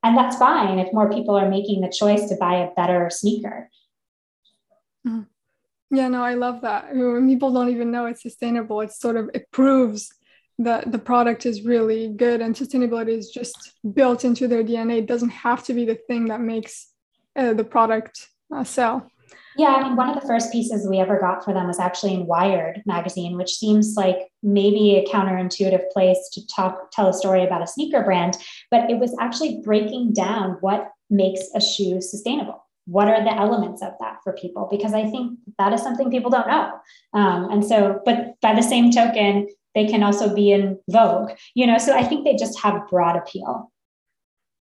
and 0.03 0.17
that's 0.17 0.37
fine 0.37 0.79
if 0.79 0.93
more 0.93 1.09
people 1.11 1.35
are 1.35 1.49
making 1.49 1.81
the 1.81 1.89
choice 1.89 2.29
to 2.29 2.35
buy 2.35 2.55
a 2.55 2.71
better 2.75 3.09
sneaker. 3.09 3.69
Mm-hmm. 5.07 5.23
Yeah, 5.89 6.09
no, 6.09 6.21
I 6.21 6.33
love 6.33 6.61
that. 6.61 6.93
When 6.93 7.29
people 7.29 7.53
don't 7.53 7.69
even 7.69 7.91
know 7.91 8.07
it's 8.07 8.21
sustainable, 8.21 8.81
it's 8.81 8.99
sort 8.99 9.15
of 9.15 9.29
it 9.33 9.49
proves 9.51 10.13
that 10.59 10.91
the 10.91 10.99
product 10.99 11.45
is 11.45 11.63
really 11.63 12.09
good 12.09 12.41
and 12.41 12.55
sustainability 12.55 13.17
is 13.17 13.29
just 13.29 13.73
built 13.93 14.25
into 14.25 14.47
their 14.47 14.63
DNA. 14.63 14.99
It 14.99 15.05
doesn't 15.05 15.29
have 15.29 15.63
to 15.65 15.73
be 15.73 15.85
the 15.85 15.95
thing 15.95 16.25
that 16.25 16.41
makes 16.41 16.91
uh, 17.35 17.53
the 17.53 17.63
product 17.63 18.27
uh, 18.53 18.63
sell. 18.63 19.09
Yeah, 19.57 19.69
I 19.69 19.83
mean, 19.83 19.95
one 19.95 20.09
of 20.09 20.19
the 20.19 20.27
first 20.27 20.51
pieces 20.51 20.87
we 20.87 20.99
ever 20.99 21.19
got 21.19 21.43
for 21.43 21.53
them 21.53 21.67
was 21.67 21.79
actually 21.79 22.13
in 22.13 22.27
Wired 22.27 22.83
magazine, 22.85 23.37
which 23.37 23.55
seems 23.55 23.95
like 23.97 24.29
maybe 24.43 24.95
a 24.95 25.05
counterintuitive 25.11 25.89
place 25.91 26.29
to 26.33 26.45
talk, 26.47 26.91
tell 26.91 27.07
a 27.07 27.13
story 27.13 27.43
about 27.43 27.63
a 27.63 27.67
sneaker 27.67 28.03
brand, 28.03 28.37
but 28.69 28.89
it 28.89 28.99
was 28.99 29.15
actually 29.19 29.59
breaking 29.63 30.13
down 30.13 30.57
what 30.61 30.91
makes 31.09 31.41
a 31.55 31.61
shoe 31.61 32.01
sustainable. 32.01 32.63
What 32.85 33.07
are 33.07 33.23
the 33.23 33.33
elements 33.33 33.81
of 33.81 33.93
that 33.99 34.17
for 34.23 34.33
people? 34.33 34.67
Because 34.69 34.93
i 34.93 35.09
think 35.09 35.39
that 35.57 35.73
is 35.73 35.81
something 35.81 36.11
people 36.11 36.29
don't 36.29 36.47
know. 36.47 36.71
Um, 37.13 37.49
and 37.51 37.65
so 37.65 37.99
but 38.05 38.39
by 38.41 38.53
the 38.53 38.61
same 38.61 38.91
token 38.91 39.47
they 39.75 39.87
can 39.87 40.03
also 40.03 40.33
be 40.33 40.51
in 40.51 40.79
vogue 40.89 41.31
you 41.53 41.67
know 41.67 41.77
so 41.77 41.93
i 41.93 42.03
think 42.03 42.23
they 42.23 42.35
just 42.35 42.59
have 42.59 42.87
broad 42.89 43.15
appeal. 43.15 43.71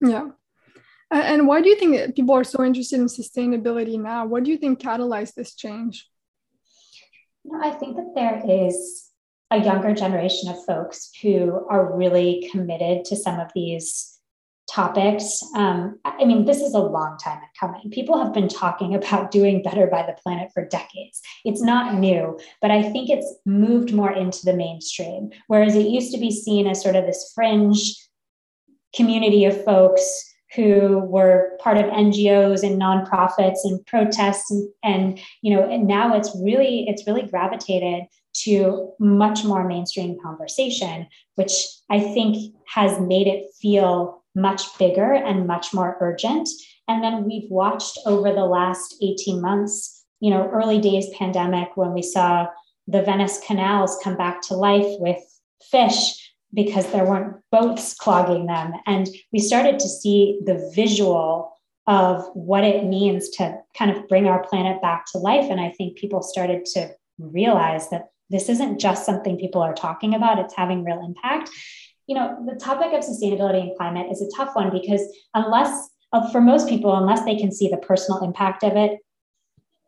Yeah. 0.02 0.30
And 1.12 1.48
why 1.48 1.62
do 1.62 1.69
you 1.69 1.76
think 1.76 2.15
people 2.15 2.36
are 2.36 2.43
so 2.43 2.63
interested 2.63 3.00
in 3.00 3.08
sustainability 3.08 4.00
now? 4.00 4.26
What 4.26 4.43
do 4.43 4.52
you 4.52 4.58
think 4.58 4.80
catalyzed 4.80 5.34
this 5.34 5.56
change? 5.56 6.08
I 7.62 7.72
think 7.72 7.95
that 7.95 8.13
there 8.15 8.41
is 8.48 9.10
a 9.52 9.58
younger 9.58 9.93
generation 9.93 10.50
of 10.50 10.63
folks 10.65 11.10
who 11.22 11.65
are 11.69 11.95
really 11.98 12.48
committed 12.52 13.06
to 13.06 13.15
some 13.15 13.39
of 13.39 13.50
these 13.56 14.19
topics. 14.69 15.41
Um, 15.56 16.00
I 16.06 16.26
mean, 16.26 16.45
this 16.45 16.62
is 16.62 16.76
a 16.76 16.80
long 16.80 17.17
time 17.17 17.39
coming. 17.60 17.89
People 17.89 18.24
have 18.24 18.34
been 18.34 18.48
talking 18.48 18.93
about 18.93 19.32
doing 19.32 19.63
better 19.63 19.88
by 19.88 20.04
the 20.04 20.15
planet 20.22 20.52
for 20.54 20.63
decades. 20.63 21.22
It's 21.43 21.63
not 21.63 21.95
new, 21.95 22.39
but 22.62 22.69
I 22.69 22.84
think 22.84 23.10
it's 23.10 23.36
moved 23.48 23.93
more 23.93 24.12
into 24.12 24.45
the 24.45 24.54
mainstream. 24.54 25.32
Whereas 25.48 25.76
it 25.76 25.88
used 25.88 26.13
to 26.13 26.19
be 26.19 26.30
seen 26.30 26.67
as 26.67 26.84
sort 26.84 26.95
of 26.95 27.08
this 27.08 27.32
fringe 27.34 27.95
community 28.95 29.45
of 29.45 29.63
folks 29.63 30.29
who 30.56 31.00
were 31.00 31.58
part 31.60 31.78
of 31.78 31.86
NGOs 31.86 32.64
and 32.64 32.82
nonprofits 32.82 33.60
and 33.64 33.86
protests 33.86 34.50
and, 34.50 34.70
and 34.84 35.20
you 35.42 35.56
know 35.56 35.70
and 35.70 35.88
now 35.88 36.16
it's 36.16 36.36
really 36.42 36.86
it's 36.88 37.06
really 37.06 37.28
gravitated 37.28 38.04
to 38.34 38.92
much 39.00 39.44
more 39.44 39.68
mainstream 39.68 40.18
conversation 40.22 41.08
which 41.36 41.54
I 41.90 42.00
think 42.00 42.56
has 42.68 43.00
made 43.00 43.28
it 43.28 43.46
feel 43.62 44.24
much 44.36 44.78
bigger 44.78 45.14
and 45.14 45.48
much 45.48 45.74
more 45.74 45.98
urgent. 46.00 46.48
And 46.88 47.04
then 47.04 47.26
we've 47.26 47.50
watched 47.50 47.98
over 48.06 48.32
the 48.32 48.46
last 48.46 48.96
18 49.02 49.42
months 49.42 50.06
you 50.20 50.30
know 50.30 50.50
early 50.50 50.80
days 50.80 51.08
pandemic 51.18 51.70
when 51.76 51.94
we 51.94 52.02
saw 52.02 52.48
the 52.88 53.04
Venice 53.04 53.40
canals 53.46 54.00
come 54.04 54.18
back 54.18 54.42
to 54.42 54.56
life 54.56 55.00
with 55.00 55.20
fish 55.70 56.29
because 56.54 56.92
there 56.92 57.06
weren't 57.06 57.38
boats 57.52 57.94
clogging 57.94 58.48
them. 58.48 58.74
And 58.88 59.08
we 59.32 59.40
started 59.40 59.80
to 59.80 59.88
see 59.88 60.40
the 60.46 60.72
visual 60.74 61.54
of 61.88 62.24
what 62.34 62.64
it 62.64 62.86
means 62.86 63.30
to 63.30 63.58
kind 63.78 63.92
of 63.92 64.08
bring 64.08 64.28
our 64.28 64.44
planet 64.44 64.82
back 64.82 65.06
to 65.12 65.18
life. 65.18 65.50
And 65.50 65.60
I 65.60 65.72
think 65.72 65.98
people 65.98 66.22
started 66.22 66.66
to 66.74 66.92
realize 67.18 67.90
that 67.90 68.10
this 68.30 68.48
isn't 68.48 68.80
just 68.80 69.06
something 69.06 69.38
people 69.38 69.62
are 69.62 69.74
talking 69.74 70.14
about, 70.14 70.40
it's 70.40 70.56
having 70.56 70.84
real 70.84 71.04
impact. 71.04 71.50
You 72.08 72.16
know, 72.16 72.46
the 72.48 72.60
topic 72.60 72.94
of 72.94 73.04
sustainability 73.04 73.62
and 73.62 73.76
climate 73.76 74.08
is 74.12 74.22
a 74.22 74.30
tough 74.36 74.56
one 74.56 74.72
because 74.72 75.02
unless, 75.34 75.90
uh, 76.14 76.32
for 76.32 76.42
most 76.42 76.70
people, 76.70 76.96
unless 76.96 77.26
they 77.26 77.38
can 77.38 77.52
see 77.52 77.70
the 77.70 77.78
personal 77.78 78.24
impact 78.24 78.64
of 78.64 78.76
it, 78.76 79.00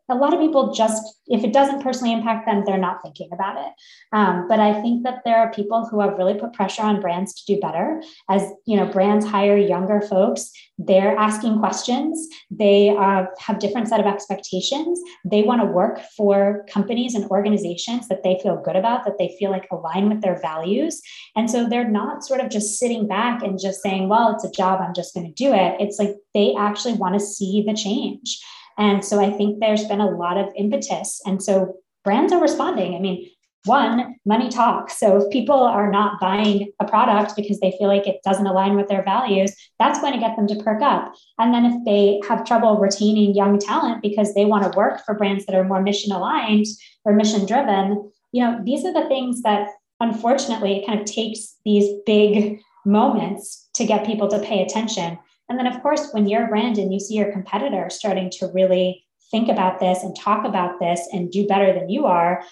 a 0.08 0.14
lot 0.14 0.34
of 0.34 0.40
people 0.40 0.72
just 0.72 1.20
if 1.26 1.44
it 1.44 1.52
doesn't 1.52 1.82
personally 1.82 2.12
impact 2.12 2.46
them 2.46 2.62
they're 2.64 2.78
not 2.78 3.02
thinking 3.02 3.30
about 3.32 3.56
it. 3.56 3.72
Um, 4.12 4.46
but 4.48 4.60
i 4.60 4.80
think 4.82 5.04
that 5.04 5.22
there 5.24 5.36
are 5.36 5.52
people 5.52 5.86
who 5.86 6.00
have 6.00 6.18
really 6.18 6.34
put 6.34 6.52
pressure 6.52 6.82
on 6.82 7.00
brands 7.00 7.34
to 7.34 7.54
do 7.54 7.60
better. 7.60 8.02
As 8.28 8.42
you 8.66 8.76
know 8.76 8.86
brands 8.86 9.26
hire 9.26 9.56
younger 9.56 10.00
folks 10.00 10.50
they're 10.78 11.16
asking 11.16 11.58
questions 11.58 12.28
they 12.50 12.90
uh, 12.90 13.26
have 13.38 13.58
different 13.58 13.88
set 13.88 14.00
of 14.00 14.06
expectations. 14.06 15.00
They 15.24 15.42
want 15.42 15.60
to 15.60 15.66
work 15.66 16.00
for 16.16 16.64
companies 16.68 17.14
and 17.14 17.24
organizations 17.26 18.08
that 18.08 18.22
they 18.22 18.38
feel 18.42 18.56
good 18.56 18.76
about 18.76 19.04
that 19.04 19.18
they 19.18 19.34
feel 19.38 19.50
like 19.50 19.66
align 19.70 20.08
with 20.08 20.22
their 20.22 20.40
values. 20.40 21.00
And 21.36 21.50
so 21.50 21.68
they're 21.68 21.88
not 21.88 22.24
sort 22.24 22.40
of 22.40 22.50
just 22.50 22.78
sitting 22.78 23.06
back 23.06 23.42
and 23.42 23.58
just 23.60 23.82
saying 23.82 24.08
well 24.08 24.34
it's 24.34 24.44
a 24.44 24.50
job 24.50 24.80
i'm 24.80 24.94
just 24.94 25.14
going 25.14 25.26
to 25.26 25.32
do 25.32 25.52
it. 25.52 25.76
It's 25.80 25.98
like 25.98 26.16
they 26.34 26.54
actually 26.58 26.94
want 26.94 27.14
to 27.14 27.20
see 27.20 27.62
the 27.66 27.74
change 27.74 28.40
and 28.78 29.04
so 29.04 29.20
I 29.20 29.30
think 29.30 29.60
there's 29.60 29.84
been 29.84 30.00
a 30.00 30.10
lot 30.10 30.36
of 30.36 30.52
impetus. 30.56 31.20
And 31.26 31.42
so 31.42 31.74
brands 32.04 32.32
are 32.32 32.40
responding. 32.40 32.94
I 32.94 32.98
mean, 32.98 33.28
one, 33.64 34.16
money 34.24 34.48
talks. 34.48 34.98
So 34.98 35.18
if 35.18 35.30
people 35.30 35.60
are 35.60 35.90
not 35.90 36.18
buying 36.20 36.72
a 36.80 36.84
product 36.84 37.36
because 37.36 37.60
they 37.60 37.72
feel 37.78 37.86
like 37.86 38.08
it 38.08 38.20
doesn't 38.24 38.46
align 38.46 38.74
with 38.74 38.88
their 38.88 39.04
values, 39.04 39.54
that's 39.78 40.00
going 40.00 40.12
to 40.14 40.18
get 40.18 40.34
them 40.34 40.48
to 40.48 40.62
perk 40.64 40.82
up. 40.82 41.14
And 41.38 41.54
then 41.54 41.64
if 41.66 41.84
they 41.84 42.20
have 42.28 42.44
trouble 42.44 42.78
retaining 42.78 43.34
young 43.34 43.58
talent 43.58 44.02
because 44.02 44.34
they 44.34 44.46
want 44.46 44.64
to 44.64 44.76
work 44.76 45.04
for 45.04 45.14
brands 45.14 45.46
that 45.46 45.54
are 45.54 45.64
more 45.64 45.80
mission 45.80 46.10
aligned 46.10 46.66
or 47.04 47.12
mission 47.12 47.46
driven, 47.46 48.10
you 48.32 48.42
know, 48.42 48.60
these 48.64 48.84
are 48.84 48.92
the 48.92 49.08
things 49.08 49.42
that 49.42 49.68
unfortunately 50.00 50.78
it 50.78 50.86
kind 50.86 50.98
of 50.98 51.06
takes 51.06 51.56
these 51.64 51.88
big 52.04 52.60
moments 52.84 53.68
to 53.74 53.84
get 53.84 54.04
people 54.04 54.26
to 54.28 54.40
pay 54.40 54.62
attention. 54.62 55.18
And 55.52 55.58
then, 55.58 55.66
of 55.66 55.82
course, 55.82 56.12
when 56.12 56.26
you're 56.26 56.46
a 56.46 56.48
brand 56.48 56.78
and 56.78 56.94
you 56.94 56.98
see 56.98 57.14
your 57.14 57.30
competitor 57.30 57.90
starting 57.90 58.30
to 58.38 58.50
really 58.54 59.04
think 59.30 59.50
about 59.50 59.80
this 59.80 60.02
and 60.02 60.16
talk 60.16 60.46
about 60.46 60.80
this 60.80 61.06
and 61.12 61.30
do 61.30 61.46
better 61.46 61.78
than 61.78 61.90
you 61.90 62.06
are, 62.06 62.42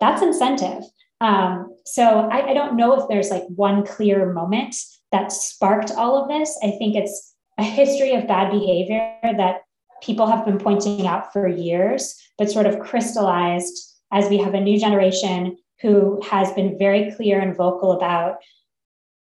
that's 0.00 0.20
incentive. 0.20 0.82
Um, 1.20 1.72
so 1.84 2.28
I, 2.28 2.48
I 2.48 2.54
don't 2.54 2.76
know 2.76 3.00
if 3.00 3.08
there's 3.08 3.30
like 3.30 3.44
one 3.54 3.86
clear 3.86 4.32
moment 4.32 4.74
that 5.12 5.30
sparked 5.30 5.92
all 5.92 6.20
of 6.20 6.28
this. 6.28 6.58
I 6.60 6.72
think 6.72 6.96
it's 6.96 7.36
a 7.56 7.62
history 7.62 8.14
of 8.14 8.26
bad 8.26 8.50
behavior 8.50 9.16
that 9.22 9.60
people 10.02 10.26
have 10.26 10.44
been 10.44 10.58
pointing 10.58 11.06
out 11.06 11.32
for 11.32 11.46
years, 11.46 12.20
but 12.36 12.50
sort 12.50 12.66
of 12.66 12.80
crystallized 12.80 13.94
as 14.10 14.28
we 14.28 14.38
have 14.38 14.54
a 14.54 14.60
new 14.60 14.76
generation 14.76 15.56
who 15.82 16.20
has 16.28 16.52
been 16.54 16.76
very 16.76 17.12
clear 17.12 17.38
and 17.38 17.56
vocal 17.56 17.92
about 17.92 18.38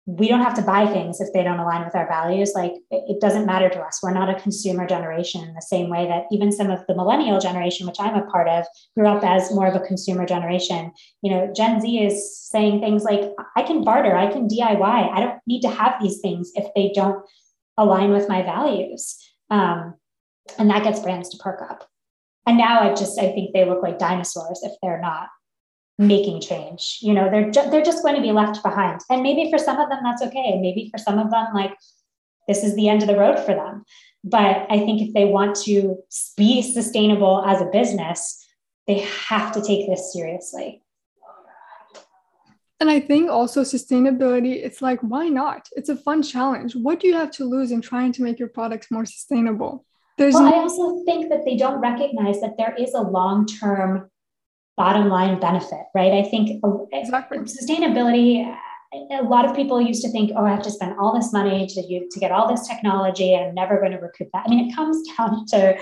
we 0.08 0.28
don't 0.28 0.42
have 0.42 0.54
to 0.54 0.62
buy 0.62 0.86
things 0.86 1.20
if 1.20 1.34
they 1.34 1.44
don't 1.44 1.60
align 1.60 1.84
with 1.84 1.96
our 1.96 2.08
values. 2.08 2.52
Like 2.54 2.74
it, 2.92 3.20
doesn't 3.20 3.48
matter 3.48 3.70
to 3.70 3.80
us. 3.80 4.02
We're 4.04 4.14
not 4.14 4.30
a 4.30 4.40
consumer 4.40 4.86
generation 4.86 5.44
in 5.44 5.56
the 5.56 5.62
same 5.62 5.90
way 5.90 6.06
that 6.08 6.26
even 6.32 6.52
some 6.52 6.70
of 6.70 6.86
the 6.88 6.96
millennial 6.96 7.40
generation, 7.40 7.88
which 7.88 8.00
I'm 8.00 8.14
a 8.14 8.26
part 8.28 8.48
of, 8.48 8.66
grew 8.96 9.08
up 9.08 9.24
as 9.24 9.52
more 9.52 9.66
of 9.66 9.74
a 9.74 9.86
consumer 9.86 10.28
generation. 10.28 10.92
You 11.24 11.32
know, 11.32 11.54
Gen 11.56 11.82
Z 11.82 12.06
is 12.06 12.38
saying 12.38 12.82
things 12.82 13.04
like, 13.04 13.32
I 13.56 13.64
can 13.64 13.84
barter, 13.84 14.16
I 14.16 14.32
can 14.32 14.48
DIY. 14.48 14.80
I 14.82 15.20
don't 15.20 15.40
need 15.48 15.62
to 15.62 15.70
have 15.70 15.96
these 16.00 16.20
things 16.22 16.52
if 16.54 16.66
they 16.76 16.92
don't 16.94 17.26
align 17.76 18.12
with 18.12 18.30
my 18.30 18.44
values. 18.44 19.18
Um, 19.50 19.96
and 20.60 20.70
that 20.70 20.84
gets 20.84 21.00
brands 21.00 21.30
to 21.30 21.38
perk 21.38 21.64
up. 21.68 21.90
And 22.46 22.60
now 22.60 22.82
I 22.82 22.94
just 22.94 23.20
I 23.20 23.32
think 23.32 23.54
they 23.54 23.66
look 23.66 23.82
like 23.82 23.98
dinosaurs 23.98 24.62
if 24.62 24.74
they're 24.84 25.02
not 25.02 25.30
making 25.98 26.42
change. 26.42 27.00
You 27.02 27.14
know 27.14 27.30
they're 27.30 27.50
ju- 27.50 27.70
they're 27.70 27.84
just 27.84 28.04
going 28.04 28.16
to 28.16 28.22
be 28.22 28.32
left 28.32 28.62
behind. 28.64 29.02
And 29.10 29.24
maybe 29.24 29.50
for 29.50 29.58
some 29.58 29.80
of 29.80 29.90
them 29.90 30.00
that's 30.04 30.22
okay. 30.24 30.52
And 30.52 30.62
maybe 30.62 30.90
for 30.92 30.98
some 30.98 31.18
of 31.20 31.32
them 31.32 31.48
like 31.54 31.74
this 32.48 32.64
is 32.64 32.76
the 32.76 32.90
end 32.90 33.02
of 33.02 33.08
the 33.08 33.18
road 33.18 33.40
for 33.40 33.56
them. 33.56 33.84
But 34.24 34.66
i 34.70 34.80
think 34.80 35.02
if 35.02 35.14
they 35.14 35.26
want 35.26 35.56
to 35.64 35.98
be 36.36 36.62
sustainable 36.62 37.44
as 37.46 37.62
a 37.62 37.66
business 37.66 38.42
they 38.88 39.00
have 39.00 39.52
to 39.54 39.62
take 39.62 39.90
this 39.90 40.12
seriously. 40.14 40.82
And 42.82 42.90
i 42.90 43.00
think 43.00 43.30
also 43.30 43.62
sustainability 43.62 44.56
it's 44.66 44.82
like 44.82 45.00
why 45.00 45.30
not? 45.30 45.70
It's 45.78 45.90
a 45.90 45.96
fun 45.96 46.22
challenge. 46.24 46.76
What 46.76 47.00
do 47.00 47.08
you 47.08 47.14
have 47.14 47.32
to 47.32 47.46
lose 47.46 47.72
in 47.72 47.82
trying 47.82 48.12
to 48.14 48.24
make 48.24 48.38
your 48.38 48.50
products 48.50 48.92
more 48.92 49.06
sustainable? 49.06 49.86
There's 50.18 50.34
well, 50.34 50.44
no- 50.44 50.56
i 50.56 50.60
also 50.60 51.06
think 51.06 51.30
that 51.30 51.46
they 51.46 51.56
don't 51.56 51.80
recognize 51.80 52.42
that 52.42 52.58
there 52.58 52.76
is 52.78 52.94
a 52.94 53.02
long-term 53.02 54.10
bottom 54.78 55.08
line 55.10 55.40
benefit, 55.40 55.86
right? 55.94 56.14
I 56.14 56.24
think 56.24 56.62
exactly. 56.92 57.40
sustainability, 57.40 58.54
a 59.12 59.24
lot 59.24 59.46
of 59.46 59.56
people 59.56 59.82
used 59.82 60.04
to 60.04 60.10
think, 60.10 60.32
oh, 60.36 60.46
I 60.46 60.52
have 60.52 60.64
to 60.64 60.72
spend 60.72 60.96
all 61.00 61.16
this 61.16 61.32
money 61.32 61.68
to, 61.68 62.08
to 62.10 62.20
get 62.20 62.32
all 62.32 62.48
this 62.48 62.68
technology 62.68 63.34
and 63.34 63.48
I'm 63.48 63.56
never 63.56 63.80
going 63.80 63.92
to 63.92 63.98
recoup 63.98 64.30
that. 64.34 64.44
I 64.46 64.50
mean, 64.50 64.70
it 64.70 64.76
comes 64.76 65.02
down 65.18 65.46
to, 65.48 65.78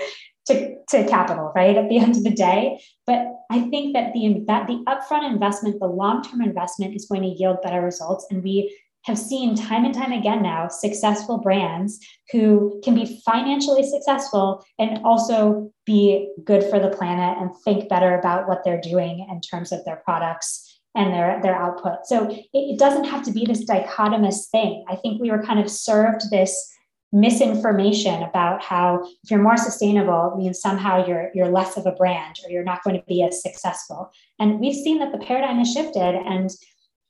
to, 0.46 0.74
to 0.90 1.08
capital, 1.08 1.52
right? 1.56 1.76
At 1.76 1.88
the 1.88 1.98
end 1.98 2.16
of 2.16 2.24
the 2.24 2.30
day. 2.30 2.80
But 3.06 3.26
I 3.50 3.68
think 3.68 3.94
that 3.94 4.12
the, 4.12 4.44
that 4.46 4.66
the 4.66 4.84
upfront 4.86 5.30
investment, 5.30 5.80
the 5.80 5.86
long-term 5.86 6.42
investment 6.42 6.94
is 6.94 7.06
going 7.06 7.22
to 7.22 7.28
yield 7.28 7.62
better 7.62 7.80
results. 7.80 8.26
And 8.30 8.42
we 8.42 8.76
have 9.04 9.18
seen 9.18 9.54
time 9.54 9.84
and 9.84 9.94
time 9.94 10.12
again 10.12 10.42
now 10.42 10.68
successful 10.68 11.38
brands 11.38 12.00
who 12.32 12.80
can 12.82 12.94
be 12.94 13.20
financially 13.24 13.82
successful 13.82 14.64
and 14.78 14.98
also 15.04 15.70
be 15.84 16.30
good 16.44 16.64
for 16.64 16.78
the 16.78 16.88
planet 16.88 17.38
and 17.38 17.50
think 17.64 17.88
better 17.88 18.18
about 18.18 18.48
what 18.48 18.64
they're 18.64 18.80
doing 18.80 19.26
in 19.30 19.40
terms 19.40 19.72
of 19.72 19.84
their 19.84 20.02
products 20.04 20.80
and 20.94 21.12
their, 21.12 21.40
their 21.42 21.56
output. 21.56 22.06
So 22.06 22.30
it, 22.30 22.46
it 22.52 22.78
doesn't 22.78 23.04
have 23.04 23.24
to 23.24 23.32
be 23.32 23.44
this 23.44 23.64
dichotomous 23.64 24.48
thing. 24.50 24.84
I 24.88 24.96
think 24.96 25.20
we 25.20 25.30
were 25.30 25.42
kind 25.42 25.60
of 25.60 25.70
served 25.70 26.30
this 26.30 26.72
misinformation 27.12 28.22
about 28.24 28.60
how 28.60 29.04
if 29.22 29.30
you're 29.30 29.40
more 29.40 29.56
sustainable 29.56 30.32
it 30.32 30.36
means 30.36 30.60
somehow 30.60 31.06
you're 31.06 31.30
you're 31.32 31.48
less 31.48 31.76
of 31.76 31.86
a 31.86 31.92
brand 31.92 32.34
or 32.44 32.50
you're 32.50 32.64
not 32.64 32.82
going 32.82 32.96
to 32.96 33.04
be 33.06 33.22
as 33.22 33.40
successful 33.40 34.10
and 34.40 34.58
we've 34.58 34.74
seen 34.74 34.98
that 34.98 35.12
the 35.12 35.24
paradigm 35.24 35.58
has 35.58 35.72
shifted 35.72 36.00
and 36.00 36.50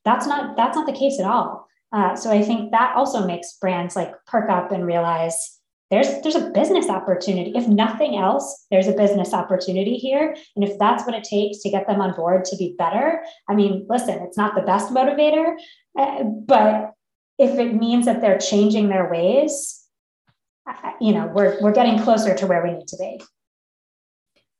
that's 0.04 0.26
not 0.26 0.58
that's 0.58 0.76
not 0.76 0.84
the 0.84 0.92
case 0.92 1.18
at 1.18 1.24
all 1.24 1.66
uh, 1.94 2.16
so 2.16 2.32
I 2.32 2.42
think 2.42 2.72
that 2.72 2.96
also 2.96 3.24
makes 3.24 3.52
brands 3.60 3.94
like 3.94 4.12
perk 4.26 4.50
up 4.50 4.72
and 4.72 4.84
realize 4.84 5.60
there's 5.92 6.08
there's 6.22 6.34
a 6.34 6.50
business 6.50 6.88
opportunity. 6.88 7.52
If 7.54 7.68
nothing 7.68 8.16
else, 8.16 8.66
there's 8.72 8.88
a 8.88 8.92
business 8.92 9.32
opportunity 9.32 9.94
here, 9.94 10.34
and 10.56 10.68
if 10.68 10.76
that's 10.76 11.06
what 11.06 11.14
it 11.14 11.22
takes 11.22 11.60
to 11.60 11.70
get 11.70 11.86
them 11.86 12.00
on 12.00 12.16
board 12.16 12.44
to 12.46 12.56
be 12.56 12.74
better, 12.76 13.22
I 13.48 13.54
mean, 13.54 13.86
listen, 13.88 14.18
it's 14.22 14.36
not 14.36 14.56
the 14.56 14.62
best 14.62 14.92
motivator, 14.92 15.54
uh, 15.96 16.24
but 16.24 16.94
if 17.38 17.56
it 17.60 17.74
means 17.74 18.06
that 18.06 18.20
they're 18.20 18.38
changing 18.38 18.88
their 18.88 19.08
ways, 19.08 19.84
you 21.00 21.12
know, 21.12 21.30
we're 21.32 21.60
we're 21.60 21.72
getting 21.72 22.00
closer 22.00 22.34
to 22.34 22.46
where 22.48 22.64
we 22.64 22.72
need 22.72 22.88
to 22.88 22.96
be. 22.96 23.20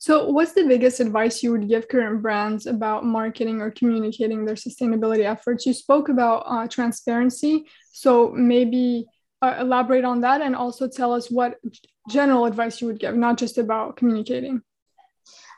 So, 0.05 0.29
what's 0.29 0.53
the 0.53 0.65
biggest 0.65 1.01
advice 1.01 1.43
you 1.43 1.51
would 1.53 1.67
give 1.67 1.89
current 1.89 2.21
brands 2.21 2.67
about 2.67 3.07
marketing 3.07 3.63
or 3.63 3.71
communicating 3.71 4.45
their 4.45 4.55
sustainability 4.55 5.25
efforts? 5.25 5.65
You 5.65 5.73
spoke 5.73 6.11
about 6.11 6.45
uh, 6.47 6.69
transparency. 6.69 7.65
So, 7.91 8.31
maybe 8.31 9.07
uh, 9.41 9.57
elaborate 9.61 10.05
on 10.05 10.21
that 10.21 10.43
and 10.43 10.55
also 10.55 10.89
tell 10.89 11.15
us 11.15 11.31
what 11.31 11.59
general 12.11 12.45
advice 12.45 12.83
you 12.83 12.87
would 12.89 12.99
give, 12.99 13.17
not 13.17 13.39
just 13.39 13.57
about 13.57 13.97
communicating? 13.97 14.61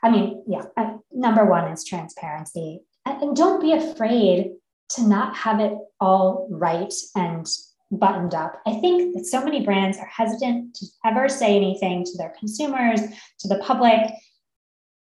I 0.05 0.13
mean, 0.13 0.45
yeah, 0.47 0.63
uh, 0.77 0.99
number 1.11 1.45
one 1.45 1.73
is 1.73 1.83
transparency. 1.83 2.83
And 3.05 3.35
don't 3.35 3.61
be 3.61 3.73
afraid 3.73 4.53
to 4.91 5.09
not 5.09 5.35
have 5.35 5.59
it 5.59 5.77
all 5.99 6.47
right 6.53 6.95
and 7.17 7.45
buttoned 7.91 8.35
up. 8.35 8.63
I 8.65 8.75
think 8.75 9.17
that 9.17 9.27
so 9.27 9.45
many 9.45 9.65
brands 9.65 9.99
are 9.99 10.07
hesitant 10.07 10.77
to 10.77 10.87
ever 11.05 11.29
say 11.29 11.57
anything 11.57 12.05
to 12.05 12.17
their 12.17 12.33
consumers, 12.39 13.01
to 13.41 13.49
the 13.49 13.59
public, 13.59 14.13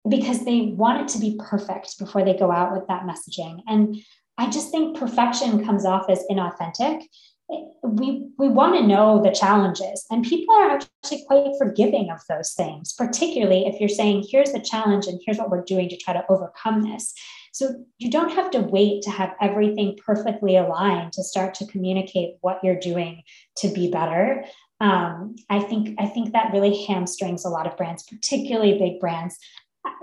because 0.08 0.44
they 0.44 0.72
want 0.76 1.02
it 1.02 1.08
to 1.08 1.18
be 1.18 1.38
perfect 1.48 1.98
before 1.98 2.24
they 2.24 2.36
go 2.36 2.50
out 2.50 2.72
with 2.72 2.86
that 2.88 3.02
messaging. 3.02 3.62
And 3.66 3.96
I 4.36 4.48
just 4.48 4.70
think 4.70 4.96
perfection 4.96 5.64
comes 5.64 5.84
off 5.84 6.08
as 6.08 6.24
inauthentic. 6.30 7.02
We, 7.82 8.28
we 8.38 8.48
want 8.48 8.76
to 8.76 8.86
know 8.86 9.22
the 9.22 9.30
challenges, 9.30 10.04
and 10.10 10.22
people 10.22 10.54
are 10.54 10.70
actually 10.70 11.24
quite 11.26 11.52
forgiving 11.58 12.10
of 12.10 12.20
those 12.28 12.52
things, 12.52 12.92
particularly 12.92 13.66
if 13.66 13.80
you're 13.80 13.88
saying, 13.88 14.26
here's 14.30 14.52
the 14.52 14.60
challenge 14.60 15.06
and 15.06 15.18
here's 15.24 15.38
what 15.38 15.50
we're 15.50 15.64
doing 15.64 15.88
to 15.88 15.96
try 15.96 16.12
to 16.12 16.24
overcome 16.28 16.82
this. 16.82 17.14
So 17.52 17.74
you 17.98 18.10
don't 18.10 18.32
have 18.32 18.50
to 18.52 18.60
wait 18.60 19.02
to 19.02 19.10
have 19.10 19.34
everything 19.40 19.98
perfectly 20.04 20.56
aligned 20.56 21.14
to 21.14 21.24
start 21.24 21.54
to 21.54 21.66
communicate 21.66 22.36
what 22.42 22.60
you're 22.62 22.78
doing 22.78 23.22
to 23.56 23.68
be 23.72 23.90
better. 23.90 24.44
Um, 24.80 25.34
I 25.50 25.60
think 25.60 25.96
I 25.98 26.06
think 26.06 26.32
that 26.32 26.52
really 26.52 26.84
hamstrings 26.84 27.44
a 27.44 27.48
lot 27.48 27.66
of 27.66 27.76
brands, 27.76 28.04
particularly 28.04 28.78
big 28.78 29.00
brands, 29.00 29.36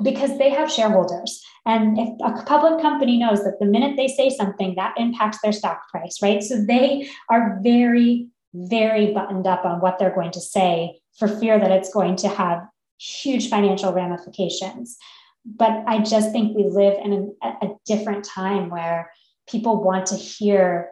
because 0.03 0.38
they 0.38 0.49
have 0.49 0.71
shareholders. 0.71 1.43
And 1.65 1.97
if 1.97 2.09
a 2.23 2.43
public 2.43 2.82
company 2.82 3.17
knows 3.17 3.43
that 3.43 3.59
the 3.59 3.65
minute 3.65 3.95
they 3.97 4.07
say 4.07 4.30
something, 4.30 4.76
that 4.76 4.93
impacts 4.97 5.39
their 5.41 5.51
stock 5.51 5.89
price, 5.89 6.21
right? 6.21 6.43
So 6.43 6.63
they 6.63 7.09
are 7.30 7.59
very, 7.63 8.30
very 8.53 9.13
buttoned 9.13 9.47
up 9.47 9.65
on 9.65 9.82
what 9.82 9.97
they're 9.97 10.13
going 10.13 10.32
to 10.32 10.41
say 10.41 10.99
for 11.17 11.28
fear 11.28 11.59
that 11.59 11.71
it's 11.71 11.93
going 11.93 12.17
to 12.17 12.28
have 12.28 12.61
huge 12.97 13.49
financial 13.49 13.93
ramifications 13.93 14.97
but 15.45 15.84
I 15.88 15.99
just 15.99 16.32
think 16.32 16.55
we 16.55 16.63
live 16.63 16.97
in 17.03 17.36
a, 17.43 17.47
a 17.47 17.76
different 17.86 18.26
time 18.26 18.69
where 18.69 19.11
people 19.47 19.84
want 19.84 20.07
to 20.07 20.15
hear 20.15 20.91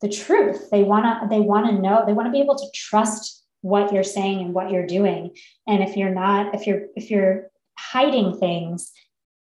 the 0.00 0.08
truth. 0.08 0.70
They 0.70 0.84
want 0.84 1.04
to 1.04 1.28
they 1.28 1.40
want 1.40 1.66
to 1.66 1.80
know, 1.80 2.04
they 2.06 2.12
want 2.12 2.26
to 2.26 2.32
be 2.32 2.40
able 2.40 2.56
to 2.56 2.70
trust 2.74 3.44
what 3.62 3.92
you're 3.92 4.04
saying 4.04 4.40
and 4.40 4.54
what 4.54 4.70
you're 4.70 4.86
doing. 4.86 5.34
And 5.66 5.82
if 5.82 5.96
you're 5.96 6.14
not 6.14 6.54
if 6.54 6.66
you're 6.66 6.82
if 6.94 7.10
you're 7.10 7.50
hiding 7.92 8.38
things, 8.38 8.92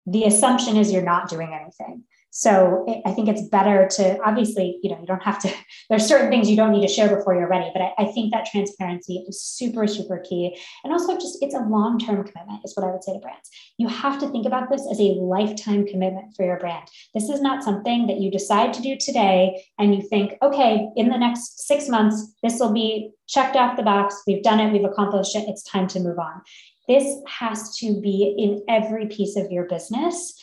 the 0.07 0.25
assumption 0.25 0.77
is 0.77 0.93
you're 0.93 1.03
not 1.03 1.29
doing 1.29 1.53
anything. 1.53 2.05
So 2.37 2.85
it, 2.89 3.01
I 3.07 3.13
think 3.13 3.29
it's 3.29 3.43
better 3.43 3.87
to 3.93 4.21
obviously, 4.25 4.81
you 4.83 4.91
know, 4.91 4.99
you 4.99 5.07
don't 5.07 5.23
have 5.23 5.39
to, 5.43 5.55
there's 5.89 6.05
certain 6.05 6.31
things 6.31 6.51
you 6.51 6.57
don't 6.57 6.73
need 6.73 6.85
to 6.85 6.93
share 6.93 7.15
before 7.15 7.37
you're 7.37 7.49
ready. 7.49 7.71
But 7.73 7.83
I, 7.83 7.93
I 7.97 8.05
think 8.07 8.33
that 8.33 8.47
transparency 8.47 9.25
is 9.29 9.41
super, 9.41 9.87
super 9.87 10.19
key. 10.19 10.59
And 10.83 10.93
also 10.93 11.15
just 11.15 11.39
it's 11.43 11.55
a 11.55 11.61
long-term 11.61 12.25
commitment, 12.25 12.63
is 12.65 12.75
what 12.75 12.85
I 12.85 12.91
would 12.91 13.05
say 13.05 13.13
to 13.13 13.21
brands. 13.21 13.49
You 13.79 13.87
have 13.87 14.19
to 14.19 14.29
think 14.29 14.47
about 14.47 14.69
this 14.69 14.85
as 14.91 14.99
a 14.99 15.15
lifetime 15.15 15.87
commitment 15.87 16.35
for 16.37 16.45
your 16.45 16.59
brand. 16.59 16.89
This 17.15 17.29
is 17.29 17.41
not 17.41 17.63
something 17.63 18.09
that 18.09 18.21
you 18.21 18.33
decide 18.33 18.75
to 18.75 18.83
do 18.83 18.97
today 18.99 19.65
and 19.79 19.95
you 19.95 20.03
think, 20.03 20.35
okay, 20.43 20.89
in 20.97 21.11
the 21.11 21.19
next 21.19 21.69
six 21.69 21.89
months, 21.89 22.35
this 22.43 22.59
will 22.59 22.73
be 22.73 23.13
checked 23.29 23.55
off 23.55 23.77
the 23.77 23.85
box. 23.85 24.23
We've 24.27 24.43
done 24.43 24.59
it, 24.59 24.73
we've 24.73 24.85
accomplished 24.85 25.37
it. 25.37 25.49
It's 25.49 25.63
time 25.63 25.87
to 25.87 26.01
move 26.01 26.19
on. 26.19 26.43
This 26.89 27.21
has 27.27 27.77
to 27.79 28.01
be 28.01 28.35
in 28.37 28.63
every 28.69 29.07
piece 29.07 29.37
of 29.37 29.51
your 29.51 29.65
business 29.65 30.35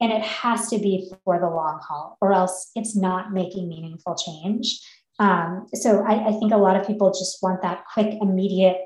and 0.00 0.12
it 0.12 0.22
has 0.22 0.68
to 0.70 0.78
be 0.78 1.10
for 1.24 1.38
the 1.38 1.48
long 1.48 1.80
haul 1.86 2.16
or 2.20 2.32
else 2.32 2.70
it's 2.74 2.96
not 2.96 3.32
making 3.32 3.68
meaningful 3.68 4.14
change. 4.14 4.80
Um, 5.18 5.66
so 5.74 6.02
I, 6.02 6.28
I, 6.28 6.32
think 6.38 6.52
a 6.52 6.56
lot 6.56 6.76
of 6.76 6.86
people 6.86 7.10
just 7.10 7.42
want 7.42 7.60
that 7.60 7.84
quick 7.92 8.16
immediate 8.22 8.78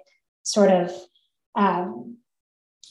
sort 0.43 0.73
of 0.73 0.93
um, 1.55 2.17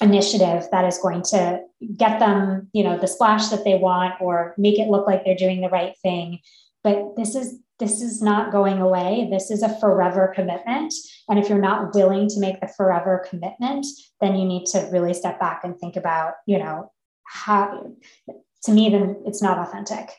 initiative 0.02 0.68
that 0.72 0.86
is 0.86 0.98
going 0.98 1.24
to 1.24 1.62
get 1.98 2.20
them 2.20 2.70
you 2.74 2.84
know 2.84 2.98
the 2.98 3.08
splash 3.08 3.50
that 3.50 3.64
they 3.64 3.76
want 3.76 4.14
or 4.22 4.54
make 4.58 4.80
it 4.80 4.88
look 4.88 5.06
like 5.06 5.24
they're 5.24 5.36
doing 5.36 5.62
the 5.62 5.70
right 5.70 5.96
thing 6.02 6.40
but 6.84 7.16
this 7.16 7.36
is 7.36 7.60
this 7.80 8.02
is 8.02 8.22
not 8.22 8.52
going 8.52 8.80
away. 8.80 9.28
This 9.32 9.50
is 9.50 9.64
a 9.64 9.80
forever 9.80 10.32
commitment. 10.34 10.94
And 11.28 11.40
if 11.40 11.50
you're 11.50 11.60
not 11.60 11.94
willing 11.96 12.30
to 12.30 12.40
make 12.40 12.62
the 12.62 12.68
forever 12.68 13.26
commitment 13.28 13.86
then 14.22 14.36
you 14.36 14.46
need 14.46 14.66
to 14.68 14.88
really 14.92 15.14
step 15.14 15.40
back 15.40 15.64
and 15.64 15.78
think 15.80 15.96
about 15.96 16.36
you 16.46 16.58
know 16.58 16.92
how 17.26 17.88
to 18.64 18.72
me 18.72 18.90
then 18.90 19.22
it's 19.26 19.42
not 19.42 19.58
authentic. 19.58 20.12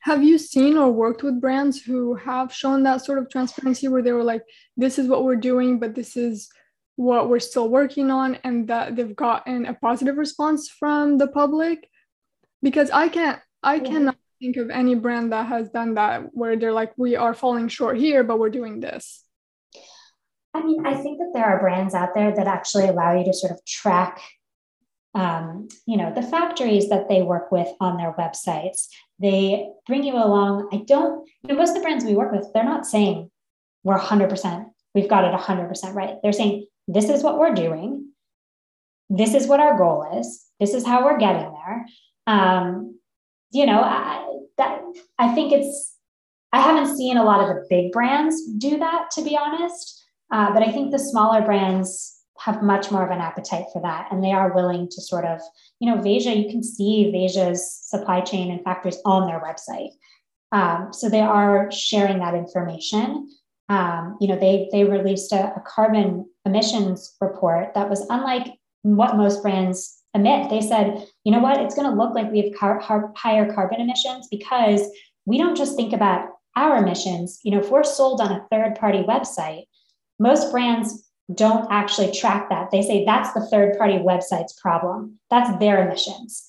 Have 0.00 0.24
you 0.24 0.36
seen 0.36 0.76
or 0.76 0.90
worked 0.90 1.22
with 1.22 1.40
brands 1.40 1.80
who 1.80 2.14
have 2.14 2.52
shown 2.52 2.82
that 2.82 3.04
sort 3.04 3.18
of 3.18 3.30
transparency 3.30 3.86
where 3.88 4.02
they 4.02 4.12
were 4.12 4.24
like 4.24 4.42
this 4.76 4.98
is 4.98 5.08
what 5.08 5.24
we're 5.24 5.36
doing 5.36 5.78
but 5.78 5.94
this 5.94 6.16
is 6.16 6.48
what 6.96 7.28
we're 7.28 7.40
still 7.40 7.68
working 7.68 8.10
on 8.10 8.36
and 8.44 8.68
that 8.68 8.94
they've 8.94 9.16
gotten 9.16 9.64
a 9.66 9.74
positive 9.74 10.16
response 10.18 10.68
from 10.68 11.18
the 11.18 11.26
public? 11.26 11.88
Because 12.62 12.90
i 12.90 13.08
can't 13.08 13.40
i 13.62 13.76
yeah. 13.76 13.84
cannot 13.84 14.16
think 14.42 14.56
of 14.56 14.70
any 14.70 14.96
brand 14.96 15.32
that 15.32 15.46
has 15.46 15.68
done 15.70 15.94
that 15.94 16.34
where 16.34 16.56
they're 16.56 16.72
like 16.72 16.92
we 16.96 17.14
are 17.14 17.32
falling 17.32 17.68
short 17.68 17.96
here 17.96 18.24
but 18.24 18.40
we're 18.40 18.50
doing 18.50 18.80
this. 18.80 19.24
I 20.52 20.62
mean 20.64 20.84
i 20.84 20.94
think 20.94 21.18
that 21.18 21.30
there 21.32 21.46
are 21.46 21.60
brands 21.60 21.94
out 21.94 22.10
there 22.14 22.34
that 22.34 22.46
actually 22.46 22.88
allow 22.88 23.16
you 23.16 23.24
to 23.24 23.32
sort 23.32 23.52
of 23.52 23.64
track 23.64 24.20
um, 25.14 25.68
you 25.86 25.96
know 25.96 26.12
the 26.12 26.22
factories 26.22 26.88
that 26.88 27.08
they 27.08 27.22
work 27.22 27.52
with 27.52 27.68
on 27.80 27.98
their 27.98 28.14
websites. 28.14 28.88
They 29.20 29.68
bring 29.86 30.04
you 30.04 30.14
along. 30.14 30.70
I 30.72 30.78
don't 30.86 31.28
you 31.42 31.48
know 31.48 31.54
most 31.54 31.70
of 31.70 31.76
the 31.76 31.82
brands 31.82 32.04
we 32.04 32.14
work 32.14 32.32
with 32.32 32.46
they're 32.52 32.64
not 32.64 32.86
saying 32.86 33.30
we're 33.84 33.98
100% 33.98 34.66
we've 34.94 35.08
got 35.08 35.24
it 35.24 35.38
100% 35.38 35.94
right. 35.94 36.16
They're 36.22 36.32
saying 36.32 36.66
this 36.88 37.08
is 37.08 37.22
what 37.22 37.38
we're 37.38 37.54
doing. 37.54 38.08
This 39.10 39.34
is 39.34 39.46
what 39.46 39.60
our 39.60 39.76
goal 39.76 40.18
is. 40.18 40.46
This 40.58 40.74
is 40.74 40.86
how 40.86 41.04
we're 41.04 41.18
getting 41.18 41.52
there. 41.52 41.86
Um, 42.26 42.98
you 43.52 43.66
know 43.66 43.80
I, 43.80 44.26
that 44.58 44.80
i 45.18 45.34
think 45.34 45.52
it's 45.52 45.96
i 46.52 46.60
haven't 46.60 46.96
seen 46.96 47.16
a 47.16 47.24
lot 47.24 47.40
of 47.40 47.48
the 47.48 47.66
big 47.68 47.92
brands 47.92 48.42
do 48.58 48.78
that 48.78 49.10
to 49.12 49.22
be 49.22 49.36
honest 49.36 50.04
uh, 50.32 50.52
but 50.52 50.62
i 50.62 50.70
think 50.70 50.90
the 50.90 50.98
smaller 50.98 51.42
brands 51.42 52.22
have 52.44 52.62
much 52.62 52.90
more 52.90 53.04
of 53.04 53.10
an 53.10 53.20
appetite 53.20 53.66
for 53.72 53.80
that. 53.82 54.08
And 54.10 54.22
they 54.22 54.32
are 54.32 54.52
willing 54.52 54.88
to 54.88 55.00
sort 55.00 55.24
of, 55.24 55.40
you 55.78 55.88
know, 55.88 56.00
Veja, 56.00 56.34
you 56.34 56.50
can 56.50 56.62
see 56.62 57.10
Veja's 57.12 57.80
supply 57.84 58.20
chain 58.20 58.50
and 58.50 58.62
factories 58.64 58.98
on 59.04 59.28
their 59.28 59.40
website. 59.40 59.90
Um, 60.50 60.92
so 60.92 61.08
they 61.08 61.20
are 61.20 61.70
sharing 61.70 62.18
that 62.18 62.34
information. 62.34 63.28
Um, 63.68 64.16
you 64.20 64.28
know, 64.28 64.38
they 64.38 64.68
they 64.72 64.84
released 64.84 65.32
a, 65.32 65.54
a, 65.54 65.62
carbon 65.64 66.28
emissions 66.44 67.16
report 67.20 67.72
that 67.74 67.88
was 67.88 68.04
unlike 68.10 68.48
what 68.82 69.16
most 69.16 69.40
brands 69.40 70.01
emit. 70.14 70.50
They 70.50 70.60
said, 70.60 71.06
you 71.24 71.32
know 71.32 71.40
what, 71.40 71.60
it's 71.60 71.74
going 71.74 71.90
to 71.90 71.96
look 71.96 72.14
like 72.14 72.30
we 72.30 72.42
have 72.42 72.54
car- 72.54 72.80
car- 72.80 73.12
higher 73.16 73.52
carbon 73.52 73.80
emissions 73.80 74.28
because 74.30 74.82
we 75.24 75.38
don't 75.38 75.56
just 75.56 75.76
think 75.76 75.92
about 75.92 76.28
our 76.56 76.76
emissions. 76.76 77.40
You 77.42 77.52
know, 77.52 77.60
if 77.60 77.70
we're 77.70 77.84
sold 77.84 78.20
on 78.20 78.32
a 78.32 78.46
third 78.50 78.74
party 78.74 79.02
website, 79.02 79.64
most 80.18 80.52
brands 80.52 81.08
don't 81.34 81.66
actually 81.70 82.12
track 82.12 82.48
that. 82.50 82.70
They 82.70 82.82
say 82.82 83.04
that's 83.04 83.32
the 83.32 83.46
third 83.46 83.78
party 83.78 83.94
website's 83.94 84.52
problem. 84.60 85.18
That's 85.30 85.58
their 85.58 85.86
emissions. 85.86 86.44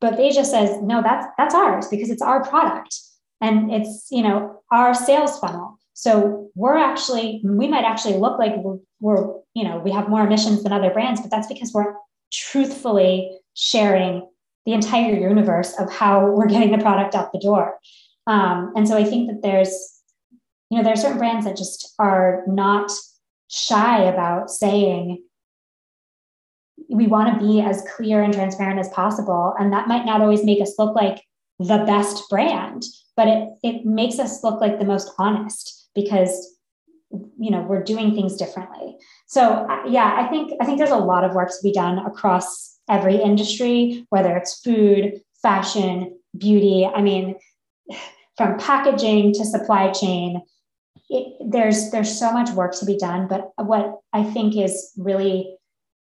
But 0.00 0.16
Veja 0.16 0.44
says, 0.44 0.80
no, 0.82 1.02
that's 1.02 1.26
that's 1.38 1.54
ours 1.54 1.86
because 1.88 2.10
it's 2.10 2.22
our 2.22 2.44
product 2.44 2.98
and 3.40 3.72
it's, 3.72 4.08
you 4.10 4.22
know, 4.22 4.62
our 4.70 4.94
sales 4.94 5.38
funnel. 5.38 5.78
So 5.94 6.50
we're 6.54 6.76
actually, 6.76 7.42
we 7.44 7.68
might 7.68 7.84
actually 7.84 8.16
look 8.16 8.38
like 8.38 8.56
we're, 8.56 8.78
we're, 9.00 9.34
you 9.54 9.64
know, 9.64 9.78
we 9.78 9.90
have 9.92 10.08
more 10.08 10.26
emissions 10.26 10.62
than 10.62 10.72
other 10.72 10.90
brands, 10.90 11.20
but 11.20 11.30
that's 11.30 11.46
because 11.46 11.72
we're 11.72 11.94
truthfully 12.32 13.38
sharing 13.54 14.26
the 14.64 14.72
entire 14.72 15.14
universe 15.14 15.74
of 15.78 15.92
how 15.92 16.30
we're 16.30 16.46
getting 16.46 16.72
the 16.72 16.82
product 16.82 17.14
out 17.14 17.32
the 17.32 17.38
door. 17.38 17.78
Um, 18.26 18.72
and 18.76 18.88
so 18.88 18.96
I 18.96 19.04
think 19.04 19.28
that 19.28 19.42
there's, 19.42 19.70
you 20.70 20.78
know, 20.78 20.84
there 20.84 20.92
are 20.92 20.96
certain 20.96 21.18
brands 21.18 21.44
that 21.44 21.56
just 21.56 21.94
are 21.98 22.44
not 22.46 22.90
shy 23.48 24.04
about 24.04 24.50
saying 24.50 25.22
we 26.88 27.06
want 27.06 27.38
to 27.38 27.46
be 27.46 27.60
as 27.60 27.84
clear 27.94 28.22
and 28.22 28.32
transparent 28.32 28.78
as 28.78 28.88
possible. 28.90 29.54
And 29.58 29.72
that 29.72 29.88
might 29.88 30.06
not 30.06 30.20
always 30.20 30.44
make 30.44 30.60
us 30.60 30.74
look 30.78 30.94
like 30.94 31.22
the 31.58 31.84
best 31.86 32.28
brand, 32.30 32.84
but 33.16 33.28
it, 33.28 33.48
it 33.62 33.84
makes 33.84 34.18
us 34.18 34.42
look 34.42 34.60
like 34.60 34.78
the 34.78 34.84
most 34.84 35.12
honest 35.18 35.88
because 35.94 36.56
you 37.38 37.50
know 37.50 37.60
we're 37.60 37.82
doing 37.82 38.14
things 38.14 38.36
differently 38.36 38.96
so 39.32 39.66
yeah 39.88 40.16
i 40.18 40.28
think 40.28 40.52
i 40.60 40.64
think 40.64 40.78
there's 40.78 40.90
a 40.90 41.06
lot 41.12 41.24
of 41.24 41.34
work 41.34 41.48
to 41.48 41.62
be 41.62 41.72
done 41.72 41.98
across 42.10 42.78
every 42.88 43.16
industry 43.16 44.04
whether 44.10 44.36
it's 44.36 44.60
food 44.60 45.20
fashion 45.42 46.18
beauty. 46.36 46.86
I 46.86 47.02
mean 47.02 47.36
from 48.36 48.58
packaging 48.58 49.34
to 49.34 49.44
supply 49.44 49.90
chain 49.90 50.42
it, 51.10 51.36
there's 51.44 51.90
there's 51.90 52.18
so 52.18 52.32
much 52.32 52.50
work 52.50 52.74
to 52.78 52.86
be 52.86 52.96
done. 52.96 53.28
But 53.28 53.50
what 53.56 54.00
i 54.12 54.22
think 54.22 54.56
is 54.56 54.92
really 54.96 55.56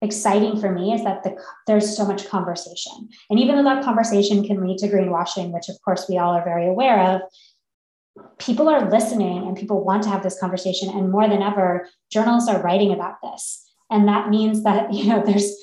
exciting 0.03 0.61
for 0.61 0.73
me 0.73 0.93
is 0.93 1.05
that 1.05 1.23
the, 1.23 1.37
there's 1.69 1.97
so 1.97 2.05
much 2.05 2.29
conversation. 2.29 3.09
And 3.31 3.39
even 3.39 3.55
though 3.55 3.63
that 3.63 3.85
conversation 3.85 4.45
can 4.45 4.61
lead 4.67 4.79
to 4.79 4.89
greenwashing 4.89 5.53
which 5.53 5.69
of 5.69 5.81
course 5.85 6.07
we 6.09 6.19
all 6.19 6.33
are 6.33 6.45
very 6.45 6.67
aware 6.67 7.01
of 7.15 7.21
people 8.39 8.69
are 8.69 8.91
listening 8.91 9.47
and 9.47 9.57
people 9.57 9.85
want 9.85 10.03
to 10.03 10.09
have 10.09 10.23
this 10.23 10.39
conversation. 10.39 10.89
And 10.91 11.11
more 11.11 11.29
than 11.29 11.43
ever, 11.43 11.89
journalists 12.11 12.49
are 12.49 12.63
writing 12.63 12.93
about 12.93 13.17
this. 13.23 13.65
And 13.91 14.09
that 14.09 14.29
means 14.29 14.65
that, 14.65 14.93
you 14.93 15.07
know, 15.07 15.23
there's, 15.25 15.55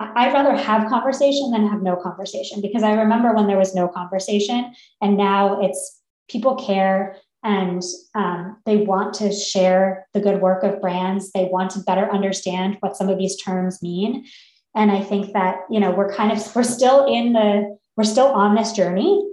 I'd 0.00 0.32
rather 0.32 0.56
have 0.56 0.88
conversation 0.88 1.50
than 1.50 1.66
have 1.68 1.82
no 1.82 1.96
conversation 1.96 2.60
because 2.60 2.82
I 2.82 2.92
remember 2.92 3.34
when 3.34 3.48
there 3.48 3.58
was 3.58 3.74
no 3.74 3.88
conversation 3.88 4.72
and 5.02 5.16
now 5.16 5.60
it's 5.60 6.00
people 6.28 6.54
care 6.54 7.16
and 7.42 7.82
um, 8.14 8.60
they 8.64 8.78
want 8.78 9.14
to 9.14 9.32
share 9.32 10.06
the 10.12 10.20
good 10.20 10.40
work 10.40 10.62
of 10.62 10.80
brands. 10.80 11.32
They 11.32 11.44
want 11.50 11.70
to 11.72 11.80
better 11.80 12.10
understand 12.12 12.76
what 12.80 12.96
some 12.96 13.08
of 13.08 13.18
these 13.18 13.40
terms 13.40 13.82
mean. 13.82 14.24
And 14.74 14.90
I 14.92 15.02
think 15.02 15.32
that, 15.32 15.60
you 15.70 15.80
know, 15.80 15.90
we're 15.90 16.12
kind 16.12 16.30
of, 16.30 16.54
we're 16.54 16.62
still 16.62 17.06
in 17.06 17.32
the, 17.32 17.76
we're 17.96 18.04
still 18.04 18.26
on 18.26 18.54
this 18.54 18.72
journey 18.72 19.27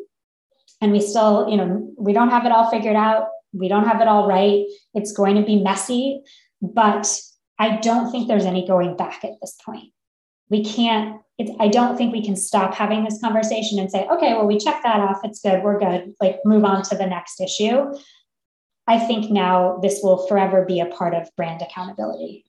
and 0.82 0.91
we 0.91 1.01
still, 1.01 1.49
you 1.49 1.57
know, 1.57 1.93
we 1.97 2.13
don't 2.13 2.30
have 2.30 2.45
it 2.45 2.51
all 2.51 2.69
figured 2.69 2.95
out. 2.95 3.28
We 3.53 3.67
don't 3.67 3.88
have 3.88 4.01
it 4.01 4.07
all 4.07 4.28
right. 4.28 4.65
It's 4.93 5.13
going 5.13 5.36
to 5.36 5.43
be 5.43 5.61
messy, 5.61 6.21
but 6.61 7.19
I 7.57 7.78
don't 7.78 8.11
think 8.11 8.28
there's 8.28 8.45
any 8.45 8.67
going 8.67 8.97
back 8.97 9.23
at 9.23 9.32
this 9.41 9.57
point. 9.65 9.93
We 10.49 10.63
can't, 10.63 11.21
it's, 11.38 11.51
I 11.59 11.69
don't 11.69 11.97
think 11.97 12.13
we 12.13 12.23
can 12.23 12.36
stop 12.36 12.76
having 12.76 13.03
this 13.03 13.19
conversation 13.21 13.80
and 13.80 13.89
say, 13.89 14.05
okay, 14.07 14.34
well, 14.34 14.45
we 14.45 14.59
checked 14.59 14.84
that 14.84 14.99
off. 14.99 15.21
It's 15.23 15.41
good. 15.41 15.63
We're 15.63 15.80
good. 15.80 16.13
Like 16.21 16.39
move 16.45 16.65
on 16.65 16.84
to 16.84 16.95
the 16.95 17.07
next 17.07 17.39
issue. 17.39 17.93
I 18.88 18.99
think 18.99 19.32
now 19.32 19.80
this 19.82 20.01
will 20.03 20.28
forever 20.28 20.65
be 20.65 20.80
a 20.80 20.86
part 20.86 21.15
of 21.15 21.30
brand 21.36 21.61
accountability. 21.61 22.45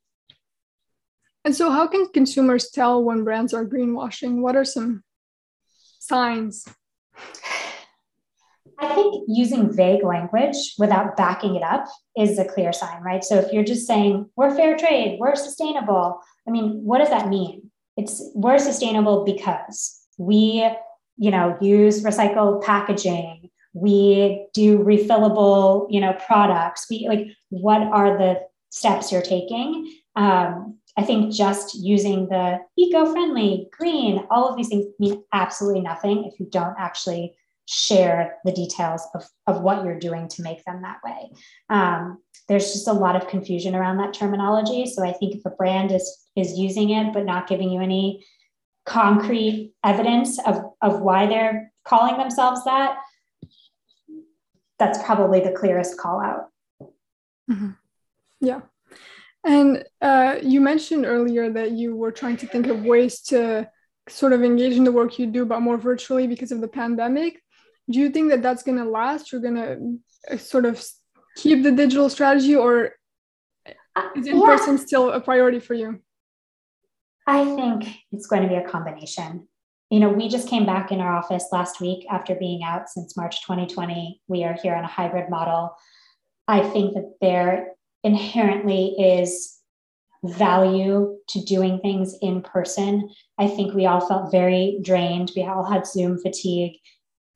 And 1.45 1.55
so, 1.55 1.71
how 1.71 1.87
can 1.87 2.09
consumers 2.09 2.71
tell 2.71 3.03
when 3.03 3.25
brands 3.25 3.55
are 3.55 3.65
greenwashing? 3.65 4.41
What 4.41 4.57
are 4.57 4.65
some 4.65 5.05
signs? 6.01 6.67
I 8.79 8.95
think 8.95 9.25
using 9.29 9.73
vague 9.73 10.05
language 10.05 10.75
without 10.79 11.17
backing 11.17 11.57
it 11.57 11.63
up 11.63 11.87
is 12.17 12.39
a 12.39 12.45
clear 12.45 12.73
sign, 12.73 13.03
right? 13.03 13.25
So 13.25 13.39
if 13.39 13.53
you're 13.53 13.65
just 13.65 13.87
saying 13.87 14.29
we're 14.37 14.55
fair 14.55 14.77
trade, 14.77 15.19
we're 15.19 15.35
sustainable, 15.35 16.21
I 16.47 16.51
mean, 16.51 16.83
what 16.85 16.99
does 16.99 17.11
that 17.11 17.29
mean? 17.29 17.71
It's 17.97 18.23
we're 18.35 18.59
sustainable 18.59 19.25
because 19.25 19.99
we, 20.19 20.69
you 21.17 21.31
know, 21.31 21.57
use 21.61 22.03
recycled 22.03 22.63
packaging, 22.63 23.49
we 23.73 24.47
do 24.55 24.79
refillable, 24.79 25.87
you 25.91 26.01
know, 26.01 26.15
products. 26.27 26.87
We 26.91 27.07
like 27.09 27.27
what 27.51 27.83
are 27.83 28.17
the 28.17 28.41
steps 28.71 29.13
you're 29.13 29.23
taking? 29.23 29.95
Um, 30.17 30.79
I 30.99 31.03
think 31.03 31.33
just 31.33 31.75
using 31.75 32.29
the 32.29 32.59
eco-friendly, 32.79 33.69
green, 33.71 34.25
all 34.31 34.49
of 34.49 34.57
these 34.57 34.69
things 34.69 34.87
mean 34.99 35.23
absolutely 35.33 35.83
nothing 35.83 36.25
if 36.25 36.41
you 36.41 36.47
don't 36.47 36.75
actually 36.79 37.35
share 37.67 38.39
the 38.45 38.53
details 38.53 39.03
of, 39.15 39.27
of 39.47 39.61
what 39.61 39.85
you're 39.85 39.99
doing 39.99 40.29
to 40.29 40.43
make 40.43 40.65
them 40.65 40.83
that 40.83 40.99
way. 41.05 41.31
Um, 41.69 42.19
there's 42.49 42.73
just 42.73 42.89
a 42.89 42.93
lot 42.93 43.17
of 43.17 43.29
confusion 43.29 43.75
around 43.75 43.99
that 43.99 44.15
terminology. 44.15 44.87
So 44.87 45.05
I 45.05 45.13
think 45.13 45.35
if 45.35 45.45
a 45.45 45.51
brand 45.51 45.91
is 45.91 46.25
is 46.37 46.59
using 46.59 46.91
it 46.91 47.13
but 47.13 47.25
not 47.25 47.49
giving 47.49 47.71
you 47.71 47.81
any 47.81 48.25
concrete 48.85 49.75
evidence 49.85 50.39
of, 50.47 50.63
of 50.81 51.01
why 51.01 51.27
they're 51.27 51.73
calling 51.85 52.17
themselves 52.19 52.63
that, 52.65 52.99
that's 54.79 55.03
probably 55.03 55.41
the 55.41 55.53
clearest 55.53 55.99
call 55.99 56.21
out. 56.21 56.47
Mm-hmm. 57.51 57.71
Yeah. 58.41 58.61
And 59.45 59.85
uh, 60.03 60.37
you 60.43 60.61
mentioned 60.61 61.07
earlier 61.07 61.51
that 61.51 61.73
you 61.73 61.97
were 61.97 62.13
trying 62.13 62.37
to 62.39 62.47
think 62.47 62.67
of 62.67 62.85
ways 62.85 63.21
to 63.23 63.69
sort 64.09 64.33
of 64.33 64.43
engage 64.43 64.75
in 64.75 64.85
the 64.85 64.93
work 64.93 65.19
you 65.19 65.27
do, 65.27 65.45
but 65.45 65.61
more 65.61 65.77
virtually 65.77 66.27
because 66.27 66.53
of 66.53 66.61
the 66.61 66.69
pandemic 66.69 67.43
do 67.91 67.99
you 67.99 68.11
think 68.11 68.31
that 68.31 68.43
that's 68.43 68.63
going 68.63 68.79
to 68.79 68.85
last? 68.85 69.33
You're 69.33 69.41
going 69.41 69.55
to 69.55 70.35
uh, 70.35 70.39
sort 70.39 70.67
of 70.67 70.85
keep 71.37 71.63
the 71.63 71.73
digital 71.73 72.09
strategy 72.09 72.57
or 72.57 72.93
is 74.17 74.27
in 74.27 74.43
person 74.43 74.77
yeah. 74.77 74.85
still 74.85 75.11
a 75.11 75.21
priority 75.21 75.61
for 75.61 75.75
you? 75.75 76.01
I 77.27 77.45
think 77.45 77.89
it's 78.13 78.27
going 78.27 78.43
to 78.43 78.49
be 78.49 78.55
a 78.55 78.69
combination. 78.69 79.49
You 79.91 80.01
know 80.01 80.09
we 80.09 80.29
just 80.29 80.49
came 80.49 80.67
back 80.67 80.91
in 80.91 81.01
our 81.01 81.17
office 81.17 81.47
last 81.53 81.81
week 81.81 82.07
after 82.11 82.35
being 82.35 82.65
out 82.65 82.89
since 82.89 83.17
march 83.17 83.41
2020 83.43 84.21
we 84.27 84.43
are 84.43 84.57
here 84.61 84.75
on 84.75 84.83
a 84.83 84.89
hybrid 84.89 85.31
model. 85.31 85.77
I 86.49 86.63
think 86.69 86.95
that 86.95 87.15
there 87.21 87.69
inherently 88.03 88.97
is 88.99 89.61
value 90.25 91.17
to 91.29 91.45
doing 91.45 91.79
things 91.81 92.17
in 92.21 92.43
person. 92.43 93.09
I 93.39 93.47
think 93.47 93.75
we 93.75 93.87
all 93.87 94.07
felt 94.07 94.33
very 94.33 94.81
drained. 94.83 95.31
We 95.37 95.45
all 95.45 95.65
had 95.65 95.87
zoom 95.87 96.19
fatigue 96.19 96.79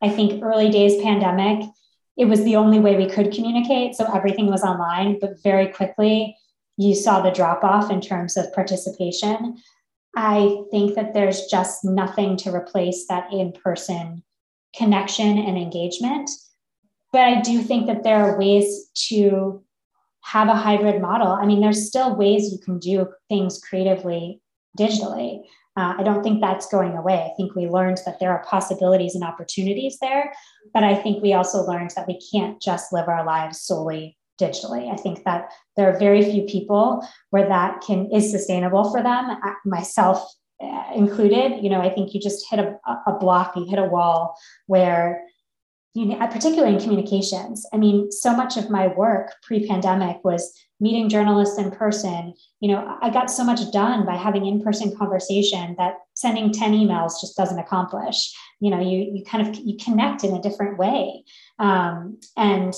I 0.03 0.09
think 0.09 0.42
early 0.42 0.70
days 0.70 1.03
pandemic, 1.03 1.68
it 2.16 2.26
was 2.26 2.42
the 2.44 2.57
only 2.57 2.80
way 2.80 2.96
we 2.96 3.09
could 3.09 3.32
communicate. 3.32 3.94
So 3.94 4.05
everything 4.05 4.46
was 4.46 4.62
online, 4.62 5.18
but 5.20 5.42
very 5.42 5.68
quickly 5.68 6.36
you 6.76 6.94
saw 6.94 7.20
the 7.20 7.30
drop 7.30 7.62
off 7.62 7.90
in 7.90 8.01
terms 8.01 8.36
of 8.36 8.53
participation. 8.53 9.57
I 10.16 10.62
think 10.70 10.94
that 10.94 11.14
there's 11.14 11.46
just 11.46 11.84
nothing 11.84 12.36
to 12.38 12.55
replace 12.55 13.07
that 13.09 13.32
in 13.32 13.53
person 13.53 14.22
connection 14.76 15.36
and 15.38 15.59
engagement. 15.59 16.30
But 17.12 17.22
I 17.22 17.40
do 17.40 17.61
think 17.62 17.86
that 17.86 18.05
there 18.05 18.24
are 18.24 18.38
ways 18.38 18.88
to 19.09 19.64
have 20.22 20.48
a 20.48 20.55
hybrid 20.55 21.03
model. 21.03 21.28
I 21.28 21.44
mean, 21.44 21.61
there's 21.61 21.88
still 21.88 22.16
ways 22.16 22.53
you 22.53 22.59
can 22.59 22.78
do 22.78 23.09
things 23.28 23.61
creatively 23.61 24.40
digitally. 24.78 25.42
Uh, 25.77 25.95
I 25.99 26.03
don't 26.03 26.23
think 26.23 26.41
that's 26.41 26.68
going 26.68 26.97
away. 26.97 27.31
I 27.31 27.35
think 27.37 27.55
we 27.55 27.68
learned 27.68 27.99
that 28.05 28.18
there 28.18 28.33
are 28.33 28.45
possibilities 28.45 29.14
and 29.14 29.25
opportunities 29.25 29.99
there, 30.01 30.33
but 30.75 30.83
I 30.83 30.95
think 30.95 31.23
we 31.23 31.33
also 31.33 31.62
learned 31.62 31.93
that 31.97 32.09
we 32.09 32.21
can't 32.33 32.61
just 32.61 32.93
live 32.93 33.09
our 33.09 33.25
lives 33.25 33.61
solely 33.61 34.18
digitally. 34.41 34.93
I 34.93 34.97
think 34.97 35.25
that 35.25 35.51
there 35.77 35.89
are 35.89 35.99
very 35.99 36.23
few 36.23 36.43
people 36.43 37.07
where 37.31 37.49
that 37.49 37.83
can 37.87 38.11
is 38.11 38.31
sustainable 38.31 38.91
for 38.91 39.03
them, 39.03 39.39
myself 39.64 40.27
uh, 40.62 40.85
included. 40.95 41.62
You 41.62 41.71
know, 41.71 41.81
I 41.81 41.91
think 41.91 42.14
you 42.14 42.21
just 42.21 42.47
hit 42.51 42.59
a, 42.59 42.77
a 43.07 43.18
block, 43.18 43.55
you 43.57 43.64
hit 43.66 43.79
a 43.79 43.85
wall 43.85 44.37
where 44.66 45.23
you 45.95 46.16
particularly 46.16 46.75
in 46.75 46.81
communications. 46.81 47.66
I 47.73 47.77
mean, 47.77 48.11
so 48.11 48.35
much 48.35 48.57
of 48.57 48.71
my 48.71 48.89
work 48.89 49.33
pre-pandemic 49.43 50.25
was 50.25 50.53
meeting 50.81 51.09
journalists 51.09 51.59
in 51.59 51.70
person. 51.70 52.35
You 52.61 52.72
know, 52.72 52.99
I 53.03 53.11
got 53.11 53.31
so 53.31 53.45
much 53.45 53.70
done 53.72 54.07
by 54.07 54.16
having 54.16 54.47
in-person 54.47 54.97
conversation 54.97 55.74
that 55.78 55.95
sending 56.14 56.53
10 56.53 56.72
emails 56.72 57.20
just 57.20 57.37
doesn't 57.37 57.59
accomplish. 57.59 58.35
You 58.61 58.70
know, 58.70 58.81
you 58.81 58.99
you 59.12 59.24
kind 59.24 59.47
of 59.47 59.55
you 59.57 59.76
connect 59.76 60.24
in 60.24 60.35
a 60.35 60.43
different 60.43 60.78
way. 60.78 61.24
Um, 61.59 62.18
and 62.37 62.74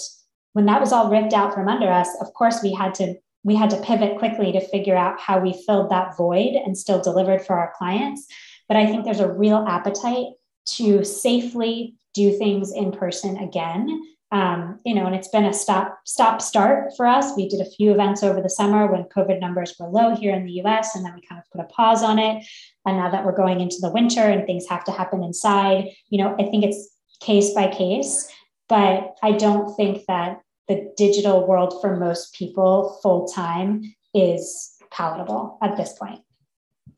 when 0.53 0.67
that 0.67 0.81
was 0.81 0.93
all 0.93 1.11
ripped 1.11 1.33
out 1.33 1.55
from 1.55 1.69
under 1.69 1.91
us, 1.91 2.09
of 2.21 2.35
course 2.35 2.63
we 2.63 2.73
had 2.73 2.95
to 2.97 3.15
we 3.45 3.57
had 3.57 3.71
to 3.71 3.81
pivot 3.83 4.19
quickly 4.19 4.53
to 4.53 4.61
figure 4.61 4.97
out 4.97 5.21
how 5.21 5.39
we 5.39 5.53
filled 5.67 5.91
that 5.91 6.17
void 6.17 6.55
and 6.55 6.79
still 6.79 7.01
delivered 7.01 7.45
for 7.45 7.59
our 7.59 7.73
clients. 7.77 8.27
But 8.69 8.77
I 8.77 8.87
think 8.87 9.05
there's 9.05 9.21
a 9.21 9.33
real 9.33 9.65
appetite 9.69 10.27
to 10.65 11.05
safely 11.05 11.97
do 12.15 12.37
things 12.37 12.73
in 12.73 12.93
person 12.93 13.37
again 13.39 14.01
um, 14.33 14.81
you 14.85 14.95
know, 14.95 15.05
and 15.05 15.15
it's 15.15 15.29
been 15.29 15.45
a 15.45 15.53
stop 15.53 16.01
stop 16.05 16.41
start 16.41 16.93
for 16.97 17.07
us. 17.07 17.37
We 17.37 17.49
did 17.49 17.61
a 17.61 17.71
few 17.71 17.93
events 17.93 18.23
over 18.23 18.41
the 18.41 18.49
summer 18.49 18.91
when 18.91 19.05
COVID 19.05 19.41
numbers 19.41 19.75
were 19.79 19.89
low 19.89 20.17
here 20.17 20.35
in 20.35 20.47
the 20.47 20.53
U.S., 20.53 20.97
and 20.97 21.05
then 21.05 21.15
we 21.15 21.21
kind 21.21 21.39
of 21.39 21.51
put 21.53 21.61
a 21.61 21.73
pause 21.73 22.03
on 22.03 22.19
it. 22.19 22.43
And 22.87 22.97
now 22.97 23.11
that 23.11 23.27
we're 23.27 23.37
going 23.37 23.61
into 23.61 23.77
the 23.81 23.91
winter 23.91 24.23
and 24.23 24.47
things 24.47 24.67
have 24.69 24.85
to 24.85 24.91
happen 24.91 25.23
inside, 25.23 25.91
you 26.09 26.17
know, 26.17 26.35
I 26.41 26.45
think 26.45 26.65
it's 26.65 26.97
case 27.21 27.53
by 27.53 27.69
case. 27.69 28.27
But 28.71 29.17
I 29.23 29.33
don't 29.33 29.77
think 29.77 30.07
that 30.09 30.41
the 30.67 30.93
digital 30.97 31.47
world 31.47 31.83
for 31.83 31.97
most 31.99 32.35
people 32.35 32.99
full 33.03 33.29
time 33.29 33.95
is 34.15 34.79
palatable 34.91 35.59
at 35.63 35.77
this 35.77 35.93
point. 35.93 36.21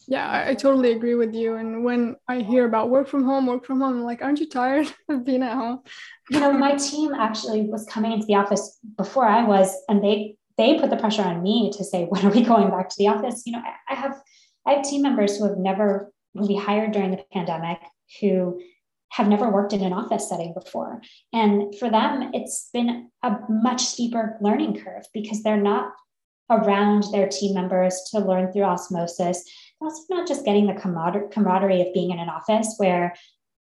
Yeah, 0.06 0.28
I, 0.28 0.50
I, 0.50 0.54
totally 0.54 0.92
agree 0.92 1.14
with 1.14 1.34
you. 1.34 1.54
And 1.54 1.84
when 1.84 2.16
I 2.28 2.40
hear 2.40 2.66
about 2.66 2.90
work 2.90 3.08
from 3.08 3.24
home, 3.24 3.46
work 3.46 3.64
from 3.64 3.80
home, 3.80 3.98
I'm 3.98 4.04
like, 4.04 4.22
aren't 4.22 4.40
you 4.40 4.48
tired 4.48 4.92
of 5.08 5.24
being 5.24 5.42
at 5.42 5.54
home? 5.54 5.80
You 6.30 6.40
know, 6.40 6.52
my 6.52 6.76
team 6.76 7.14
actually 7.14 7.62
was 7.62 7.86
coming 7.86 8.12
into 8.12 8.26
the 8.26 8.34
office 8.34 8.78
before 8.96 9.26
I 9.26 9.44
was, 9.44 9.74
and 9.88 10.02
they 10.02 10.36
they 10.56 10.78
put 10.78 10.90
the 10.90 10.96
pressure 10.96 11.22
on 11.22 11.42
me 11.42 11.72
to 11.76 11.84
say, 11.84 12.04
when 12.08 12.24
are 12.24 12.30
we 12.30 12.42
going 12.42 12.70
back 12.70 12.88
to 12.88 12.96
the 12.98 13.08
office? 13.08 13.42
You 13.46 13.52
know, 13.52 13.62
I, 13.64 13.92
I 13.92 13.96
have 13.96 14.20
I 14.66 14.74
have 14.74 14.84
team 14.84 15.02
members 15.02 15.36
who 15.36 15.48
have 15.48 15.58
never 15.58 16.12
who 16.34 16.46
we 16.46 16.56
hired 16.56 16.92
during 16.92 17.10
the 17.10 17.24
pandemic 17.32 17.78
who 18.20 18.60
have 19.10 19.28
never 19.28 19.48
worked 19.48 19.72
in 19.72 19.82
an 19.82 19.92
office 19.92 20.28
setting 20.28 20.52
before. 20.52 21.00
And 21.32 21.74
for 21.78 21.88
them, 21.88 22.30
it's 22.34 22.68
been 22.72 23.10
a 23.22 23.36
much 23.48 23.80
steeper 23.80 24.36
learning 24.40 24.80
curve 24.80 25.04
because 25.14 25.42
they're 25.42 25.56
not 25.56 25.92
around 26.50 27.04
their 27.12 27.28
team 27.28 27.54
members 27.54 28.08
to 28.10 28.18
learn 28.18 28.52
through 28.52 28.64
osmosis 28.64 29.44
also 29.80 30.02
not 30.10 30.26
just 30.26 30.44
getting 30.44 30.66
the 30.66 30.74
camaraderie 30.74 31.82
of 31.82 31.94
being 31.94 32.10
in 32.10 32.18
an 32.18 32.28
office 32.28 32.74
where 32.78 33.14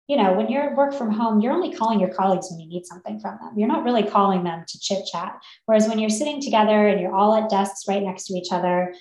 you 0.08 0.16
know 0.16 0.32
when 0.32 0.48
you're 0.48 0.74
work 0.74 0.92
from 0.92 1.11
home 1.11 1.40
you're 1.40 1.52
only 1.52 1.74
calling 1.74 2.00
your 2.00 2.12
colleagues 2.12 2.48
when 2.50 2.61
you 2.61 2.68
need 2.68 2.84
something 2.84 3.20
from 3.20 3.38
them 3.40 3.52
you're 3.56 3.68
not 3.68 3.84
really 3.84 4.02
calling 4.02 4.44
them 4.44 4.64
to 4.66 4.78
chit 4.80 5.06
chat 5.11 5.40
whereas 5.66 5.86
when 5.88 5.98
you're 5.98 6.11
sitting 6.11 6.40
together 6.40 6.88
and 6.88 7.00
you're 7.00 7.14
all 7.14 7.34
at 7.34 7.48
desks 7.48 7.86
right 7.88 8.02
next 8.02 8.24
to 8.24 8.34
each 8.34 8.50
other 8.50 8.92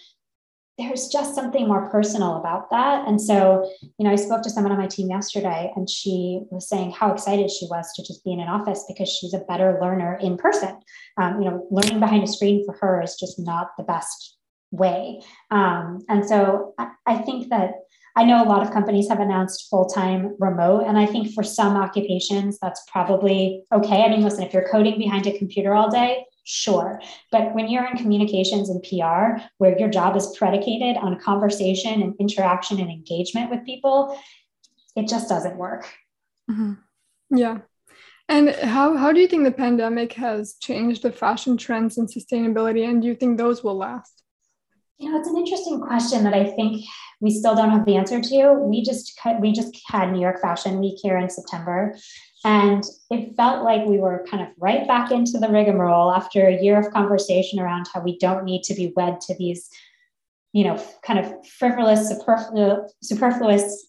there's 0.80 1.10
just 1.10 1.36
something 1.36 1.68
more 1.68 1.90
personal 1.90 2.38
about 2.38 2.70
that. 2.72 3.06
And 3.06 3.22
so, 3.22 3.70
you 3.82 4.06
know, 4.06 4.12
I 4.12 4.16
spoke 4.16 4.42
to 4.44 4.50
someone 4.50 4.72
on 4.72 4.78
my 4.78 4.88
team 4.88 5.10
yesterday 5.10 5.74
and 5.76 5.90
she 5.90 6.40
was 6.52 6.70
saying 6.70 6.92
how 6.92 7.12
excited 7.12 7.52
she 7.52 7.68
was 7.70 7.92
to 7.96 8.02
just 8.02 8.24
be 8.24 8.32
in 8.32 8.40
an 8.40 8.48
office 8.48 8.86
because 8.88 9.10
she's 9.10 9.34
a 9.34 9.40
better 9.40 9.78
learner 9.82 10.18
in 10.22 10.38
person. 10.38 10.80
Um, 11.18 11.42
you 11.42 11.50
know, 11.50 11.68
learning 11.70 12.00
behind 12.00 12.24
a 12.24 12.28
screen 12.28 12.66
for 12.66 12.74
her 12.80 13.02
is 13.02 13.18
just 13.20 13.38
not 13.38 13.72
the 13.78 13.84
best 13.84 14.38
way. 14.72 15.22
Um, 15.52 16.00
and 16.10 16.26
so 16.26 16.74
I, 16.78 16.92
I 17.06 17.18
think 17.18 17.50
that 17.50 17.72
I 18.16 18.26
know 18.26 18.44
a 18.44 18.50
lot 18.50 18.64
of 18.64 18.74
companies 18.74 19.08
have 19.10 19.20
announced 19.20 19.68
full 19.70 19.86
time 19.86 20.36
remote. 20.40 20.86
And 20.88 20.98
I 20.98 21.06
think 21.06 21.34
for 21.34 21.44
some 21.44 21.78
occupations, 21.78 22.58
that's 22.62 22.84
probably 22.92 23.64
okay. 23.72 24.04
I 24.04 24.10
mean, 24.10 24.22
listen, 24.22 24.44
if 24.44 24.54
you're 24.54 24.68
coding 24.70 24.98
behind 24.98 25.28
a 25.28 25.38
computer 25.38 25.74
all 25.74 25.90
day, 25.90 26.26
Sure. 26.52 27.00
But 27.32 27.54
when 27.54 27.70
you're 27.70 27.86
in 27.86 27.96
communications 27.96 28.72
and 28.72 28.82
PR, 28.82 29.40
where 29.60 29.78
your 29.78 29.88
job 29.88 30.18
is 30.18 30.36
predicated 30.36 30.98
on 30.98 31.20
conversation 31.20 32.02
and 32.02 32.16
interaction 32.20 32.80
and 32.80 32.90
engagement 32.90 33.52
with 33.52 33.64
people, 33.66 34.20
it 34.96 35.08
just 35.08 35.30
doesn't 35.30 35.58
work. 35.58 35.88
Mm-hmm. 36.50 36.74
Yeah. 37.38 37.60
And 38.28 38.50
how, 38.50 38.98
how 38.98 39.12
do 39.12 39.20
you 39.20 39.28
think 39.28 39.44
the 39.44 39.52
pandemic 39.52 40.14
has 40.14 40.56
changed 40.56 41.04
the 41.04 41.12
fashion 41.12 41.56
trends 41.56 42.00
and 42.00 42.08
sustainability? 42.08 42.90
And 42.90 43.04
do 43.04 43.08
you 43.08 43.14
think 43.14 43.38
those 43.38 43.64
will 43.64 43.78
last? 43.78 44.19
You 45.00 45.10
know, 45.10 45.18
it's 45.18 45.30
an 45.30 45.38
interesting 45.38 45.80
question 45.80 46.26
that 46.26 46.34
I 46.34 46.44
think 46.44 46.84
we 47.22 47.32
still 47.32 47.56
don't 47.56 47.72
have 47.72 47.86
the 47.86 47.96
answer 47.96 48.20
to. 48.20 48.54
We 48.54 48.84
just 48.84 49.18
we 49.40 49.54
just 49.54 49.82
had 49.88 50.12
New 50.12 50.20
York 50.20 50.42
Fashion 50.42 50.80
Week 50.80 51.00
here 51.02 51.18
in 51.18 51.30
September, 51.30 51.96
and 52.44 52.84
it 53.10 53.36
felt 53.38 53.64
like 53.64 53.86
we 53.86 53.98
were 53.98 54.26
kind 54.30 54.44
of 54.44 54.50
right 54.58 54.86
back 54.86 55.12
into 55.12 55.38
the 55.38 55.48
rigmarole 55.48 56.12
after 56.12 56.48
a 56.48 56.62
year 56.62 56.78
of 56.78 56.92
conversation 56.92 57.60
around 57.60 57.88
how 57.94 58.02
we 58.02 58.18
don't 58.18 58.44
need 58.44 58.64
to 58.64 58.74
be 58.74 58.92
wed 58.98 59.22
to 59.22 59.36
these, 59.38 59.70
you 60.52 60.66
know, 60.66 60.84
kind 61.02 61.20
of 61.20 61.48
frivolous, 61.48 62.10
superfluous, 62.10 62.94
superfluous 63.02 63.88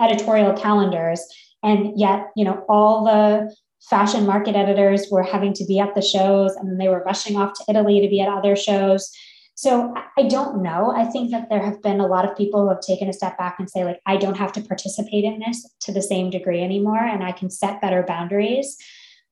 editorial 0.00 0.52
calendars. 0.52 1.24
And 1.62 1.98
yet, 1.98 2.28
you 2.36 2.44
know, 2.44 2.62
all 2.68 3.04
the 3.04 3.54
fashion 3.88 4.26
market 4.26 4.54
editors 4.54 5.08
were 5.10 5.22
having 5.22 5.54
to 5.54 5.64
be 5.64 5.78
at 5.78 5.94
the 5.94 6.02
shows 6.02 6.54
and 6.56 6.78
they 6.78 6.88
were 6.88 7.02
rushing 7.04 7.36
off 7.36 7.54
to 7.54 7.64
Italy 7.68 8.00
to 8.00 8.08
be 8.08 8.20
at 8.20 8.28
other 8.28 8.54
shows. 8.54 9.10
So 9.56 9.94
I 10.18 10.24
don't 10.24 10.62
know. 10.62 10.92
I 10.94 11.06
think 11.06 11.30
that 11.30 11.48
there 11.48 11.64
have 11.64 11.82
been 11.82 11.98
a 11.98 12.06
lot 12.06 12.28
of 12.28 12.36
people 12.36 12.60
who 12.60 12.68
have 12.68 12.80
taken 12.80 13.08
a 13.08 13.12
step 13.12 13.38
back 13.38 13.56
and 13.58 13.68
say, 13.68 13.84
like, 13.84 14.02
I 14.04 14.18
don't 14.18 14.36
have 14.36 14.52
to 14.52 14.60
participate 14.60 15.24
in 15.24 15.38
this 15.38 15.66
to 15.80 15.92
the 15.92 16.02
same 16.02 16.28
degree 16.28 16.62
anymore, 16.62 17.02
and 17.02 17.24
I 17.24 17.32
can 17.32 17.48
set 17.48 17.80
better 17.80 18.04
boundaries. 18.06 18.76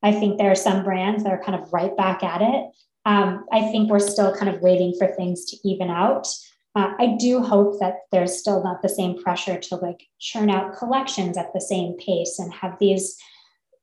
I 0.03 0.13
think 0.13 0.39
there 0.39 0.51
are 0.51 0.57
some 0.57 0.83
brands 0.83 1.25
that 1.25 1.33
are 1.33 1.43
kind 1.43 1.61
of 1.61 1.71
right 1.75 1.95
back 1.95 2.23
at 2.23 2.41
it. 2.41 2.71
Um, 3.05 3.45
I 3.53 3.71
think 3.71 3.91
we're 3.91 3.99
still 3.99 4.35
kind 4.35 4.55
of 4.55 4.63
waiting 4.63 4.95
for 4.99 5.09
things 5.09 5.45
to 5.47 5.59
even 5.63 5.91
out. 5.91 6.27
Uh, 6.75 6.93
I 6.99 7.17
do 7.21 7.43
hope 7.43 7.79
that 7.81 7.99
there's 8.11 8.39
still 8.39 8.65
not 8.65 8.81
the 8.81 8.89
same 8.89 9.23
pressure 9.23 9.59
to 9.59 9.77
like 9.77 10.07
churn 10.19 10.49
out 10.49 10.77
collections 10.77 11.37
at 11.37 11.53
the 11.53 11.61
same 11.61 11.99
pace 11.99 12.39
and 12.39 12.53
have 12.53 12.79
these 12.81 13.17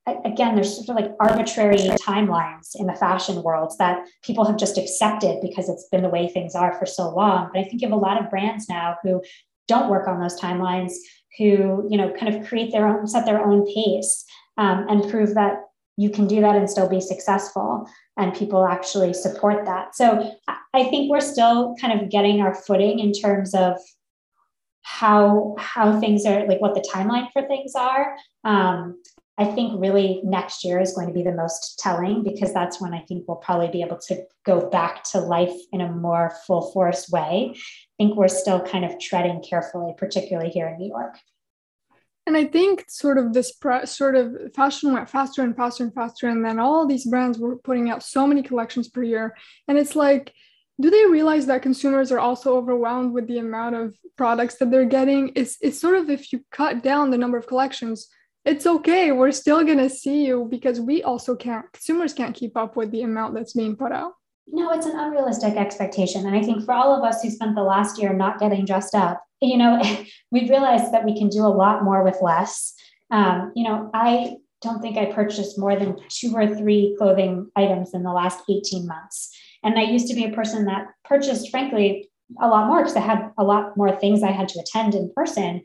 again, 0.08 0.56
there's 0.56 0.76
sort 0.76 0.90
of 0.90 0.96
like 0.96 1.16
arbitrary 1.20 1.78
timelines 2.02 2.72
in 2.76 2.88
the 2.88 2.96
fashion 2.96 3.44
world 3.44 3.74
that 3.80 4.08
people 4.24 4.46
have 4.46 4.58
just 4.58 4.78
accepted 4.78 5.40
because 5.42 5.70
it's 5.70 5.88
been 5.92 6.02
the 6.02 6.10
way 6.10 6.28
things 6.28 6.56
are 6.56 6.78
for 6.78 6.86
so 6.86 7.10
long. 7.10 7.50
But 7.54 7.60
I 7.60 7.64
think 7.64 7.82
you 7.82 7.88
have 7.88 7.98
a 7.98 8.02
lot 8.02 8.22
of 8.22 8.30
brands 8.30 8.68
now 8.68 8.98
who 9.04 9.22
don't 9.68 9.90
work 9.90 10.08
on 10.08 10.20
those 10.20 10.40
timelines, 10.40 10.94
who 11.38 11.88
you 11.90 11.98
know 11.98 12.12
kind 12.12 12.36
of 12.36 12.48
create 12.48 12.72
their 12.72 12.88
own, 12.88 13.08
set 13.08 13.26
their 13.26 13.46
own 13.46 13.66
pace, 13.66 14.26
um, 14.58 14.86
and 14.90 15.10
prove 15.10 15.36
that 15.36 15.66
you 15.98 16.10
can 16.10 16.26
do 16.26 16.42
that 16.42 16.56
and 16.56 16.70
still 16.70 16.90
be 16.90 17.02
successful, 17.02 17.88
and 18.18 18.34
people 18.34 18.66
actually 18.66 19.14
support 19.14 19.66
that. 19.66 19.96
So 19.96 20.34
I 20.74 20.86
think 20.86 21.12
we're 21.12 21.22
still 21.22 21.76
kind 21.80 22.02
of 22.02 22.10
getting 22.10 22.42
our 22.42 22.56
footing 22.56 23.00
in 23.00 23.12
terms 23.12 23.54
of 23.54 23.78
how 24.84 25.56
how 25.60 26.00
things 26.00 26.26
are 26.26 26.48
like 26.48 26.60
what 26.60 26.74
the 26.74 26.86
timeline 26.92 27.32
for 27.32 27.44
things 27.48 27.76
are 27.76 28.16
um, 28.44 29.00
I 29.38 29.46
think 29.46 29.82
really 29.82 30.22
next 30.24 30.64
year 30.64 30.80
is 30.80 30.94
going 30.94 31.08
to 31.08 31.14
be 31.14 31.24
the 31.24 31.32
most 31.32 31.80
telling 31.80 32.24
because 32.24 32.54
that's 32.54 32.82
when 32.82 32.94
I 32.94 33.00
think 33.00 33.28
we'll 33.28 33.38
probably 33.38 33.70
be 33.70 33.82
able 33.82 33.98
to 34.08 34.24
go 34.46 34.70
back 34.70 35.04
to 35.12 35.20
life 35.20 35.58
in 35.72 35.82
a 35.82 35.92
more 35.92 36.34
full 36.46 36.72
force 36.72 37.10
way. 37.10 37.54
I 37.56 37.58
think 37.98 38.16
we're 38.16 38.28
still 38.28 38.62
kind 38.62 38.86
of 38.86 39.00
treading 39.00 39.42
carefully, 39.42 39.94
particularly 39.98 40.50
here 40.50 40.68
in 40.68 40.78
New 40.78 40.90
York. 40.90 41.18
And 42.28 42.38
I 42.38 42.46
think 42.46 42.86
sort 42.88 43.18
of 43.18 43.34
this 43.34 43.52
pre- 43.52 43.86
sort 43.86 44.16
of 44.16 44.54
fashion 44.54 44.94
went 44.94 45.10
faster 45.10 45.42
and 45.42 45.56
faster 45.56 45.84
and 45.84 45.94
faster, 45.94 46.30
and 46.30 46.46
then 46.46 46.60
all 46.60 46.86
these 46.86 47.06
brands 47.06 47.40
were 47.40 47.58
putting 47.58 47.90
out 47.90 48.04
so 48.04 48.28
many 48.28 48.44
collections 48.44 48.90
per 48.90 49.02
year, 49.02 49.36
and 49.68 49.78
it's 49.78 49.96
like 49.96 50.34
do 50.80 50.90
they 50.90 51.06
realize 51.06 51.46
that 51.46 51.62
consumers 51.62 52.12
are 52.12 52.20
also 52.20 52.58
overwhelmed 52.58 53.14
with 53.14 53.28
the 53.28 53.38
amount 53.38 53.76
of 53.76 53.96
products 54.18 54.56
that 54.56 54.72
they're 54.72 54.86
getting 54.86 55.32
it's, 55.36 55.58
it's 55.62 55.80
sort 55.80 55.96
of 55.96 56.10
if 56.10 56.34
you 56.34 56.44
cut 56.52 56.82
down 56.82 57.12
the 57.12 57.18
number 57.18 57.38
of 57.38 57.46
collections 57.46 58.08
it's 58.46 58.66
okay. 58.66 59.12
We're 59.12 59.32
still 59.32 59.64
going 59.64 59.78
to 59.78 59.90
see 59.90 60.26
you 60.26 60.48
because 60.50 60.80
we 60.80 61.04
also 61.04 61.36
can't, 61.36 61.66
consumers 61.74 62.14
can't 62.14 62.36
keep 62.36 62.58
up 62.58 62.76
with 62.76 62.92
the 62.92 63.04
amount 63.04 63.36
that's 63.36 63.54
being 63.54 63.76
put 63.76 63.92
out. 63.92 64.14
No, 64.48 64.72
it's 64.72 64.86
an 64.86 64.98
unrealistic 64.98 65.56
expectation. 65.56 66.26
And 66.26 66.36
I 66.36 66.42
think 66.42 66.66
for 66.66 66.74
all 66.74 66.96
of 66.96 67.04
us 67.04 67.22
who 67.22 67.30
spent 67.30 67.56
the 67.56 67.64
last 67.64 68.02
year 68.02 68.14
not 68.14 68.40
getting 68.40 68.66
dressed 68.66 68.96
up, 68.96 69.24
you 69.42 69.58
know, 69.58 69.82
we've 70.32 70.50
realized 70.50 70.92
that 70.92 71.06
we 71.06 71.18
can 71.18 71.30
do 71.30 71.42
a 71.42 71.48
lot 71.48 71.84
more 71.84 72.04
with 72.04 72.18
less. 72.22 72.74
Um, 73.12 73.52
you 73.56 73.64
know, 73.64 73.90
I 73.94 74.38
don't 74.62 74.82
think 74.82 74.98
I 74.98 75.06
purchased 75.06 75.58
more 75.58 75.76
than 75.76 75.98
two 76.10 76.34
or 76.36 76.48
three 76.56 76.96
clothing 76.98 77.50
items 77.56 77.94
in 77.94 78.04
the 78.04 78.12
last 78.12 78.44
18 78.50 78.88
months. 78.88 79.36
And 79.64 79.78
I 79.78 79.84
used 79.84 80.08
to 80.08 80.16
be 80.16 80.26
a 80.26 80.32
person 80.32 80.66
that 80.66 80.88
purchased, 81.06 81.50
frankly, 81.50 82.10
a 82.42 82.48
lot 82.48 82.68
more 82.68 82.80
because 82.80 82.96
I 82.96 83.02
had 83.02 83.32
a 83.38 83.44
lot 83.44 83.76
more 83.76 83.96
things 83.96 84.24
I 84.24 84.32
had 84.32 84.50
to 84.50 84.60
attend 84.60 84.96
in 84.96 85.12
person. 85.16 85.64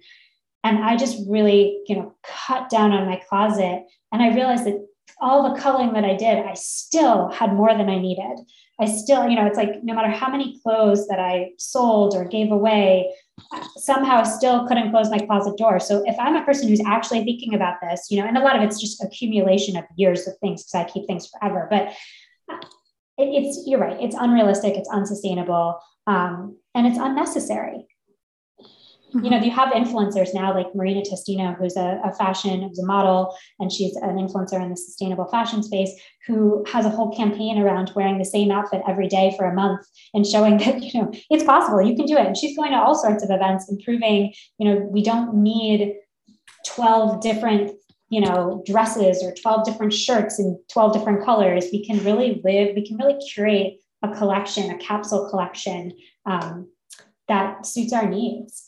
And 0.67 0.85
I 0.85 0.97
just 0.97 1.19
really, 1.29 1.81
you 1.87 1.95
know, 1.95 2.13
cut 2.25 2.69
down 2.69 2.91
on 2.91 3.07
my 3.07 3.23
closet. 3.29 3.85
And 4.11 4.21
I 4.21 4.35
realized 4.35 4.65
that 4.65 4.85
all 5.21 5.55
the 5.55 5.61
culling 5.61 5.93
that 5.93 6.05
I 6.05 6.17
did, 6.17 6.45
I 6.45 6.55
still 6.55 7.31
had 7.31 7.55
more 7.55 7.73
than 7.73 7.89
I 7.89 8.01
needed. 8.01 8.41
I 8.81 8.87
still, 8.87 9.29
you 9.29 9.37
know, 9.37 9.47
it's 9.47 9.57
like 9.57 9.85
no 9.85 9.95
matter 9.95 10.11
how 10.11 10.29
many 10.29 10.61
clothes 10.61 11.07
that 11.07 11.21
I 11.21 11.53
sold 11.57 12.17
or 12.17 12.25
gave 12.25 12.51
away, 12.51 13.15
somehow 13.77 14.25
still 14.25 14.67
couldn't 14.67 14.91
close 14.91 15.09
my 15.09 15.21
closet 15.21 15.57
door. 15.57 15.79
So 15.79 16.03
if 16.05 16.17
I'm 16.19 16.35
a 16.35 16.45
person 16.45 16.69
who's 16.69 16.83
actually 16.85 17.23
thinking 17.23 17.55
about 17.55 17.77
this, 17.81 18.09
you 18.11 18.21
know, 18.21 18.27
and 18.27 18.37
a 18.37 18.43
lot 18.43 18.57
of 18.57 18.63
it's 18.63 18.81
just 18.81 19.03
accumulation 19.05 19.77
of 19.77 19.85
years 19.97 20.27
of 20.27 20.37
things 20.39 20.65
because 20.65 20.75
I 20.75 20.91
keep 20.93 21.07
things 21.07 21.29
forever, 21.29 21.69
but 21.71 21.95
it's, 23.19 23.63
you're 23.69 23.79
right, 23.79 23.99
it's 24.01 24.17
unrealistic, 24.19 24.75
it's 24.75 24.91
unsustainable, 24.91 25.79
um, 26.09 26.59
and 26.75 26.89
it's 26.89 26.99
unnecessary. 26.99 27.87
Mm-hmm. 29.17 29.25
You 29.25 29.31
know, 29.31 29.39
you 29.39 29.51
have 29.51 29.73
influencers 29.73 30.35
now 30.35 30.55
like 30.55 30.75
Marina 30.75 31.01
Testino, 31.01 31.57
who's 31.57 31.77
a, 31.77 32.01
a 32.05 32.13
fashion, 32.15 32.63
who's 32.63 32.79
a 32.79 32.87
model, 32.87 33.35
and 33.59 33.73
she's 33.73 33.97
an 33.97 34.17
influencer 34.17 34.63
in 34.63 34.71
the 34.71 34.77
sustainable 34.77 35.27
fashion 35.27 35.63
space, 35.63 35.91
who 36.27 36.65
has 36.69 36.85
a 36.85 36.91
whole 36.91 37.17
campaign 37.17 37.59
around 37.59 37.93
wearing 37.97 38.19
the 38.19 38.25
same 38.25 38.51
outfit 38.51 38.83
every 38.87 39.09
day 39.09 39.35
for 39.37 39.47
a 39.47 39.55
month 39.55 39.87
and 40.13 40.27
showing 40.27 40.59
that, 40.59 40.83
you 40.83 41.01
know, 41.01 41.11
it's 41.31 41.45
possible, 41.45 41.81
you 41.81 41.97
can 41.97 42.07
do 42.07 42.17
it. 42.17 42.27
And 42.27 42.37
she's 42.37 42.57
going 42.57 42.73
to 42.73 42.79
all 42.79 42.95
sorts 42.95 43.25
of 43.25 43.31
events 43.31 43.69
and 43.69 43.81
proving, 43.83 44.35
you 44.59 44.69
know, 44.69 44.81
we 44.91 45.03
don't 45.03 45.35
need 45.35 45.95
12 46.67 47.21
different 47.23 47.73
you 48.09 48.21
know 48.21 48.63
dresses 48.67 49.23
or 49.23 49.35
12 49.35 49.65
different 49.65 49.93
shirts 49.93 50.39
in 50.39 50.59
12 50.73 50.93
different 50.93 51.25
colors 51.25 51.67
we 51.73 51.85
can 51.85 52.03
really 52.05 52.41
live 52.45 52.75
we 52.77 52.87
can 52.87 52.97
really 52.97 53.19
curate 53.21 53.75
a 54.03 54.09
collection 54.17 54.71
a 54.71 54.79
capsule 54.79 55.29
collection 55.29 55.93
um, 56.25 56.69
that 57.29 57.67
suits 57.67 57.93
our 57.93 58.09
needs 58.09 58.66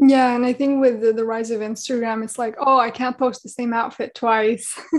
yeah, 0.00 0.34
and 0.34 0.46
I 0.46 0.52
think 0.52 0.80
with 0.80 1.00
the, 1.00 1.12
the 1.12 1.24
rise 1.24 1.50
of 1.50 1.60
Instagram, 1.60 2.24
it's 2.24 2.38
like, 2.38 2.56
oh, 2.58 2.78
I 2.78 2.90
can't 2.90 3.18
post 3.18 3.42
the 3.42 3.48
same 3.48 3.74
outfit 3.74 4.14
twice. 4.14 4.78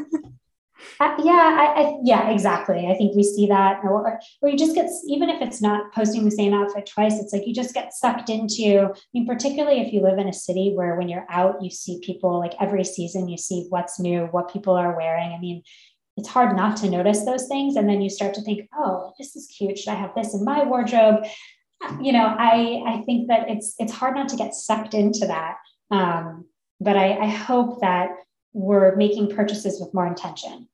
uh, 0.99 1.15
yeah, 1.23 1.57
I, 1.59 1.81
I, 1.81 1.99
yeah, 2.03 2.29
exactly. 2.29 2.87
I 2.87 2.93
think 2.93 3.15
we 3.15 3.23
see 3.23 3.47
that, 3.47 3.81
or, 3.83 4.19
or 4.41 4.49
you 4.49 4.57
just 4.57 4.75
get 4.75 4.89
even 5.07 5.29
if 5.29 5.41
it's 5.41 5.61
not 5.61 5.91
posting 5.93 6.23
the 6.23 6.31
same 6.31 6.53
outfit 6.53 6.85
twice, 6.85 7.19
it's 7.19 7.33
like 7.33 7.47
you 7.47 7.53
just 7.53 7.73
get 7.73 7.93
sucked 7.93 8.29
into. 8.29 8.89
I 8.93 8.99
mean, 9.13 9.25
particularly 9.25 9.81
if 9.81 9.91
you 9.91 10.01
live 10.01 10.19
in 10.19 10.27
a 10.27 10.33
city 10.33 10.73
where 10.75 10.95
when 10.95 11.09
you're 11.09 11.25
out, 11.29 11.63
you 11.63 11.71
see 11.71 11.99
people 12.03 12.39
like 12.39 12.53
every 12.61 12.83
season, 12.83 13.27
you 13.27 13.37
see 13.37 13.65
what's 13.69 13.99
new, 13.99 14.25
what 14.27 14.53
people 14.53 14.75
are 14.75 14.95
wearing. 14.95 15.31
I 15.31 15.39
mean, 15.39 15.63
it's 16.17 16.29
hard 16.29 16.55
not 16.55 16.77
to 16.77 16.89
notice 16.89 17.25
those 17.25 17.47
things, 17.47 17.75
and 17.75 17.89
then 17.89 18.01
you 18.01 18.09
start 18.09 18.35
to 18.35 18.41
think, 18.41 18.69
oh, 18.77 19.13
this 19.17 19.35
is 19.35 19.47
cute. 19.47 19.79
Should 19.79 19.93
I 19.93 19.95
have 19.95 20.13
this 20.15 20.35
in 20.35 20.45
my 20.45 20.63
wardrobe? 20.63 21.25
You 22.01 22.11
know, 22.13 22.35
I 22.37 22.83
I 22.85 23.01
think 23.05 23.27
that 23.27 23.49
it's 23.49 23.75
it's 23.79 23.91
hard 23.91 24.15
not 24.15 24.29
to 24.29 24.35
get 24.35 24.53
sucked 24.53 24.93
into 24.93 25.25
that. 25.27 25.57
Um, 25.89 26.45
but 26.79 26.97
I, 26.97 27.17
I 27.17 27.27
hope 27.27 27.81
that 27.81 28.09
we're 28.53 28.95
making 28.95 29.29
purchases 29.35 29.79
with 29.79 29.93
more 29.93 30.07
intention. 30.07 30.67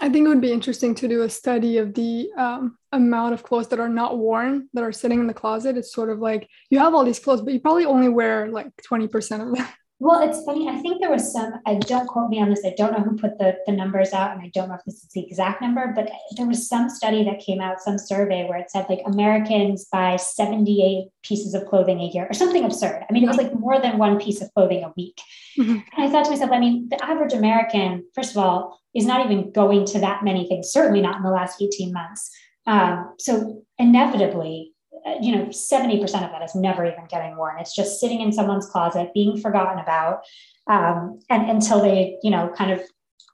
I 0.00 0.08
think 0.10 0.26
it 0.26 0.28
would 0.28 0.40
be 0.40 0.52
interesting 0.52 0.94
to 0.96 1.08
do 1.08 1.22
a 1.22 1.30
study 1.30 1.78
of 1.78 1.94
the 1.94 2.30
um, 2.36 2.76
amount 2.92 3.32
of 3.32 3.42
clothes 3.42 3.68
that 3.68 3.80
are 3.80 3.88
not 3.88 4.18
worn 4.18 4.68
that 4.74 4.84
are 4.84 4.92
sitting 4.92 5.20
in 5.20 5.26
the 5.26 5.34
closet. 5.34 5.76
It's 5.76 5.92
sort 5.92 6.10
of 6.10 6.18
like 6.18 6.48
you 6.68 6.78
have 6.78 6.94
all 6.94 7.04
these 7.04 7.18
clothes, 7.18 7.40
but 7.40 7.54
you 7.54 7.60
probably 7.60 7.86
only 7.86 8.08
wear 8.08 8.48
like 8.48 8.70
20% 8.90 9.40
of 9.40 9.56
them. 9.56 9.66
Well, 9.98 10.28
it's 10.28 10.44
funny. 10.44 10.68
I 10.68 10.76
think 10.76 11.00
there 11.00 11.10
was 11.10 11.32
some, 11.32 11.54
I 11.64 11.76
don't 11.76 12.06
quote 12.06 12.28
me 12.28 12.40
on 12.40 12.50
this. 12.50 12.64
I 12.66 12.74
don't 12.76 12.92
know 12.92 13.02
who 13.02 13.16
put 13.16 13.38
the, 13.38 13.56
the 13.64 13.72
numbers 13.72 14.12
out, 14.12 14.32
and 14.32 14.42
I 14.42 14.50
don't 14.52 14.68
know 14.68 14.74
if 14.74 14.84
this 14.84 14.96
is 14.96 15.08
the 15.14 15.26
exact 15.26 15.62
number, 15.62 15.90
but 15.96 16.10
there 16.36 16.46
was 16.46 16.68
some 16.68 16.90
study 16.90 17.24
that 17.24 17.40
came 17.40 17.62
out, 17.62 17.80
some 17.80 17.96
survey 17.96 18.46
where 18.46 18.58
it 18.58 18.70
said 18.70 18.86
like 18.90 19.00
Americans 19.06 19.86
buy 19.90 20.16
78 20.16 21.08
pieces 21.22 21.54
of 21.54 21.64
clothing 21.64 22.00
a 22.00 22.08
year 22.08 22.26
or 22.28 22.34
something 22.34 22.64
absurd. 22.64 23.06
I 23.08 23.12
mean, 23.12 23.24
it 23.24 23.28
was 23.28 23.38
like 23.38 23.54
more 23.54 23.80
than 23.80 23.96
one 23.96 24.20
piece 24.20 24.42
of 24.42 24.52
clothing 24.52 24.84
a 24.84 24.92
week. 24.98 25.18
Mm-hmm. 25.58 25.70
And 25.72 25.82
I 25.96 26.10
thought 26.10 26.26
to 26.26 26.30
myself, 26.30 26.50
I 26.52 26.60
mean, 26.60 26.88
the 26.90 27.02
average 27.02 27.32
American, 27.32 28.04
first 28.14 28.32
of 28.32 28.36
all, 28.36 28.78
is 28.94 29.06
not 29.06 29.24
even 29.24 29.50
going 29.50 29.86
to 29.86 29.98
that 30.00 30.22
many 30.22 30.46
things, 30.46 30.70
certainly 30.70 31.00
not 31.00 31.16
in 31.16 31.22
the 31.22 31.30
last 31.30 31.60
18 31.62 31.92
months. 31.92 32.30
Um, 32.66 33.14
so 33.18 33.62
inevitably, 33.78 34.72
you 35.20 35.34
know, 35.36 35.46
70% 35.46 36.02
of 36.02 36.10
that 36.10 36.42
is 36.42 36.54
never 36.54 36.84
even 36.84 37.04
getting 37.08 37.36
worn. 37.36 37.58
It's 37.58 37.74
just 37.74 38.00
sitting 38.00 38.20
in 38.20 38.32
someone's 38.32 38.66
closet, 38.66 39.14
being 39.14 39.40
forgotten 39.40 39.78
about, 39.78 40.22
um, 40.66 41.20
and 41.30 41.48
until 41.48 41.80
they, 41.80 42.18
you 42.22 42.30
know, 42.30 42.52
kind 42.56 42.72
of 42.72 42.80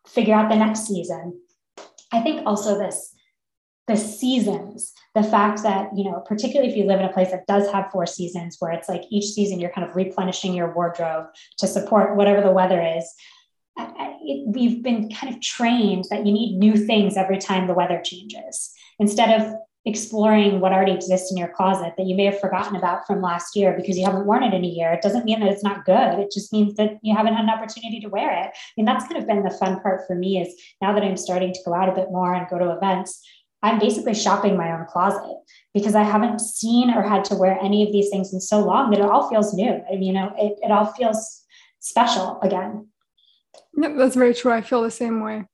figure 0.07 0.35
out 0.35 0.51
the 0.51 0.57
next 0.57 0.87
season. 0.87 1.41
I 2.12 2.20
think 2.20 2.47
also 2.47 2.79
this, 2.79 3.14
the 3.87 3.97
seasons, 3.97 4.93
the 5.14 5.23
fact 5.23 5.62
that, 5.62 5.89
you 5.97 6.05
know, 6.05 6.23
particularly 6.27 6.70
if 6.70 6.77
you 6.77 6.85
live 6.85 7.01
in 7.01 7.07
a 7.07 7.12
place 7.12 7.31
that 7.31 7.47
does 7.47 7.70
have 7.73 7.91
four 7.91 8.07
seasons, 8.07 8.57
where 8.59 8.73
it's 8.73 8.89
like 8.89 9.03
each 9.11 9.33
season 9.33 9.59
you're 9.59 9.73
kind 9.73 9.89
of 9.89 9.97
replenishing 9.97 10.55
your 10.55 10.75
wardrobe 10.75 11.27
to 11.59 11.66
support 11.66 12.16
whatever 12.16 12.43
the 12.43 12.53
weather 12.53 12.83
is. 12.83 13.11
It, 13.79 14.47
we've 14.47 14.83
been 14.83 15.11
kind 15.11 15.35
of 15.35 15.41
trained 15.41 16.05
that 16.11 16.27
you 16.27 16.33
need 16.33 16.59
new 16.59 16.77
things 16.77 17.16
every 17.16 17.39
time 17.39 17.66
the 17.66 17.75
weather 17.75 18.01
changes 18.05 18.73
instead 18.99 19.41
of 19.41 19.55
exploring 19.85 20.61
what 20.61 20.72
already 20.72 20.93
exists 20.93 21.33
in 21.33 21.37
your 21.37 21.49
closet 21.49 21.95
that 21.97 22.07
you 22.07 22.14
may 22.14 22.24
have 22.24 22.39
forgotten 22.39 22.76
about 22.76 23.07
from 23.07 23.20
last 23.20 23.57
year 23.57 23.74
because 23.76 23.99
you 23.99 24.05
haven't 24.05 24.26
worn 24.26 24.45
it 24.45 24.55
in 24.55 24.64
a 24.64 24.68
year. 24.68 24.93
It 24.93 25.03
doesn't 25.03 25.24
mean 25.24 25.41
that 25.41 25.51
it's 25.51 25.64
not 25.64 25.85
good. 25.85 26.20
It 26.20 26.30
just 26.30 26.53
means 26.53 26.74
that 26.76 26.99
you 27.03 27.16
haven't 27.16 27.35
had 27.35 27.45
an 27.45 27.51
opportunity 27.51 27.99
to 28.01 28.09
wear 28.09 28.30
it. 28.30 28.51
I 28.55 28.72
mean, 28.76 28.87
that's 28.87 29.07
kind 29.09 29.16
of 29.20 29.26
been 29.26 29.43
the 29.43 29.51
fun 29.51 29.80
part 29.80 30.07
for 30.07 30.14
me 30.14 30.41
is 30.41 30.55
now 30.80 30.93
that 30.93 31.03
I'm 31.03 31.16
starting 31.16 31.53
to 31.53 31.61
go 31.64 31.74
out 31.74 31.89
a 31.89 31.95
bit 31.95 32.11
more 32.11 32.33
and 32.33 32.49
go 32.49 32.59
to 32.59 32.76
events, 32.76 33.20
I'm 33.62 33.78
basically 33.78 34.14
shopping 34.14 34.57
my 34.57 34.72
own 34.72 34.87
closet 34.87 35.37
because 35.74 35.95
I 35.95 36.03
haven't 36.03 36.41
seen 36.41 36.91
or 36.91 37.03
had 37.03 37.24
to 37.26 37.35
wear 37.35 37.59
any 37.61 37.85
of 37.85 37.93
these 37.93 38.09
things 38.09 38.33
in 38.33 38.41
so 38.41 38.61
long 38.61 38.91
that 38.91 39.01
it 39.01 39.07
all 39.07 39.28
feels 39.28 39.55
new. 39.55 39.83
I 39.89 39.93
mean, 39.93 40.03
you 40.03 40.12
know, 40.12 40.33
it, 40.39 40.59
it 40.62 40.70
all 40.70 40.87
feels 40.87 41.43
special 41.80 42.41
again. 42.43 42.89
Yeah, 43.76 43.95
that's 43.97 44.16
very 44.16 44.35
true. 44.35 44.53
I 44.53 44.61
feel 44.61 44.83
the 44.83 44.91
same 44.91 45.20
way. 45.20 45.45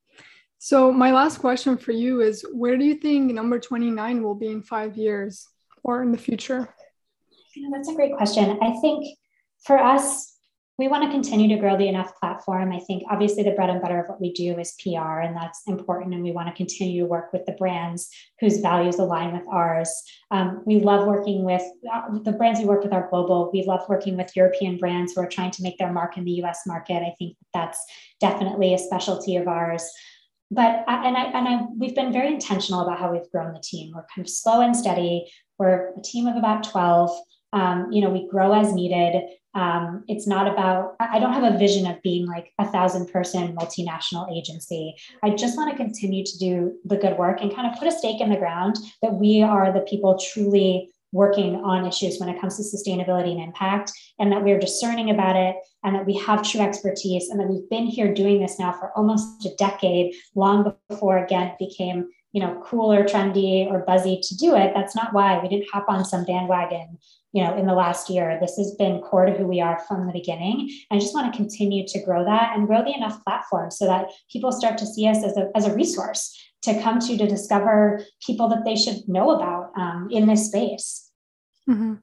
So, 0.58 0.92
my 0.92 1.12
last 1.12 1.38
question 1.38 1.76
for 1.76 1.92
you 1.92 2.20
is 2.20 2.44
where 2.52 2.76
do 2.76 2.84
you 2.84 2.94
think 2.94 3.32
number 3.32 3.60
29 3.60 4.22
will 4.22 4.34
be 4.34 4.48
in 4.48 4.62
five 4.62 4.96
years 4.96 5.46
or 5.84 6.02
in 6.02 6.10
the 6.10 6.18
future? 6.18 6.74
That's 7.72 7.88
a 7.88 7.94
great 7.94 8.16
question. 8.16 8.58
I 8.60 8.72
think 8.80 9.04
for 9.64 9.78
us, 9.78 10.34
we 10.76 10.86
want 10.86 11.04
to 11.04 11.10
continue 11.10 11.48
to 11.48 11.60
grow 11.60 11.76
the 11.76 11.88
enough 11.88 12.14
platform. 12.20 12.72
I 12.72 12.78
think 12.78 13.02
obviously 13.10 13.42
the 13.42 13.50
bread 13.50 13.70
and 13.70 13.82
butter 13.82 14.00
of 14.00 14.08
what 14.08 14.20
we 14.20 14.32
do 14.32 14.58
is 14.58 14.76
PR, 14.80 15.20
and 15.20 15.36
that's 15.36 15.62
important. 15.66 16.14
And 16.14 16.22
we 16.22 16.30
want 16.30 16.48
to 16.48 16.54
continue 16.54 17.02
to 17.02 17.08
work 17.08 17.32
with 17.32 17.44
the 17.46 17.52
brands 17.52 18.08
whose 18.40 18.58
values 18.58 19.00
align 19.00 19.32
with 19.32 19.42
ours. 19.50 19.90
Um, 20.30 20.62
we 20.66 20.78
love 20.78 21.06
working 21.06 21.44
with 21.44 21.62
uh, 21.92 22.18
the 22.22 22.32
brands 22.32 22.60
we 22.60 22.66
work 22.66 22.84
with 22.84 22.92
are 22.92 23.08
global. 23.10 23.50
We 23.52 23.64
love 23.64 23.88
working 23.88 24.16
with 24.16 24.36
European 24.36 24.78
brands 24.78 25.14
who 25.14 25.20
are 25.20 25.28
trying 25.28 25.50
to 25.52 25.62
make 25.62 25.78
their 25.78 25.92
mark 25.92 26.16
in 26.16 26.24
the 26.24 26.42
US 26.42 26.60
market. 26.64 27.02
I 27.02 27.14
think 27.18 27.36
that's 27.52 27.84
definitely 28.20 28.72
a 28.74 28.78
specialty 28.78 29.34
of 29.34 29.48
ours 29.48 29.88
but 30.50 30.84
I, 30.88 31.06
and 31.06 31.16
I 31.16 31.24
and 31.24 31.48
I 31.48 31.66
we've 31.76 31.94
been 31.94 32.12
very 32.12 32.28
intentional 32.28 32.80
about 32.80 32.98
how 32.98 33.12
we've 33.12 33.30
grown 33.30 33.52
the 33.52 33.60
team. 33.60 33.92
We're 33.94 34.06
kind 34.14 34.26
of 34.26 34.30
slow 34.30 34.60
and 34.60 34.76
steady. 34.76 35.30
We're 35.58 35.92
a 35.96 36.02
team 36.02 36.26
of 36.26 36.36
about 36.36 36.64
12. 36.64 37.10
Um, 37.52 37.90
you 37.90 38.02
know, 38.02 38.10
we 38.10 38.28
grow 38.28 38.52
as 38.52 38.72
needed. 38.72 39.22
Um, 39.54 40.04
it's 40.06 40.26
not 40.26 40.46
about, 40.46 40.94
I 41.00 41.18
don't 41.18 41.32
have 41.32 41.54
a 41.54 41.58
vision 41.58 41.86
of 41.86 42.00
being 42.02 42.26
like 42.26 42.52
a 42.58 42.70
thousand 42.70 43.10
person 43.10 43.56
multinational 43.56 44.30
agency. 44.30 44.94
I 45.24 45.30
just 45.30 45.56
want 45.56 45.70
to 45.70 45.76
continue 45.76 46.24
to 46.24 46.38
do 46.38 46.78
the 46.84 46.96
good 46.96 47.18
work 47.18 47.40
and 47.40 47.54
kind 47.54 47.66
of 47.66 47.78
put 47.78 47.88
a 47.88 47.92
stake 47.92 48.20
in 48.20 48.30
the 48.30 48.36
ground 48.36 48.76
that 49.02 49.14
we 49.14 49.42
are 49.42 49.72
the 49.72 49.80
people 49.80 50.18
truly 50.18 50.90
working 51.12 51.56
on 51.56 51.86
issues 51.86 52.18
when 52.18 52.28
it 52.28 52.40
comes 52.40 52.56
to 52.56 52.62
sustainability 52.62 53.32
and 53.32 53.40
impact, 53.40 53.92
and 54.18 54.30
that 54.32 54.42
we're 54.42 54.58
discerning 54.58 55.10
about 55.10 55.36
it, 55.36 55.56
and 55.84 55.94
that 55.94 56.06
we 56.06 56.16
have 56.18 56.42
true 56.42 56.60
expertise, 56.60 57.28
and 57.28 57.40
that 57.40 57.48
we've 57.48 57.68
been 57.70 57.86
here 57.86 58.12
doing 58.12 58.40
this 58.40 58.58
now 58.58 58.72
for 58.72 58.92
almost 58.96 59.46
a 59.46 59.54
decade, 59.56 60.14
long 60.34 60.74
before 60.88 61.18
again 61.18 61.48
it 61.48 61.58
became 61.58 62.08
you 62.32 62.42
know 62.42 62.60
cool 62.64 62.92
or 62.92 63.04
trendy 63.04 63.66
or 63.66 63.80
buzzy 63.80 64.20
to 64.22 64.36
do 64.36 64.54
it. 64.54 64.72
That's 64.74 64.94
not 64.94 65.12
why 65.12 65.40
we 65.40 65.48
didn't 65.48 65.68
hop 65.72 65.86
on 65.88 66.04
some 66.04 66.24
bandwagon. 66.24 66.98
You 67.32 67.44
know, 67.44 67.56
in 67.56 67.66
the 67.66 67.74
last 67.74 68.08
year, 68.08 68.38
this 68.40 68.56
has 68.56 68.74
been 68.76 69.02
core 69.02 69.26
to 69.26 69.32
who 69.32 69.46
we 69.46 69.60
are 69.60 69.78
from 69.86 70.06
the 70.06 70.12
beginning. 70.14 70.70
I 70.90 70.98
just 70.98 71.12
want 71.12 71.30
to 71.30 71.36
continue 71.36 71.86
to 71.86 72.02
grow 72.02 72.24
that 72.24 72.56
and 72.56 72.66
grow 72.66 72.82
the 72.82 72.94
enough 72.94 73.22
platform 73.22 73.70
so 73.70 73.84
that 73.84 74.08
people 74.32 74.50
start 74.50 74.78
to 74.78 74.86
see 74.86 75.06
us 75.06 75.22
as 75.22 75.36
a, 75.36 75.50
as 75.54 75.66
a 75.66 75.74
resource 75.74 76.34
to 76.62 76.80
come 76.82 76.98
to 76.98 77.16
to 77.16 77.26
discover 77.26 78.04
people 78.24 78.48
that 78.48 78.64
they 78.64 78.76
should 78.76 79.08
know 79.08 79.30
about 79.30 79.72
um, 79.76 80.08
in 80.10 80.26
this 80.26 80.48
space. 80.48 81.10
Mm-hmm. 81.68 81.94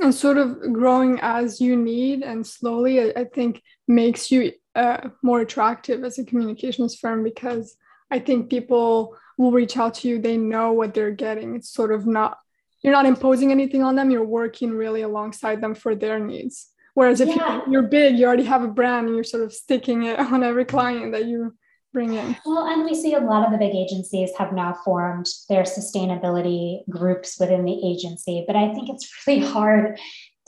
And 0.00 0.14
sort 0.14 0.38
of 0.38 0.72
growing 0.72 1.20
as 1.20 1.60
you 1.60 1.76
need 1.76 2.22
and 2.22 2.46
slowly, 2.46 3.14
I, 3.14 3.24
think 3.24 3.62
makes 3.86 4.30
you 4.30 4.52
uh, 4.74 5.10
more 5.22 5.40
attractive 5.40 6.02
as 6.02 6.18
a 6.18 6.24
communications 6.24 6.96
firm 6.96 7.22
because 7.22 7.76
I 8.10 8.18
think 8.18 8.50
people 8.50 9.16
will 9.38 9.52
reach 9.52 9.76
out 9.76 9.94
to 9.94 10.08
you. 10.08 10.20
They 10.20 10.36
know 10.36 10.72
what 10.72 10.92
they're 10.92 11.12
getting. 11.12 11.54
It's 11.54 11.70
sort 11.70 11.92
of 11.92 12.06
not, 12.06 12.38
you're 12.82 12.92
not 12.92 13.06
imposing 13.06 13.52
anything 13.52 13.82
on 13.82 13.94
them. 13.94 14.10
You're 14.10 14.24
working 14.24 14.70
really 14.72 15.02
alongside 15.02 15.60
them 15.60 15.74
for 15.74 15.94
their 15.94 16.18
needs. 16.18 16.70
Whereas 16.94 17.20
if 17.20 17.28
yeah. 17.28 17.62
you're 17.70 17.82
big, 17.82 18.18
you 18.18 18.26
already 18.26 18.44
have 18.44 18.64
a 18.64 18.68
brand 18.68 19.06
and 19.06 19.14
you're 19.14 19.24
sort 19.24 19.44
of 19.44 19.52
sticking 19.52 20.02
it 20.02 20.18
on 20.32 20.42
every 20.42 20.64
client 20.64 21.12
that 21.12 21.26
you 21.26 21.54
bring 21.92 22.14
in? 22.14 22.36
Well, 22.44 22.66
and 22.66 22.84
we 22.84 22.94
see 22.94 23.14
a 23.14 23.20
lot 23.20 23.44
of 23.44 23.52
the 23.52 23.58
big 23.58 23.74
agencies 23.74 24.30
have 24.38 24.52
now 24.52 24.74
formed 24.84 25.26
their 25.48 25.62
sustainability 25.62 26.88
groups 26.88 27.38
within 27.38 27.64
the 27.64 27.80
agency, 27.84 28.44
but 28.46 28.56
I 28.56 28.72
think 28.72 28.88
it's 28.88 29.10
really 29.26 29.46
hard 29.46 29.98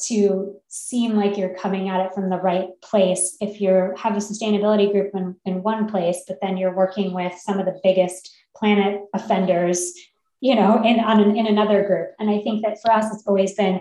to 0.06 0.56
seem 0.68 1.14
like 1.14 1.36
you're 1.36 1.54
coming 1.54 1.88
at 1.88 2.04
it 2.04 2.12
from 2.14 2.28
the 2.28 2.36
right 2.36 2.68
place 2.82 3.36
if 3.40 3.60
you 3.60 3.92
have 3.96 4.14
a 4.14 4.20
sustainability 4.20 4.90
group 4.90 5.10
in, 5.14 5.36
in 5.44 5.62
one 5.62 5.88
place 5.88 6.22
but 6.26 6.38
then 6.42 6.56
you're 6.56 6.74
working 6.74 7.12
with 7.12 7.32
some 7.38 7.60
of 7.60 7.66
the 7.66 7.78
biggest 7.84 8.34
planet 8.56 9.00
offenders 9.14 9.92
you 10.40 10.54
know 10.54 10.82
in 10.82 10.98
on 10.98 11.20
an, 11.20 11.36
in 11.36 11.46
another 11.46 11.84
group 11.86 12.10
and 12.18 12.28
i 12.28 12.40
think 12.40 12.64
that 12.64 12.76
for 12.82 12.90
us 12.90 13.12
it's 13.14 13.26
always 13.28 13.54
been 13.54 13.80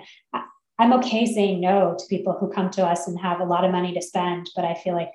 i'm 0.78 0.93
okay 0.93 1.26
saying 1.26 1.59
no 1.59 1.95
to 1.97 2.05
people 2.07 2.38
who 2.39 2.51
come 2.51 2.70
to 2.70 2.86
us 2.86 3.07
and 3.07 3.20
have 3.20 3.39
a 3.39 3.45
lot 3.45 3.66
of 3.66 3.72
money 3.72 3.91
to 3.91 4.01
spend 4.01 4.47
but 4.55 4.64
i 4.64 4.76
feel 4.76 4.93
like 4.93 5.11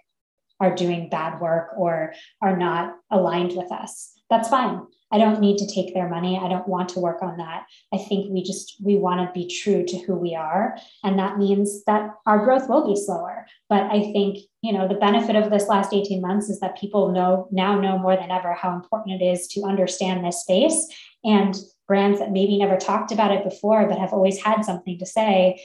are 0.61 0.75
doing 0.75 1.09
bad 1.09 1.41
work 1.41 1.71
or 1.77 2.15
are 2.43 2.57
not 2.57 2.97
aligned 3.11 3.57
with 3.57 3.71
us. 3.73 4.13
That's 4.31 4.49
fine. 4.49 4.83
I 5.11 5.17
don't 5.17 5.41
need 5.41 5.57
to 5.59 5.67
take 5.67 5.95
their 5.95 6.09
money. 6.09 6.39
I 6.39 6.49
don't 6.49 6.69
want 6.69 6.91
to 6.91 7.01
work 7.01 7.23
on 7.23 7.39
that. 7.39 7.65
I 7.95 7.97
think 7.97 8.31
we 8.31 8.43
just 8.43 8.77
we 8.83 8.97
want 8.97 9.21
to 9.21 9.33
be 9.33 9.49
true 9.49 9.85
to 9.87 9.99
who 10.01 10.15
we 10.15 10.35
are 10.35 10.77
and 11.03 11.19
that 11.19 11.39
means 11.39 11.83
that 11.85 12.11
our 12.27 12.45
growth 12.45 12.69
will 12.69 12.87
be 12.87 13.01
slower. 13.01 13.47
But 13.71 13.85
I 13.85 14.01
think, 14.13 14.39
you 14.61 14.73
know, 14.73 14.87
the 14.87 14.97
benefit 14.97 15.35
of 15.35 15.51
this 15.51 15.67
last 15.67 15.95
18 15.95 16.21
months 16.21 16.51
is 16.51 16.61
that 16.61 16.79
people 16.79 17.11
know 17.11 17.49
now 17.51 17.81
know 17.81 17.99
more 17.99 18.17
than 18.17 18.31
ever 18.31 18.53
how 18.53 18.75
important 18.75 19.23
it 19.23 19.25
is 19.25 19.49
to 19.49 19.63
understand 19.63 20.25
this 20.25 20.43
space 20.43 20.87
and 21.25 21.57
brands 21.87 22.19
that 22.19 22.33
maybe 22.33 22.59
never 22.59 22.77
talked 22.77 23.13
about 23.13 23.31
it 23.31 23.45
before 23.45 23.89
but 23.89 23.99
have 23.99 24.13
always 24.13 24.43
had 24.43 24.63
something 24.63 24.99
to 24.99 25.07
say 25.07 25.59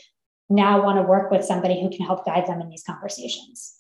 now 0.50 0.84
want 0.84 0.98
to 0.98 1.04
work 1.04 1.32
with 1.32 1.44
somebody 1.44 1.82
who 1.82 1.90
can 1.90 2.06
help 2.06 2.26
guide 2.26 2.48
them 2.48 2.62
in 2.62 2.70
these 2.70 2.84
conversations. 2.84 3.76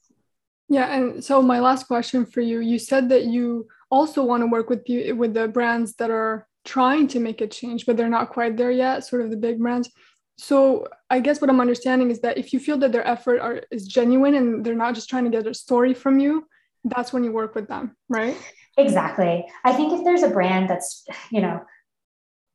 Yeah, 0.70 0.96
and 0.96 1.24
so 1.24 1.42
my 1.42 1.60
last 1.60 1.88
question 1.88 2.26
for 2.26 2.42
you, 2.42 2.60
you 2.60 2.80
said 2.80 3.10
that 3.10 3.26
you 3.26 3.68
also 3.92 4.24
want 4.24 4.42
to 4.42 4.48
work 4.48 4.70
with 4.70 4.84
with 5.16 5.34
the 5.34 5.48
brands 5.48 5.96
that 5.96 6.10
are 6.10 6.48
trying 6.66 7.08
to 7.10 7.20
make 7.20 7.42
a 7.42 7.48
change, 7.48 7.86
but 7.86 7.98
they're 7.98 8.10
not 8.10 8.30
quite 8.30 8.58
there 8.58 8.72
yet, 8.72 9.06
sort 9.06 9.22
of 9.22 9.30
the 9.30 9.38
big 9.38 9.60
brands. 9.60 9.90
So 10.38 10.88
I 11.10 11.20
guess 11.20 11.42
what 11.42 11.50
I'm 11.50 11.60
understanding 11.60 12.10
is 12.10 12.22
that 12.22 12.38
if 12.38 12.54
you 12.54 12.60
feel 12.60 12.78
that 12.80 12.92
their 12.92 13.08
effort 13.08 13.40
are, 13.40 13.62
is 13.70 13.88
genuine 13.88 14.36
and 14.36 14.66
they're 14.66 14.74
not 14.74 14.96
just 14.96 15.10
trying 15.10 15.26
to 15.26 15.30
get 15.30 15.46
a 15.46 15.54
story 15.54 15.94
from 15.94 16.20
you, 16.20 16.48
that's 16.86 17.14
when 17.14 17.24
you 17.24 17.32
work 17.32 17.56
with 17.56 17.68
them, 17.68 17.96
right? 18.10 18.36
Exactly. 18.78 19.46
I 19.64 19.74
think 19.74 19.94
if 19.94 20.04
there's 20.04 20.24
a 20.24 20.30
brand 20.30 20.70
that's, 20.70 21.06
you 21.32 21.42
know, 21.42 21.62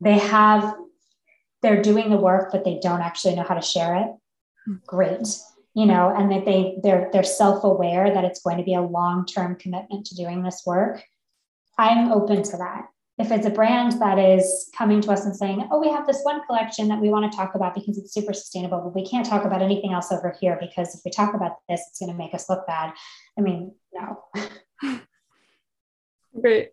they 0.00 0.18
have, 0.18 0.74
they're 1.62 1.82
doing 1.82 2.10
the 2.10 2.16
work, 2.16 2.50
but 2.50 2.64
they 2.64 2.78
don't 2.82 3.00
actually 3.00 3.36
know 3.36 3.44
how 3.44 3.54
to 3.54 3.62
share 3.62 3.94
it, 3.96 4.08
hmm. 4.66 4.74
great 4.86 5.26
you 5.78 5.86
know, 5.86 6.12
and 6.12 6.28
that 6.32 6.44
they 6.44 6.76
they're 6.82 7.08
they're 7.12 7.22
self-aware 7.22 8.12
that 8.12 8.24
it's 8.24 8.42
going 8.42 8.56
to 8.56 8.64
be 8.64 8.74
a 8.74 8.82
long-term 8.82 9.54
commitment 9.60 10.04
to 10.06 10.16
doing 10.16 10.42
this 10.42 10.62
work, 10.66 11.04
I'm 11.78 12.10
open 12.10 12.42
to 12.42 12.56
that. 12.56 12.86
If 13.16 13.30
it's 13.30 13.46
a 13.46 13.50
brand 13.50 13.92
that 14.00 14.18
is 14.18 14.70
coming 14.76 15.00
to 15.02 15.12
us 15.12 15.24
and 15.24 15.36
saying, 15.36 15.68
"Oh, 15.70 15.78
we 15.78 15.88
have 15.88 16.04
this 16.04 16.18
one 16.24 16.44
collection 16.46 16.88
that 16.88 17.00
we 17.00 17.10
want 17.10 17.30
to 17.30 17.36
talk 17.36 17.54
about 17.54 17.76
because 17.76 17.96
it's 17.96 18.12
super 18.12 18.32
sustainable, 18.32 18.80
but 18.80 18.92
we 18.92 19.08
can't 19.08 19.24
talk 19.24 19.44
about 19.44 19.62
anything 19.62 19.92
else 19.92 20.10
over 20.10 20.36
here 20.40 20.58
because 20.60 20.96
if 20.96 21.02
we 21.04 21.12
talk 21.12 21.32
about 21.32 21.52
this, 21.68 21.80
it's 21.88 22.00
going 22.00 22.10
to 22.10 22.18
make 22.18 22.34
us 22.34 22.50
look 22.50 22.66
bad." 22.66 22.92
I 23.38 23.42
mean, 23.42 23.72
no. 23.92 24.24
Great. 26.40 26.70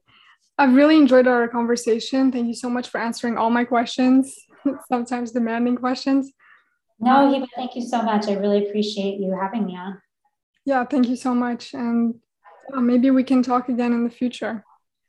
I've 0.58 0.74
really 0.74 0.98
enjoyed 0.98 1.28
our 1.28 1.48
conversation. 1.48 2.32
Thank 2.32 2.48
you 2.48 2.56
so 2.56 2.72
much 2.72 2.90
for 2.90 3.00
answering 3.00 3.38
all 3.38 3.52
my 3.52 3.66
questions, 3.66 4.36
sometimes 4.90 5.32
demanding 5.32 5.76
questions. 5.76 6.32
No, 7.00 7.12
Hiba, 7.30 7.48
thank 7.56 7.76
you 7.76 7.82
so 7.82 8.02
much. 8.02 8.28
I 8.28 8.34
really 8.34 8.68
appreciate 8.68 9.20
you 9.20 9.38
having 9.40 9.66
me 9.66 9.76
on. 9.76 10.02
Yeah, 10.66 10.86
thank 10.86 11.08
you 11.08 11.16
so 11.16 11.36
much. 11.36 11.74
And 11.74 12.16
uh, 12.74 12.82
maybe 12.82 13.12
we 13.12 13.24
can 13.24 13.44
talk 13.44 13.70
again 13.70 13.94
in 13.94 14.04
the 14.04 14.10
future. 14.10 14.64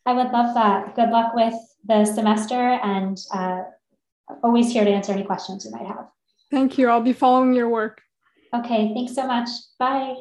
I 0.05 0.13
would 0.13 0.31
love 0.31 0.55
that. 0.55 0.95
Good 0.95 1.11
luck 1.11 1.35
with 1.35 1.55
the 1.85 2.05
semester 2.05 2.55
and 2.55 3.19
uh, 3.33 3.63
always 4.43 4.73
here 4.73 4.85
to 4.85 4.91
answer 4.91 5.13
any 5.13 5.25
questions 5.25 5.65
you 5.65 5.71
might 5.71 5.87
have. 5.87 6.09
Thank 6.51 6.79
you. 6.79 6.89
I'll 6.89 7.01
be 7.01 7.13
following 7.13 7.55
your 7.55 7.69
work. 7.69 8.03
Okay, 8.55 8.93
thanks 8.95 9.15
so 9.15 9.27
much. 9.27 9.49
Bye. 9.79 10.15